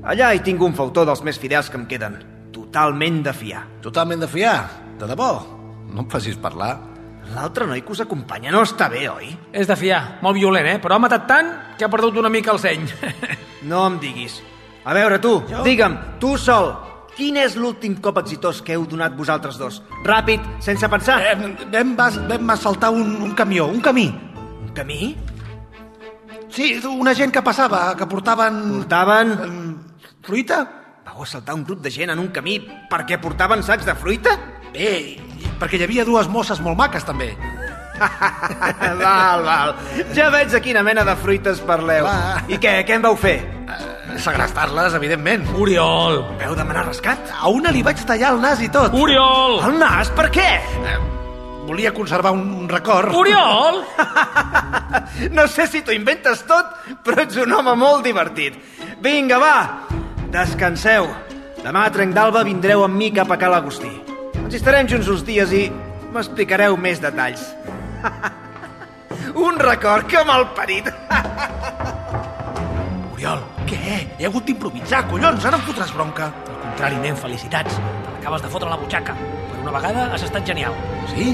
Allà 0.04 0.34
hi 0.34 0.44
tinc 0.46 0.62
un 0.64 0.76
fautor 0.78 1.08
dels 1.10 1.24
més 1.28 1.40
fidels 1.40 1.70
que 1.72 1.80
em 1.80 1.88
queden. 1.90 2.20
Totalment 2.56 3.24
de 3.26 3.34
fiar. 3.34 3.66
Totalment 3.84 4.24
de 4.24 4.30
fiar? 4.32 4.60
De 5.00 5.10
debò? 5.10 5.32
No 5.90 6.06
em 6.06 6.10
facis 6.12 6.38
parlar. 6.40 6.78
L'altre 7.34 7.68
noi 7.68 7.84
que 7.86 7.94
us 7.94 8.02
acompanya 8.02 8.52
no 8.54 8.64
està 8.66 8.88
bé, 8.90 9.04
oi? 9.10 9.34
És 9.54 9.68
de 9.70 9.76
fiar. 9.78 10.20
Molt 10.26 10.38
violent, 10.40 10.66
eh? 10.66 10.78
Però 10.82 10.96
ha 10.96 11.02
matat 11.02 11.28
tant 11.30 11.52
que 11.78 11.86
ha 11.86 11.92
perdut 11.92 12.18
una 12.18 12.32
mica 12.32 12.54
el 12.56 12.62
seny. 12.62 12.88
no 13.70 13.86
em 13.88 14.00
diguis. 14.02 14.40
A 14.86 14.96
veure, 14.96 15.20
tu, 15.22 15.36
jo? 15.50 15.62
digue'm, 15.66 15.98
tu 16.22 16.38
sol, 16.40 16.72
quin 17.20 17.38
és 17.42 17.58
l'últim 17.60 17.98
cop 18.00 18.22
exitós 18.22 18.62
que 18.64 18.78
heu 18.78 18.86
donat 18.88 19.18
vosaltres 19.18 19.60
dos? 19.60 19.82
Ràpid, 20.08 20.46
sense 20.64 20.88
pensar. 20.92 21.20
Eh, 21.28 21.36
vam, 21.74 21.94
vam 22.00 22.54
assaltar 22.56 22.94
un, 22.96 23.18
un 23.26 23.36
camió, 23.36 23.68
un 23.68 23.84
camí. 23.84 24.08
Un 24.64 24.72
camí? 24.78 25.16
Sí, 26.50 26.72
una 26.88 27.14
gent 27.14 27.36
que 27.36 27.44
passava, 27.46 27.92
que 28.00 28.08
portaven... 28.10 28.62
Portaven... 28.80 29.34
Eh, 29.36 30.14
fruita? 30.26 30.64
Vau 31.10 31.26
assaltar 31.26 31.58
un 31.58 31.66
grup 31.68 31.84
de 31.84 31.92
gent 31.92 32.14
en 32.14 32.22
un 32.22 32.32
camí 32.32 32.60
perquè 32.90 33.20
portaven 33.22 33.66
sacs 33.66 33.88
de 33.88 33.96
fruita? 34.00 34.38
Bé, 34.74 35.18
perquè 35.60 35.80
hi 35.80 35.86
havia 35.88 36.06
dues 36.08 36.30
mosses 36.32 36.62
molt 36.64 36.78
maques, 36.80 37.04
també. 37.06 37.34
val, 39.04 39.44
val. 39.46 39.76
Ja 40.16 40.30
veig 40.34 40.56
a 40.56 40.62
quina 40.64 40.84
mena 40.86 41.06
de 41.08 41.16
fruites 41.20 41.62
parleu. 41.68 42.08
Va. 42.08 42.42
I 42.50 42.60
què, 42.62 42.80
què 42.88 42.98
en 42.98 43.06
vau 43.06 43.18
fer? 43.20 43.38
Uh, 43.70 44.18
Segrestar-les, 44.20 44.96
evidentment. 44.98 45.46
Oriol! 45.60 46.24
Veu 46.42 46.58
demanar 46.58 46.88
rescat? 46.88 47.32
A 47.36 47.52
una 47.54 47.74
li 47.76 47.84
vaig 47.86 48.02
tallar 48.08 48.34
el 48.36 48.44
nas 48.44 48.64
i 48.66 48.70
tot. 48.74 48.96
Oriol! 48.98 49.60
El 49.70 49.80
nas? 49.82 50.12
Per 50.18 50.30
què? 50.34 50.50
Uh, 50.82 50.98
volia 51.70 51.94
conservar 51.94 52.34
un, 52.34 52.48
un 52.64 52.70
record. 52.70 53.14
Oriol! 53.16 53.84
no 55.38 55.48
sé 55.48 55.68
si 55.70 55.84
t'ho 55.86 55.96
inventes 55.96 56.44
tot, 56.50 56.74
però 57.06 57.24
ets 57.26 57.38
un 57.40 57.54
home 57.54 57.76
molt 57.78 58.06
divertit. 58.08 58.58
Vinga, 59.06 59.38
va, 59.40 59.56
descanseu. 60.34 61.08
Demà 61.60 61.86
a 61.86 61.92
Trenc 61.94 62.16
d'Alba 62.16 62.42
vindreu 62.48 62.86
amb 62.86 62.96
mi 62.96 63.12
cap 63.14 63.32
a 63.32 63.38
Cal 63.40 63.54
Agustí. 63.58 63.92
Ens 64.40 64.56
hi 64.56 64.60
estarem 64.62 64.88
junts 64.90 65.10
uns 65.12 65.22
dies 65.28 65.52
i 65.54 65.66
m'explicareu 66.14 66.78
més 66.80 67.02
detalls. 67.04 67.44
Un 69.46 69.60
record 69.60 70.08
que 70.10 70.24
mal 70.26 70.48
parit. 70.58 70.90
Oriol, 73.14 73.42
què? 73.70 74.00
He 74.18 74.28
hagut 74.28 74.48
d'improvisar, 74.48 75.04
collons, 75.12 75.46
ara 75.46 75.60
em 75.60 75.66
fotràs 75.68 75.94
bronca. 75.96 76.30
Al 76.48 76.60
contrari, 76.64 77.00
nen, 77.04 77.18
felicitats. 77.20 77.80
Te 77.80 78.16
l'acabes 78.16 78.46
de 78.46 78.52
fotre 78.54 78.70
a 78.70 78.74
la 78.74 78.80
butxaca. 78.82 79.16
Per 79.50 79.64
una 79.64 79.74
vegada 79.76 80.08
has 80.16 80.24
estat 80.28 80.48
genial. 80.48 80.76
Sí? 81.12 81.34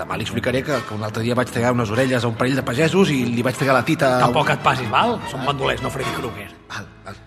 Demà 0.00 0.16
li 0.16 0.24
explicaré 0.24 0.62
que, 0.64 0.78
que 0.88 0.96
un 0.96 1.04
altre 1.04 1.22
dia 1.22 1.36
vaig 1.36 1.50
tallar 1.52 1.74
unes 1.76 1.90
orelles 1.92 2.24
a 2.24 2.30
un 2.30 2.36
parell 2.38 2.56
de 2.56 2.64
pagesos 2.66 3.10
i 3.12 3.20
li 3.28 3.44
vaig 3.44 3.58
tallar 3.60 3.76
la 3.76 3.84
tita... 3.86 4.14
Tampoc 4.22 4.48
et 4.54 4.62
passis, 4.64 4.88
val? 4.92 5.18
Són 5.30 5.44
bandolers, 5.44 5.82
no 5.84 5.92
Freddy 5.92 6.14
Krueger. 6.16 6.48
Val, 6.72 6.86
val. 7.04 7.18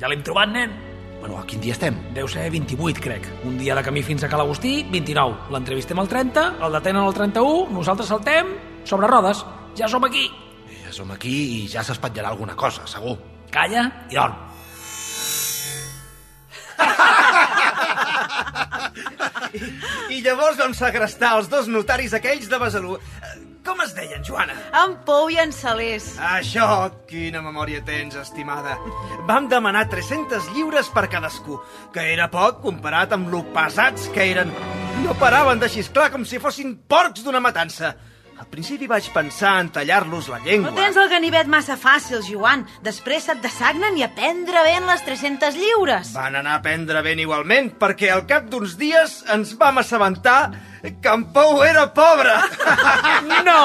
Ja 0.00 0.10
l'hem 0.12 0.22
trobat, 0.26 0.52
nen. 0.52 0.74
Bueno, 1.20 1.38
a 1.38 1.44
quin 1.44 1.60
dia 1.60 1.76
estem? 1.76 1.96
Deu 2.16 2.26
ser 2.28 2.48
28, 2.50 3.00
crec. 3.04 3.26
Un 3.44 3.58
dia 3.60 3.76
de 3.76 3.84
camí 3.84 4.02
fins 4.02 4.24
a 4.24 4.28
Cal 4.32 4.40
Agustí, 4.40 4.86
29. 4.90 5.52
L'entrevistem 5.52 6.00
al 6.00 6.08
30, 6.08 6.46
el 6.64 6.78
detenen 6.78 7.04
al 7.04 7.14
31, 7.14 7.68
nosaltres 7.76 8.08
saltem, 8.08 8.54
sobre 8.88 9.06
rodes. 9.06 9.44
Ja 9.76 9.88
som 9.88 10.04
aquí. 10.08 10.30
Ja 10.80 10.92
som 10.96 11.12
aquí 11.12 11.34
i 11.60 11.66
ja 11.68 11.84
s'espatllarà 11.84 12.32
alguna 12.32 12.56
cosa, 12.56 12.86
segur. 12.88 13.18
Calla 13.52 13.90
i 14.08 14.16
dorm. 14.16 14.50
I 20.10 20.20
llavors 20.24 20.58
vam 20.58 20.72
segrestar 20.76 21.34
els 21.38 21.48
dos 21.52 21.68
notaris 21.70 22.14
aquells 22.16 22.48
de 22.50 22.58
Besalú. 22.58 22.96
Com 23.70 23.84
es 23.84 23.92
deien, 23.94 24.24
Joana? 24.26 24.56
En 24.74 24.96
Pou 25.06 25.28
i 25.30 25.36
en 25.38 25.52
Salés. 25.54 26.08
Això, 26.26 26.64
quina 27.06 27.38
memòria 27.44 27.78
tens, 27.86 28.16
estimada. 28.18 28.74
Vam 29.28 29.46
demanar 29.52 29.84
300 29.92 30.48
lliures 30.56 30.90
per 30.90 31.04
cadascú, 31.12 31.60
que 31.94 32.02
era 32.16 32.26
poc 32.32 32.58
comparat 32.64 33.14
amb 33.14 33.30
lo 33.30 33.44
pesats 33.54 34.08
que 34.10 34.26
eren. 34.32 34.50
No 35.04 35.14
paraven 35.22 35.62
de 35.62 35.70
xisclar 35.70 36.08
com 36.10 36.26
si 36.26 36.42
fossin 36.42 36.80
porcs 36.90 37.22
d'una 37.22 37.38
matança. 37.38 37.94
Al 38.40 38.46
principi 38.48 38.86
vaig 38.88 39.04
pensar 39.12 39.58
en 39.60 39.68
tallar-los 39.68 40.30
la 40.32 40.38
llengua. 40.40 40.70
No 40.70 40.78
tens 40.78 40.96
el 40.96 41.10
ganivet 41.12 41.48
massa 41.52 41.74
fàcil, 41.76 42.22
Joan. 42.24 42.62
Després 42.80 43.26
se't 43.28 43.42
dessagnen 43.44 43.98
i 44.00 44.04
a 44.06 44.08
prendre 44.16 44.62
ben 44.64 44.88
les 44.88 45.04
300 45.04 45.58
lliures. 45.60 46.14
Van 46.16 46.38
anar 46.40 46.54
a 46.56 46.62
prendre 46.64 47.02
ben 47.04 47.20
igualment, 47.20 47.68
perquè 47.76 48.08
al 48.14 48.24
cap 48.30 48.48
d'uns 48.48 48.78
dies 48.80 49.18
ens 49.36 49.52
vam 49.60 49.82
assabentar 49.84 50.38
que 50.80 51.12
en 51.12 51.26
Pou 51.34 51.60
era 51.68 51.90
pobre. 51.92 52.32
no! 53.44 53.60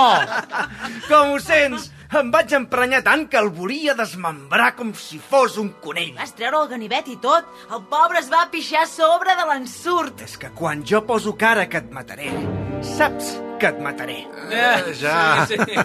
Com 1.07 1.37
ho 1.37 1.39
sents? 1.39 1.93
Em 2.13 2.27
vaig 2.31 2.51
emprenyar 2.53 3.01
tant 3.05 3.23
que 3.31 3.39
el 3.39 3.49
volia 3.49 3.95
desmembrar 3.97 4.75
com 4.77 4.91
si 4.93 5.17
fos 5.17 5.57
un 5.57 5.71
conell. 5.81 6.13
Vas 6.19 6.35
treure 6.37 6.59
el 6.61 6.69
ganivet 6.69 7.07
i 7.09 7.15
tot. 7.21 7.47
El 7.73 7.81
pobre 7.89 8.21
es 8.21 8.29
va 8.31 8.43
pixar 8.51 8.83
a 8.83 8.89
sobre 8.89 9.33
de 9.39 9.47
l'ensurt. 9.49 10.21
És 10.25 10.37
que 10.37 10.51
quan 10.53 10.83
jo 10.85 11.01
poso 11.07 11.33
cara 11.39 11.65
que 11.71 11.81
et 11.81 11.89
mataré, 11.95 12.29
saps 12.95 13.33
que 13.59 13.71
et 13.71 13.79
mataré. 13.81 14.19
Eh, 14.51 14.93
ja. 14.99 15.47
Sí, 15.49 15.57
sí. 15.57 15.79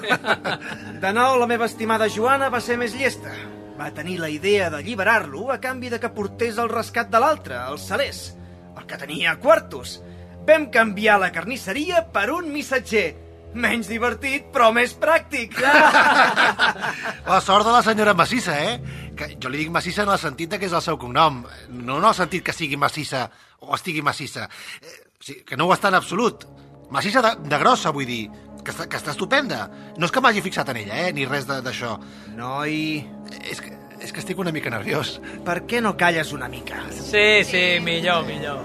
De 1.01 1.15
nou, 1.17 1.39
la 1.41 1.49
meva 1.49 1.71
estimada 1.71 2.11
Joana 2.13 2.51
va 2.53 2.61
ser 2.61 2.77
més 2.81 2.95
llesta. 2.99 3.33
Va 3.81 3.89
tenir 3.97 4.19
la 4.21 4.29
idea 4.29 4.69
d'alliberar-lo 4.69 5.49
a 5.55 5.57
canvi 5.63 5.89
de 5.89 5.99
que 6.03 6.13
portés 6.13 6.59
el 6.61 6.69
rescat 6.69 7.09
de 7.09 7.21
l'altre, 7.23 7.57
el 7.71 7.81
Salés, 7.81 8.35
el 8.77 8.85
que 8.85 8.99
tenia 9.01 9.39
quartos. 9.41 10.03
Vam 10.45 10.69
canviar 10.75 11.17
la 11.23 11.33
carnisseria 11.33 12.05
per 12.13 12.29
un 12.35 12.53
missatger. 12.53 13.30
Menys 13.55 13.89
divertit, 13.91 14.45
però 14.55 14.69
més 14.73 14.93
pràctic. 14.95 15.57
La 17.31 17.41
sort 17.43 17.67
de 17.67 17.73
la 17.75 17.83
senyora 17.83 18.15
Massissa, 18.15 18.55
eh? 18.63 18.77
Que 19.17 19.33
jo 19.43 19.51
li 19.51 19.59
dic 19.65 19.71
Massissa 19.75 20.05
en 20.07 20.13
el 20.15 20.19
sentit 20.23 20.51
de 20.53 20.59
que 20.61 20.69
és 20.69 20.75
el 20.77 20.83
seu 20.85 20.97
cognom, 21.01 21.43
no 21.83 21.99
en 21.99 22.07
el 22.09 22.15
sentit 22.17 22.45
que 22.47 22.55
sigui 22.57 22.79
massissa 22.81 23.27
o 23.61 23.75
estigui 23.77 24.03
massissa. 24.07 24.47
Eh, 24.81 25.43
que 25.47 25.57
no 25.59 25.67
ho 25.67 25.75
està 25.75 25.91
en 25.91 25.99
absolut. 25.99 26.47
Massissa 26.91 27.21
de, 27.23 27.35
de 27.51 27.59
grossa, 27.61 27.93
vull 27.95 28.07
dir, 28.09 28.23
que 28.65 28.73
està, 28.73 28.87
que 28.91 28.99
està 28.99 29.13
estupenda. 29.15 29.65
No 29.99 30.07
és 30.09 30.15
que 30.15 30.23
m'hagi 30.25 30.43
fixat 30.47 30.71
en 30.73 30.81
ella, 30.85 31.03
eh? 31.09 31.13
Ni 31.17 31.27
res 31.29 31.47
de- 31.51 31.61
d'això. 31.67 31.97
Noi... 32.39 33.05
És 33.51 33.61
que, 33.63 33.75
és 34.01 34.13
que 34.15 34.23
estic 34.25 34.39
una 34.41 34.55
mica 34.55 34.73
nerviós. 34.73 35.19
Per 35.47 35.61
què 35.69 35.83
no 35.85 35.97
calles 36.01 36.33
una 36.33 36.49
mica? 36.49 36.81
Sí, 36.91 37.43
sí, 37.47 37.65
millor, 37.85 38.25
millor. 38.31 38.63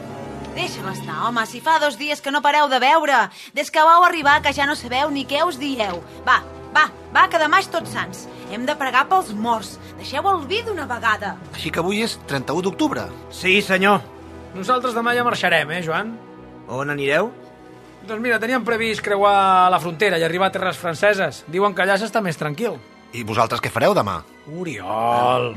Deixa'm 0.55 0.87
estar, 0.87 1.17
home, 1.27 1.43
si 1.51 1.59
fa 1.59 1.79
dos 1.83 1.97
dies 1.99 2.21
que 2.23 2.31
no 2.31 2.39
pareu 2.41 2.69
de 2.71 2.79
veure. 2.79 3.25
Des 3.53 3.67
que 3.71 3.83
vau 3.83 4.05
arribar 4.05 4.37
que 4.41 4.53
ja 4.55 4.63
no 4.65 4.77
sabeu 4.79 5.11
ni 5.11 5.25
què 5.27 5.43
us 5.43 5.57
dieu. 5.59 5.99
Va, 6.23 6.37
va, 6.71 6.85
va, 7.11 7.25
que 7.27 7.41
demà 7.41 7.59
és 7.59 7.67
tots 7.71 7.91
sants. 7.91 8.23
Hem 8.55 8.63
de 8.63 8.75
pregar 8.79 9.03
pels 9.11 9.33
morts. 9.35 9.73
Deixeu 9.99 10.23
el 10.31 10.45
vi 10.47 10.61
d'una 10.63 10.87
vegada. 10.87 11.35
Així 11.51 11.73
que 11.73 11.83
avui 11.83 11.99
és 12.05 12.15
31 12.31 12.63
d'octubre. 12.69 13.03
Sí, 13.35 13.57
senyor. 13.61 13.99
Nosaltres 14.55 14.95
demà 14.95 15.11
ja 15.17 15.27
marxarem, 15.27 15.75
eh, 15.75 15.83
Joan? 15.83 16.15
On 16.71 16.89
anireu? 16.89 17.33
Doncs 18.07 18.21
mira, 18.23 18.39
teníem 18.39 18.63
previst 18.63 19.03
creuar 19.03 19.67
la 19.73 19.81
frontera 19.83 20.21
i 20.21 20.23
arribar 20.23 20.47
a 20.47 20.55
terres 20.55 20.79
franceses. 20.79 21.43
Diuen 21.51 21.75
que 21.75 21.83
allà 21.83 21.99
s'està 21.99 22.23
més 22.23 22.39
tranquil. 22.39 22.79
I 23.11 23.27
vosaltres 23.27 23.59
què 23.59 23.73
fareu 23.73 23.97
demà? 23.97 24.21
Oriol... 24.55 25.51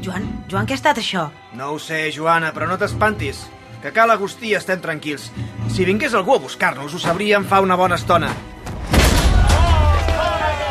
Joan, 0.00 0.24
Joan, 0.48 0.66
què 0.66 0.74
ha 0.74 0.80
estat 0.80 0.98
això? 1.02 1.28
No 1.58 1.72
ho 1.74 1.78
sé, 1.82 2.06
Joana, 2.14 2.52
però 2.54 2.68
no 2.70 2.78
t'espantis. 2.80 3.44
Que 3.82 3.90
a 3.90 3.94
Cal 3.94 4.10
Agustí 4.14 4.54
estem 4.54 4.80
tranquils. 4.80 5.28
Si 5.74 5.84
vingués 5.84 6.14
algú 6.14 6.36
a 6.36 6.42
buscar-nos, 6.42 6.94
ho 6.94 7.00
sabríem 7.02 7.44
fa 7.50 7.60
una 7.60 7.76
bona 7.76 7.98
estona. 7.98 8.30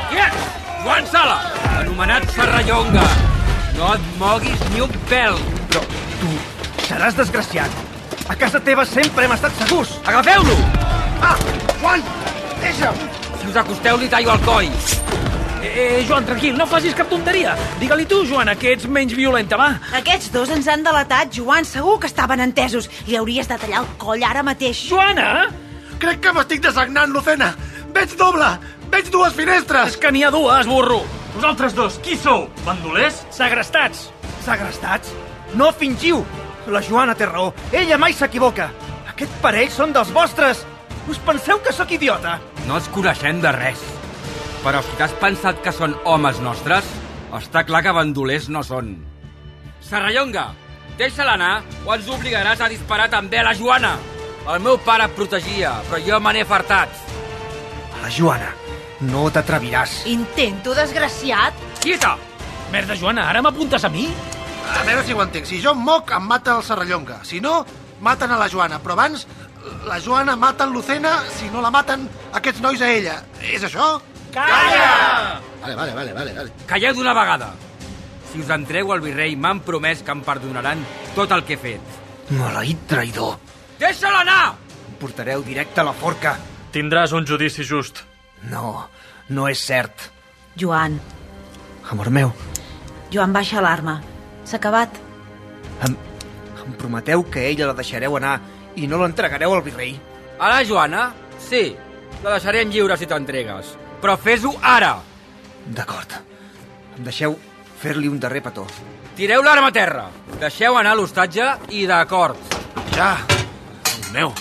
Qui 0.09 0.21
ets? 0.23 0.47
Joan 0.85 1.07
Sala, 1.11 1.37
anomenat 1.81 2.27
Serrallonga. 2.35 3.05
No 3.77 3.93
et 3.95 4.09
moguis 4.19 4.65
ni 4.73 4.81
un 4.87 4.97
pèl. 5.11 5.37
Però 5.71 5.83
tu 6.21 6.33
seràs 6.87 7.19
desgraciat. 7.19 7.79
A 8.31 8.35
casa 8.39 8.63
teva 8.63 8.85
sempre 8.87 9.27
hem 9.27 9.35
estat 9.35 9.55
segurs. 9.59 9.97
Agafeu-lo! 10.07 10.57
Ah, 11.21 11.35
Joan, 11.81 12.03
deixa'm! 12.63 13.07
Si 13.41 13.49
us 13.51 13.57
acosteu, 13.59 13.97
li 13.99 14.07
tallo 14.11 14.35
el 14.37 14.45
coll. 14.47 15.10
Eh, 15.61 15.99
eh, 16.01 16.05
Joan, 16.07 16.25
tranquil, 16.25 16.55
no 16.57 16.65
facis 16.65 16.95
cap 16.97 17.09
tonteria. 17.09 17.53
Digue-li 17.79 18.07
tu, 18.09 18.23
Joana, 18.25 18.55
que 18.57 18.71
ets 18.73 18.87
menys 18.89 19.13
violenta, 19.13 19.59
va. 19.61 19.75
Aquests 19.99 20.31
dos 20.33 20.49
ens 20.49 20.67
han 20.67 20.81
delatat, 20.83 21.29
Joan. 21.37 21.67
Segur 21.69 21.99
que 22.01 22.09
estaven 22.09 22.41
entesos. 22.41 22.89
Li 23.05 23.15
hauries 23.19 23.47
de 23.47 23.59
tallar 23.61 23.83
el 23.83 23.91
coll 24.01 24.25
ara 24.25 24.41
mateix. 24.43 24.81
Joana! 24.89 25.51
Crec 26.01 26.23
que 26.23 26.33
m'estic 26.33 26.63
desagnant, 26.65 27.13
Lucena. 27.13 27.51
Veig 27.93 28.17
doble! 28.17 28.49
Veig 28.91 29.13
dues 29.13 29.37
finestres! 29.37 29.93
És 29.93 30.01
que 30.01 30.11
n'hi 30.11 30.25
ha 30.25 30.33
dues, 30.33 30.65
burro. 30.65 31.03
Vosaltres 31.35 31.77
dos, 31.77 32.01
qui 32.03 32.17
sou? 32.17 32.47
Bandolers? 32.65 33.21
Segrestats. 33.31 34.09
Segrestats? 34.43 35.13
No 35.53 35.69
fingiu! 35.77 36.25
La 36.73 36.81
Joana 36.81 37.13
té 37.17 37.29
raó. 37.29 37.53
Ella 37.71 38.01
mai 38.01 38.17
s'equivoca. 38.17 38.71
Aquest 39.13 39.33
parell 39.45 39.69
són 39.69 39.93
dels 39.93 40.09
vostres. 40.13 40.65
Us 41.09 41.21
penseu 41.25 41.61
que 41.61 41.73
sóc 41.73 41.93
idiota? 41.93 42.39
No 42.65 42.81
els 42.81 42.89
coneixem 42.93 43.41
de 43.45 43.53
res. 43.61 44.00
Però 44.61 44.81
si 44.85 44.97
t'has 44.97 45.13
pensat 45.17 45.61
que 45.65 45.73
són 45.73 45.95
homes 46.05 46.39
nostres, 46.43 46.85
està 47.33 47.63
clar 47.65 47.81
que 47.81 47.93
bandolers 47.95 48.49
no 48.53 48.61
són. 48.65 48.93
Serrallonga, 49.81 50.51
deixa-la 50.99 51.33
anar 51.33 51.53
o 51.85 51.95
ens 51.95 52.09
obligaràs 52.13 52.61
a 52.61 52.69
disparar 52.69 53.09
també 53.09 53.39
a 53.41 53.47
la 53.47 53.55
Joana. 53.57 53.95
El 54.51 54.61
meu 54.61 54.77
pare 54.85 55.07
et 55.09 55.15
protegia, 55.17 55.73
però 55.89 56.01
jo 56.05 56.19
me 56.21 56.33
n'he 56.35 56.45
fartat. 56.45 56.93
A 57.97 58.03
la 58.03 58.11
Joana, 58.13 58.51
no 59.09 59.27
t'atreviràs. 59.33 60.03
Intento, 60.13 60.75
desgraciat. 60.77 61.57
Quieta! 61.81 62.15
Merda, 62.71 62.95
Joana, 62.95 63.25
ara 63.29 63.41
m'apuntes 63.41 63.83
a 63.83 63.89
mi? 63.89 64.05
A 64.71 64.85
veure 64.85 65.03
si 65.03 65.17
ho 65.17 65.21
entenc. 65.25 65.49
Si 65.49 65.59
jo 65.63 65.73
em 65.73 65.81
moc, 65.89 66.13
em 66.13 66.29
mata 66.29 66.55
el 66.59 66.63
Serrallonga. 66.63 67.23
Si 67.27 67.41
no, 67.41 67.65
maten 67.99 68.31
a 68.31 68.37
la 68.39 68.47
Joana. 68.49 68.77
Però 68.79 68.93
abans, 68.93 69.25
la 69.89 69.97
Joana 69.99 70.37
mata 70.37 70.69
en 70.69 70.73
Lucena 70.77 71.17
si 71.33 71.49
no 71.49 71.65
la 71.65 71.73
maten 71.73 72.05
aquests 72.37 72.61
nois 72.61 72.81
a 72.81 72.93
ella. 72.93 73.17
És 73.41 73.65
això? 73.67 73.97
Calla! 74.31 75.41
Vale, 75.61 75.75
vale, 75.75 75.93
vale, 75.93 76.13
vale. 76.13 76.33
vale. 76.33 76.51
Calleu 76.67 76.93
d'una 76.95 77.13
vegada. 77.13 77.51
Si 78.31 78.39
us 78.39 78.49
entrego 78.49 78.93
al 78.93 79.01
virrei, 79.03 79.35
m'han 79.35 79.59
promès 79.65 80.01
que 80.03 80.11
em 80.15 80.21
perdonaran 80.23 80.79
tot 81.15 81.31
el 81.35 81.43
que 81.43 81.57
he 81.57 81.59
fet. 81.59 81.97
Maleït 82.31 82.85
traïdor. 82.87 83.35
Deixa-la 83.79 84.21
anar! 84.23 84.55
Em 84.87 84.95
portareu 85.01 85.43
directe 85.43 85.81
a 85.81 85.87
la 85.89 85.93
forca. 85.93 86.37
Tindràs 86.71 87.11
un 87.17 87.27
judici 87.27 87.65
just. 87.67 88.03
No, 88.49 88.87
no 89.29 89.49
és 89.51 89.59
cert. 89.59 90.07
Joan, 90.55 90.99
Amor 91.91 92.09
meu, 92.09 92.31
Joan, 93.11 93.33
baixa 93.35 93.59
l'arma. 93.61 93.97
S'ha 94.45 94.57
acabat. 94.57 94.89
em, 95.85 95.95
em 96.65 96.73
prometeu 96.79 97.23
que 97.29 97.49
ella 97.49 97.67
la 97.67 97.73
deixareu 97.73 98.15
anar 98.15 98.39
i 98.75 98.87
no 98.87 98.97
l'entregareu 99.01 99.53
al 99.53 99.63
virrei? 99.65 99.97
A 100.39 100.47
la 100.49 100.63
Joana? 100.63 101.11
Sí, 101.39 101.75
la 102.23 102.31
deixaré 102.37 102.61
en 102.61 102.71
lliure 102.71 102.95
si 102.97 103.05
t'entregues. 103.07 103.75
Però 104.01 104.17
fes-ho 104.17 104.55
ara! 104.65 104.95
D'acord. 105.65 106.13
Em 106.97 107.03
deixeu 107.05 107.35
fer-li 107.81 108.09
un 108.09 108.19
darrer 108.19 108.41
petó. 108.45 108.65
Tireu 109.15 109.43
l'arma 109.45 109.69
a 109.69 109.75
terra. 109.75 110.07
Deixeu 110.41 110.77
anar 110.79 110.95
l'hostatge 110.97 111.45
i 111.69 111.85
d'acord. 111.89 112.37
Ja, 112.95 113.17
meu. 114.13 114.33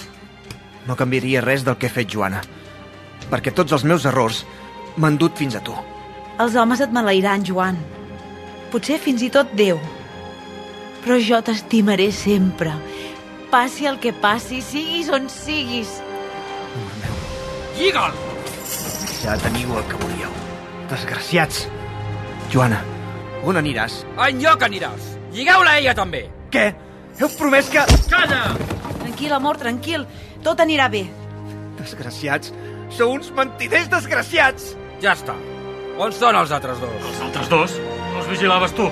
No 0.87 0.97
canviaria 0.97 1.43
res 1.45 1.65
del 1.67 1.77
que 1.77 1.91
he 1.91 1.93
fet, 1.93 2.09
Joana. 2.09 2.41
Perquè 3.31 3.53
tots 3.55 3.73
els 3.77 3.85
meus 3.85 4.07
errors 4.09 4.45
m'han 4.97 5.19
dut 5.21 5.37
fins 5.39 5.55
a 5.57 5.63
tu. 5.65 5.77
Els 6.41 6.57
homes 6.57 6.81
et 6.81 6.93
malairan, 6.93 7.45
Joan. 7.45 7.77
Potser 8.73 8.99
fins 9.03 9.23
i 9.23 9.31
tot 9.31 9.53
Déu. 9.59 9.81
però 11.05 11.17
jo 11.17 11.39
t'estimaré 11.41 12.11
sempre. 12.13 12.73
Passi 13.51 13.87
el 13.89 13.97
que 13.99 14.13
passi, 14.13 14.61
siguis 14.61 15.09
on 15.09 15.29
siguis. 15.33 15.89
Lliga'l! 17.79 18.30
Ja 19.21 19.37
teniu 19.37 19.75
el 19.77 19.85
que 19.85 19.99
volíeu. 20.01 20.31
Desgraciats. 20.89 21.67
Joana, 22.53 22.79
on 23.45 23.59
aniràs? 23.61 24.01
Enlloc 24.17 24.65
aniràs! 24.65 25.11
Lligueu-la 25.35 25.77
ella 25.79 25.93
també! 25.95 26.23
Què? 26.51 26.71
Heu 27.21 27.29
promès 27.37 27.69
que... 27.71 27.85
Calla! 28.09 28.41
Tranquil, 29.03 29.35
amor, 29.37 29.61
tranquil. 29.61 30.07
Tot 30.47 30.65
anirà 30.65 30.89
bé. 30.89 31.05
Desgraciats. 31.77 32.55
Sou 32.97 33.13
uns 33.19 33.29
mentiders 33.37 33.93
desgraciats. 33.93 34.73
Ja 35.05 35.13
està. 35.13 35.37
On 36.01 36.17
són 36.17 36.41
els 36.41 36.57
altres 36.57 36.81
dos? 36.81 36.97
Els 37.13 37.23
altres 37.29 37.53
dos? 37.53 37.79
Els 38.17 38.33
vigilaves 38.33 38.73
tu. 38.75 38.89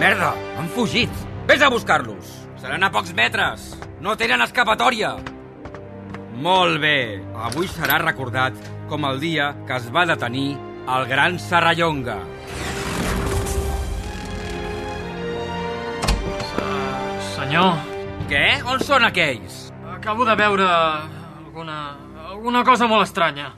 Merda, 0.00 0.32
han 0.56 0.72
fugit. 0.72 1.12
Vés 1.46 1.60
a 1.60 1.68
buscar-los. 1.70 2.38
Seran 2.62 2.88
a 2.88 2.90
pocs 2.94 3.12
metres. 3.18 3.74
No 4.00 4.16
tenen 4.16 4.40
escapatòria. 4.48 5.18
Molt 6.42 6.80
bé. 6.80 7.20
Avui 7.52 7.68
serà 7.68 8.00
recordat 8.00 8.56
com 8.92 9.06
el 9.08 9.20
dia 9.22 9.46
que 9.64 9.72
es 9.78 9.86
va 9.88 10.04
detenir 10.04 10.50
el 10.92 11.06
gran 11.08 11.38
Serrallonga. 11.40 12.18
Senyor, 17.32 17.72
Què? 18.28 18.46
On 18.68 18.80
són 18.84 19.04
aquells? 19.08 19.68
acabo 19.92 20.24
de 20.26 20.34
veure 20.36 20.66
alguna... 20.66 21.76
alguna 22.32 22.62
cosa 22.64 22.88
molt 22.90 23.04
estranya. 23.06 23.52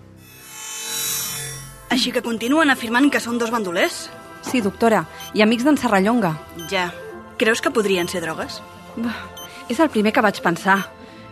Així 1.95 2.13
que 2.13 2.23
continuen 2.23 2.71
afirmant 2.71 3.09
que 3.11 3.23
són 3.23 3.39
dos 3.41 3.51
bandolers? 3.55 4.09
Sí, 4.45 4.61
doctora, 4.61 5.05
i 5.33 5.43
amics 5.43 5.65
d'en 5.65 5.79
Serrallonga. 5.81 6.35
Ja. 6.71 6.91
Creus 7.41 7.63
que 7.65 7.73
podrien 7.75 8.11
ser 8.13 8.21
drogues? 8.23 8.61
Bah, 8.99 9.17
és 9.73 9.81
el 9.81 9.91
primer 9.91 10.13
que 10.13 10.23
vaig 10.23 10.43
pensar, 10.45 10.79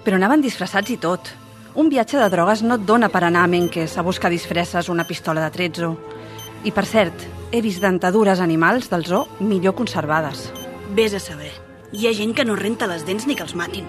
però 0.02 0.16
anaven 0.18 0.42
disfressats 0.42 0.90
i 0.90 0.98
tot. 0.98 1.34
Un 1.74 1.88
viatge 1.88 2.18
de 2.20 2.28
drogues 2.28 2.60
no 2.60 2.76
et 2.76 2.82
dona 2.84 3.08
per 3.08 3.22
anar 3.24 3.46
a 3.46 3.48
Menques 3.48 3.94
a 3.96 4.02
buscar 4.04 4.28
disfresses 4.28 4.90
una 4.92 5.06
pistola 5.08 5.40
de 5.40 5.52
trezzo. 5.54 5.94
I, 6.68 6.70
per 6.70 6.84
cert, 6.84 7.24
he 7.50 7.62
vist 7.64 7.80
dentadures 7.80 8.42
animals 8.44 8.90
del 8.92 9.06
zoo 9.08 9.24
millor 9.40 9.72
conservades. 9.78 10.50
Vés 10.92 11.16
a 11.16 11.20
saber. 11.20 11.48
Hi 11.96 12.10
ha 12.10 12.12
gent 12.12 12.36
que 12.36 12.44
no 12.44 12.58
renta 12.60 12.90
les 12.90 13.06
dents 13.08 13.24
ni 13.24 13.38
que 13.38 13.46
els 13.46 13.56
matin. 13.56 13.88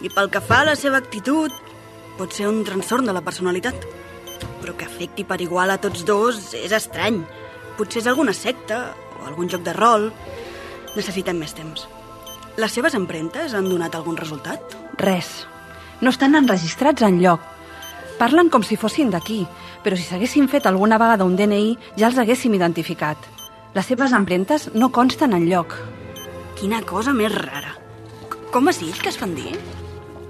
I 0.00 0.12
pel 0.14 0.30
que 0.30 0.38
fa 0.38 0.62
a 0.62 0.70
la 0.70 0.76
seva 0.78 1.02
actitud, 1.02 1.50
pot 2.14 2.30
ser 2.30 2.46
un 2.46 2.62
trastorn 2.62 3.10
de 3.10 3.16
la 3.16 3.26
personalitat. 3.26 3.74
Però 4.62 4.78
que 4.78 4.86
afecti 4.86 5.26
per 5.26 5.42
igual 5.42 5.74
a 5.74 5.80
tots 5.82 6.06
dos 6.06 6.54
és 6.54 6.70
estrany. 6.70 7.24
Potser 7.74 8.04
és 8.04 8.10
alguna 8.10 8.36
secta 8.38 8.84
o 9.18 9.26
algun 9.26 9.50
joc 9.50 9.66
de 9.66 9.74
rol. 9.74 10.12
Necessitem 10.94 11.42
més 11.42 11.58
temps. 11.58 11.88
Les 12.54 12.70
seves 12.70 12.94
empremtes 12.94 13.54
han 13.54 13.66
donat 13.66 13.98
algun 13.98 14.18
resultat? 14.20 14.78
Res. 15.02 15.49
No 16.00 16.10
estan 16.10 16.34
enregistrats 16.34 17.02
en 17.04 17.18
lloc. 17.20 17.42
Parlen 18.20 18.48
com 18.52 18.62
si 18.64 18.76
fossin 18.80 19.10
d'aquí, 19.12 19.42
però 19.84 19.96
si 19.96 20.06
s'haguessin 20.08 20.48
fet 20.48 20.66
alguna 20.68 20.98
vegada 21.00 21.26
un 21.28 21.36
DNI 21.36 21.76
ja 21.96 22.08
els 22.08 22.18
haguéssim 22.20 22.54
identificat. 22.56 23.16
Les 23.74 23.86
seves 23.86 24.12
empremtes 24.16 24.70
no 24.74 24.90
consten 24.92 25.36
en 25.36 25.44
lloc. 25.48 25.76
Quina 26.58 26.80
cosa 26.88 27.12
més 27.16 27.32
rara. 27.34 27.76
Com 28.50 28.68
has 28.68 28.80
dit 28.80 28.96
que 28.96 29.12
es 29.12 29.18
fan 29.20 29.36
dir? 29.36 29.52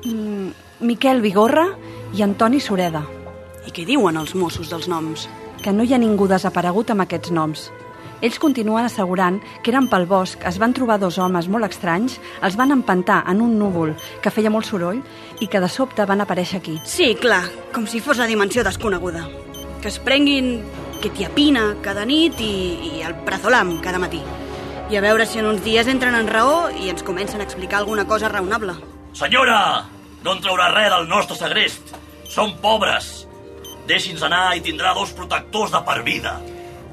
Mm, 0.04 0.50
Miquel 0.86 1.22
Vigorra 1.22 1.68
i 2.14 2.22
Antoni 2.22 2.60
Sureda. 2.60 3.04
I 3.66 3.70
què 3.70 3.86
diuen 3.86 4.18
els 4.20 4.34
Mossos 4.34 4.70
dels 4.70 4.88
noms? 4.88 5.28
Que 5.62 5.72
no 5.72 5.84
hi 5.84 5.94
ha 5.94 6.02
ningú 6.02 6.26
desaparegut 6.28 6.90
amb 6.90 7.06
aquests 7.06 7.30
noms. 7.30 7.70
Ells 8.20 8.38
continuen 8.38 8.84
assegurant 8.84 9.38
que 9.64 9.72
eren 9.72 9.88
pel 9.88 10.04
bosc, 10.08 10.42
es 10.44 10.58
van 10.60 10.74
trobar 10.76 10.98
dos 11.00 11.16
homes 11.18 11.48
molt 11.48 11.64
estranys, 11.70 12.18
els 12.44 12.56
van 12.60 12.74
empantar 12.74 13.22
en 13.32 13.40
un 13.40 13.54
núvol 13.58 13.94
que 14.20 14.32
feia 14.34 14.52
molt 14.52 14.68
soroll 14.68 15.00
i 15.40 15.48
que 15.48 15.62
de 15.62 15.70
sobte 15.72 16.04
van 16.04 16.20
aparèixer 16.20 16.60
aquí. 16.60 16.76
Sí, 16.84 17.14
clar, 17.20 17.46
com 17.72 17.86
si 17.88 18.02
fos 18.04 18.20
la 18.20 18.28
dimensió 18.28 18.64
desconeguda. 18.66 19.24
Que 19.80 19.88
es 19.88 19.96
prenguin 20.04 20.58
quetiapina 21.00 21.78
cada 21.80 22.04
nit 22.04 22.36
i, 22.44 22.52
i 22.90 23.02
el 23.08 23.16
prazolam 23.24 23.78
cada 23.80 24.02
matí. 24.02 24.20
I 24.90 24.98
a 24.98 25.04
veure 25.04 25.24
si 25.24 25.40
en 25.40 25.48
uns 25.48 25.64
dies 25.64 25.88
entren 25.88 26.18
en 26.18 26.28
raó 26.28 26.68
i 26.76 26.90
ens 26.92 27.06
comencen 27.06 27.40
a 27.40 27.46
explicar 27.46 27.80
alguna 27.80 28.04
cosa 28.04 28.28
raonable. 28.28 28.76
Senyora, 29.16 29.86
no 30.20 30.36
en 30.36 30.44
traurà 30.44 30.68
res 30.74 30.92
del 30.92 31.08
nostre 31.08 31.38
segrest. 31.40 31.94
Som 32.28 32.58
pobres. 32.60 33.24
Deixi'ns 33.88 34.22
anar 34.26 34.58
i 34.58 34.64
tindrà 34.66 34.92
dos 34.94 35.14
protectors 35.16 35.72
de 35.72 35.80
per 35.86 36.02
vida. 36.04 36.36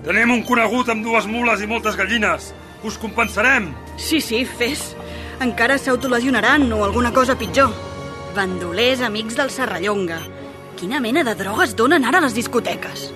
Tenim 0.07 0.31
un 0.31 0.43
conegut 0.47 0.87
amb 0.87 1.03
dues 1.03 1.25
mules 1.27 1.59
i 1.59 1.65
moltes 1.67 1.97
gallines. 1.99 2.53
Us 2.87 2.95
compensarem. 2.95 3.73
Sí, 3.99 4.21
sí, 4.23 4.45
fes. 4.47 4.93
Encara 5.43 5.75
s'autolesionaran 5.75 6.63
o 6.71 6.85
alguna 6.85 7.11
cosa 7.11 7.35
pitjor. 7.35 7.73
Bandolers 8.35 9.01
amics 9.03 9.35
del 9.35 9.51
Serrallonga. 9.51 10.21
Quina 10.79 11.01
mena 11.03 11.25
de 11.27 11.33
drogues 11.35 11.75
donen 11.75 12.05
ara 12.07 12.21
a 12.21 12.23
les 12.23 12.37
discoteques? 12.37 13.09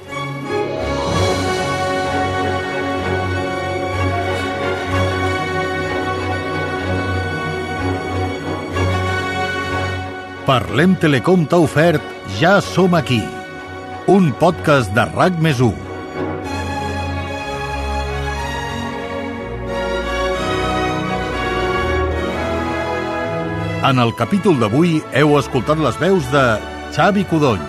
Parlem 10.44 10.98
Telecom 11.00 11.48
t'ha 11.48 11.62
ofert 11.64 12.04
Ja 12.42 12.58
som 12.60 13.00
aquí, 13.00 13.22
un 14.12 14.34
podcast 14.44 14.92
de 14.92 15.08
RAC 15.14 15.40
més 15.40 15.64
1. 15.64 15.91
En 23.82 23.98
el 23.98 24.12
capítol 24.14 24.60
d'avui 24.62 25.00
heu 25.18 25.32
escoltat 25.40 25.80
les 25.82 25.96
veus 25.98 26.28
de 26.30 26.42
Xavi 26.94 27.24
Codony, 27.26 27.64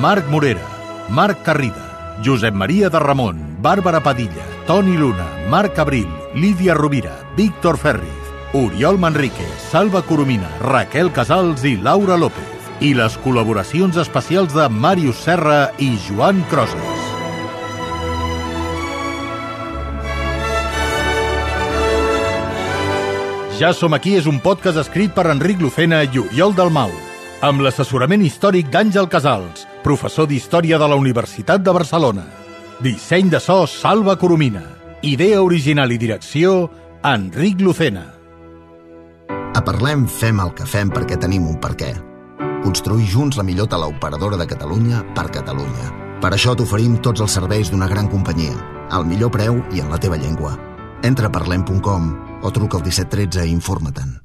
Marc 0.00 0.28
Morera, 0.32 0.64
Marc 1.12 1.42
Carrida, 1.44 2.16
Josep 2.24 2.56
Maria 2.56 2.88
de 2.88 3.02
Ramon, 3.02 3.42
Bàrbara 3.60 4.00
Padilla, 4.00 4.46
Toni 4.66 4.96
Luna, 4.96 5.26
Marc 5.52 5.78
Abril, 5.78 6.08
Lídia 6.34 6.72
Rovira, 6.74 7.12
Víctor 7.36 7.76
Ferriz, 7.76 8.32
Oriol 8.54 8.96
Manrique, 8.98 9.44
Salva 9.70 10.00
Coromina, 10.00 10.48
Raquel 10.62 11.12
Casals 11.12 11.66
i 11.68 11.76
Laura 11.76 12.16
López. 12.16 12.56
I 12.80 12.94
les 12.96 13.20
col·laboracions 13.20 14.00
especials 14.00 14.56
de 14.56 14.64
Màrius 14.72 15.20
Serra 15.28 15.66
i 15.76 15.92
Joan 16.08 16.40
Crosses. 16.48 16.99
Ja 23.60 23.74
som 23.76 23.92
aquí 23.92 24.14
és 24.16 24.24
un 24.24 24.38
podcast 24.40 24.78
escrit 24.80 25.10
per 25.12 25.26
Enric 25.28 25.58
Lucena 25.60 25.98
i 26.00 26.16
Oriol 26.16 26.54
Dalmau, 26.56 26.94
amb 27.44 27.60
l'assessorament 27.60 28.22
històric 28.24 28.70
d'Àngel 28.72 29.04
Casals, 29.12 29.66
professor 29.84 30.24
d'Història 30.30 30.78
de 30.80 30.86
la 30.88 30.96
Universitat 30.96 31.60
de 31.60 31.74
Barcelona. 31.76 32.24
Disseny 32.80 33.28
de 33.28 33.36
so 33.36 33.66
Salva 33.68 34.14
Coromina. 34.16 34.62
Idea 35.04 35.42
original 35.44 35.92
i 35.92 35.98
direcció 36.00 36.70
Enric 37.04 37.60
Lucena. 37.60 38.06
A 39.28 39.60
Parlem 39.60 40.08
fem 40.08 40.40
el 40.40 40.54
que 40.56 40.64
fem 40.64 40.88
perquè 40.88 41.20
tenim 41.20 41.44
un 41.52 41.60
per 41.60 41.74
què. 41.76 41.92
Construir 42.64 43.12
junts 43.12 43.36
la 43.36 43.44
millor 43.44 43.68
teleoperadora 43.68 44.40
de 44.40 44.48
Catalunya 44.48 45.04
per 45.12 45.28
Catalunya. 45.36 45.92
Per 46.24 46.32
això 46.32 46.56
t'oferim 46.56 46.96
tots 47.04 47.20
els 47.20 47.36
serveis 47.36 47.68
d'una 47.68 47.92
gran 47.92 48.08
companyia, 48.08 48.56
al 48.88 49.04
millor 49.04 49.36
preu 49.36 49.60
i 49.68 49.84
en 49.84 49.92
la 49.92 50.00
teva 50.00 50.16
llengua. 50.16 50.56
Entra 51.04 51.28
a 51.28 51.36
parlem.com 51.36 52.29
o 52.42 52.50
truca 52.50 52.78
al 52.78 52.84
1713 52.84 53.46
i 53.46 53.54
informa-te'n. 53.56 54.19